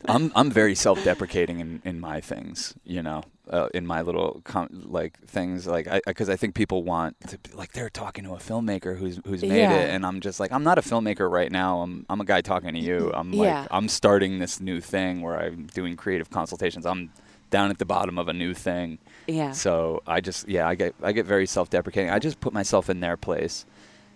[0.05, 4.69] I'm I'm very self-deprecating in, in my things, you know, uh, in my little com-
[4.87, 8.31] like things like I because I think people want to be, like they're talking to
[8.33, 9.73] a filmmaker who's who's made Yeah.
[9.81, 11.83] it and I'm just like I'm not a filmmaker right now.
[11.83, 13.13] I'm I'm a guy talking to you.
[13.15, 13.67] I'm like Yeah.
[13.71, 16.87] I'm starting this new thing where I'm doing creative consultations.
[16.87, 17.11] I'm
[17.51, 18.97] down at the bottom of a new thing.
[19.27, 19.51] Yeah.
[19.53, 22.11] So I just yeah, I get I get very self-deprecating.
[22.11, 23.67] I just put myself in their place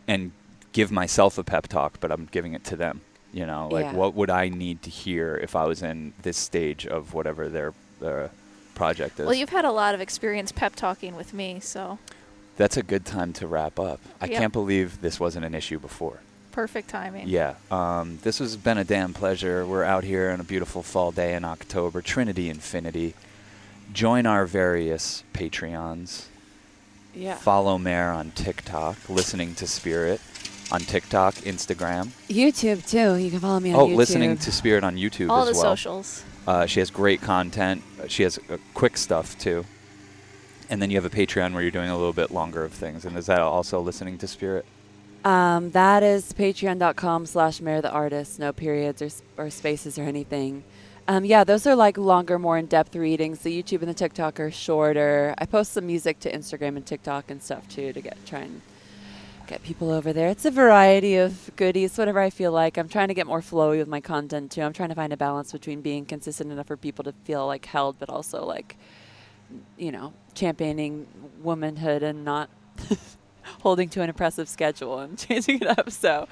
[0.09, 0.33] and
[0.73, 3.03] give myself a pep talk, but I'm giving it to them.
[3.35, 3.93] You know, like Yeah.
[3.93, 7.75] what would I need to hear if I was in this stage of whatever their
[8.01, 8.31] their
[8.77, 9.27] project is?
[9.27, 11.99] well, you've had a lot of experience pep talking with me, so
[12.57, 14.01] That's a good time to wrap up.
[14.21, 14.39] I Yeah.
[14.39, 16.21] can't believe this wasn't an issue before.
[16.53, 17.29] perfect timing.
[17.29, 19.67] Yeah, um, this has been a damn pleasure.
[19.67, 23.13] We're out here on a beautiful fall day in October, Trinity Infinity.
[23.93, 26.25] Join our various Patreons.
[27.15, 27.35] Yeah.
[27.37, 30.21] Follow Mare on TikTok, listening to Spirit
[30.73, 32.09] on TikTok, Instagram.
[32.29, 33.17] YouTube too.
[33.23, 33.97] You can follow me on Oh, YouTube.
[33.97, 35.77] listening to Spirit on YouTube All as the well.
[35.77, 36.23] socials.
[36.47, 37.83] Uh, she has great content.
[38.03, 39.65] Uh, She has uh, quick stuff too.
[40.69, 43.05] And then you have a Patreon where you're doing a little bit longer of things.
[43.05, 44.65] And is that also listening to Spirit?
[45.25, 48.39] Um, that is patreon.com slash Mare the artist.
[48.39, 50.63] No periods or, s- or spaces or anything.
[51.09, 53.41] Um, yeah, those are like longer, more in depth readings.
[53.41, 55.35] The YouTube and the TikTok are shorter.
[55.39, 58.61] I post some music to Instagram and TikTok and stuff too to get try and
[59.47, 60.29] get people over there.
[60.29, 62.77] It's a variety of goodies, whatever I feel like.
[62.77, 64.63] I'm trying to get more flowy with my content too.
[64.63, 67.65] I'm trying to find a balance between being consistent enough for people to feel like
[67.67, 68.77] held, but also like,
[69.79, 71.07] you know, championing
[71.43, 72.51] womanhood and not
[73.63, 75.91] holding to an oppressive schedule and changing it up.
[75.91, 76.29] So,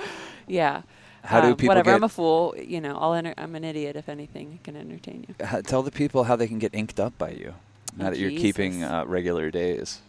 [0.47, 0.83] yeah.
[1.23, 1.93] How do Um, people whatever?
[1.93, 2.55] I'm a fool.
[2.59, 5.63] You know, I'll enter- I'm an idiot if anything can entertain you.
[5.63, 7.55] Tell the people how they can get inked up by you
[7.97, 10.03] now Oh, that you're keeping uh, regular days.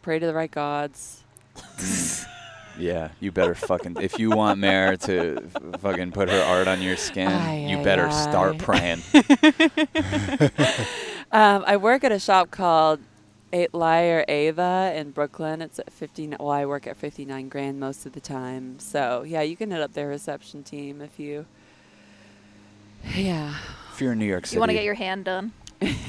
[0.00, 1.21] Pray to the right gods.
[2.78, 3.98] Yeah, you better fucking.
[4.00, 5.40] If you want Mare to
[5.78, 8.10] fucking put her art on your skin, Aye, you aye, better aye.
[8.10, 9.02] start praying.
[11.34, 13.00] Um, I work at a shop called
[13.54, 15.62] Atelier Eva in Brooklyn.
[15.62, 16.36] It's at 59.
[16.38, 18.78] Well, I work at 59 Grand most of the time.
[18.78, 21.46] So yeah, you can hit up their reception team if you.
[23.16, 23.54] Yeah.
[23.94, 25.52] if you're in New York City, You want to get your hand done.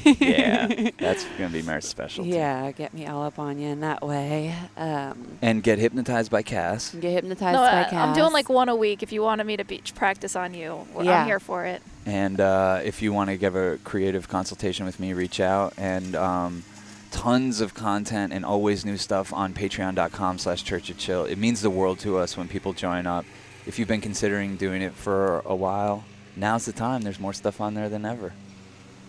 [0.04, 2.30] Yeah, that's gonna be my specialty.
[2.30, 4.54] Yeah, get me all up on you in that way.
[4.76, 6.90] Um, and get hypnotized by Cass.
[6.94, 9.02] get hypnotized No, by I, I'm doing like one a week.
[9.02, 11.20] If you wanted me to beach practice on you, Yeah.
[11.22, 11.82] I'm here for it.
[12.06, 15.72] And uh, if you want to give a creative consultation with me, reach out.
[15.78, 16.62] And um,
[17.10, 21.24] tons of content and always new stuff on patreon.com slash church of chill.
[21.24, 23.24] It means the world to us when people join up.
[23.66, 26.04] If you've been considering doing it for a while,
[26.36, 27.00] now's the time.
[27.02, 28.32] There's more stuff on there than ever.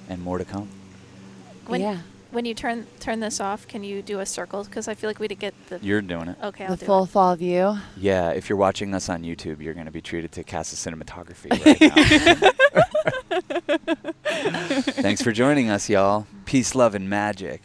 [0.10, 0.68] And more to come.
[1.68, 2.00] When, yeah.
[2.32, 4.64] When you turn turn this off, can you do a circle?
[4.66, 5.80] Because I feel like we did get the.
[5.82, 6.38] You're doing it.
[6.44, 7.10] okay, The I'll do full it.
[7.10, 7.78] fall view.
[7.98, 11.50] Yeah, if you're watching us on YouTube, you're going to be treated to Cass's cinematography
[11.66, 11.82] right
[13.46, 14.92] now.
[15.02, 16.28] Thanks for joining us, y'all.
[16.46, 17.62] Peace, love, and magic.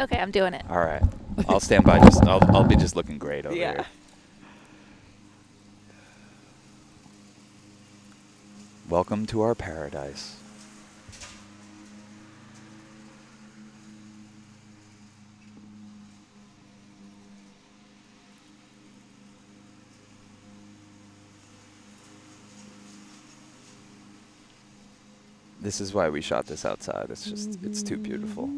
[0.00, 0.64] Okay, I'm doing it.
[0.70, 1.02] All right.
[1.48, 1.98] I'll stand by.
[2.00, 3.72] Just I'll, I'll be just looking great over Yeah.
[3.72, 3.86] here.
[8.86, 10.36] Welcome to our paradise.
[25.62, 27.06] This is why we shot this outside.
[27.08, 28.50] It's just it's too beautiful.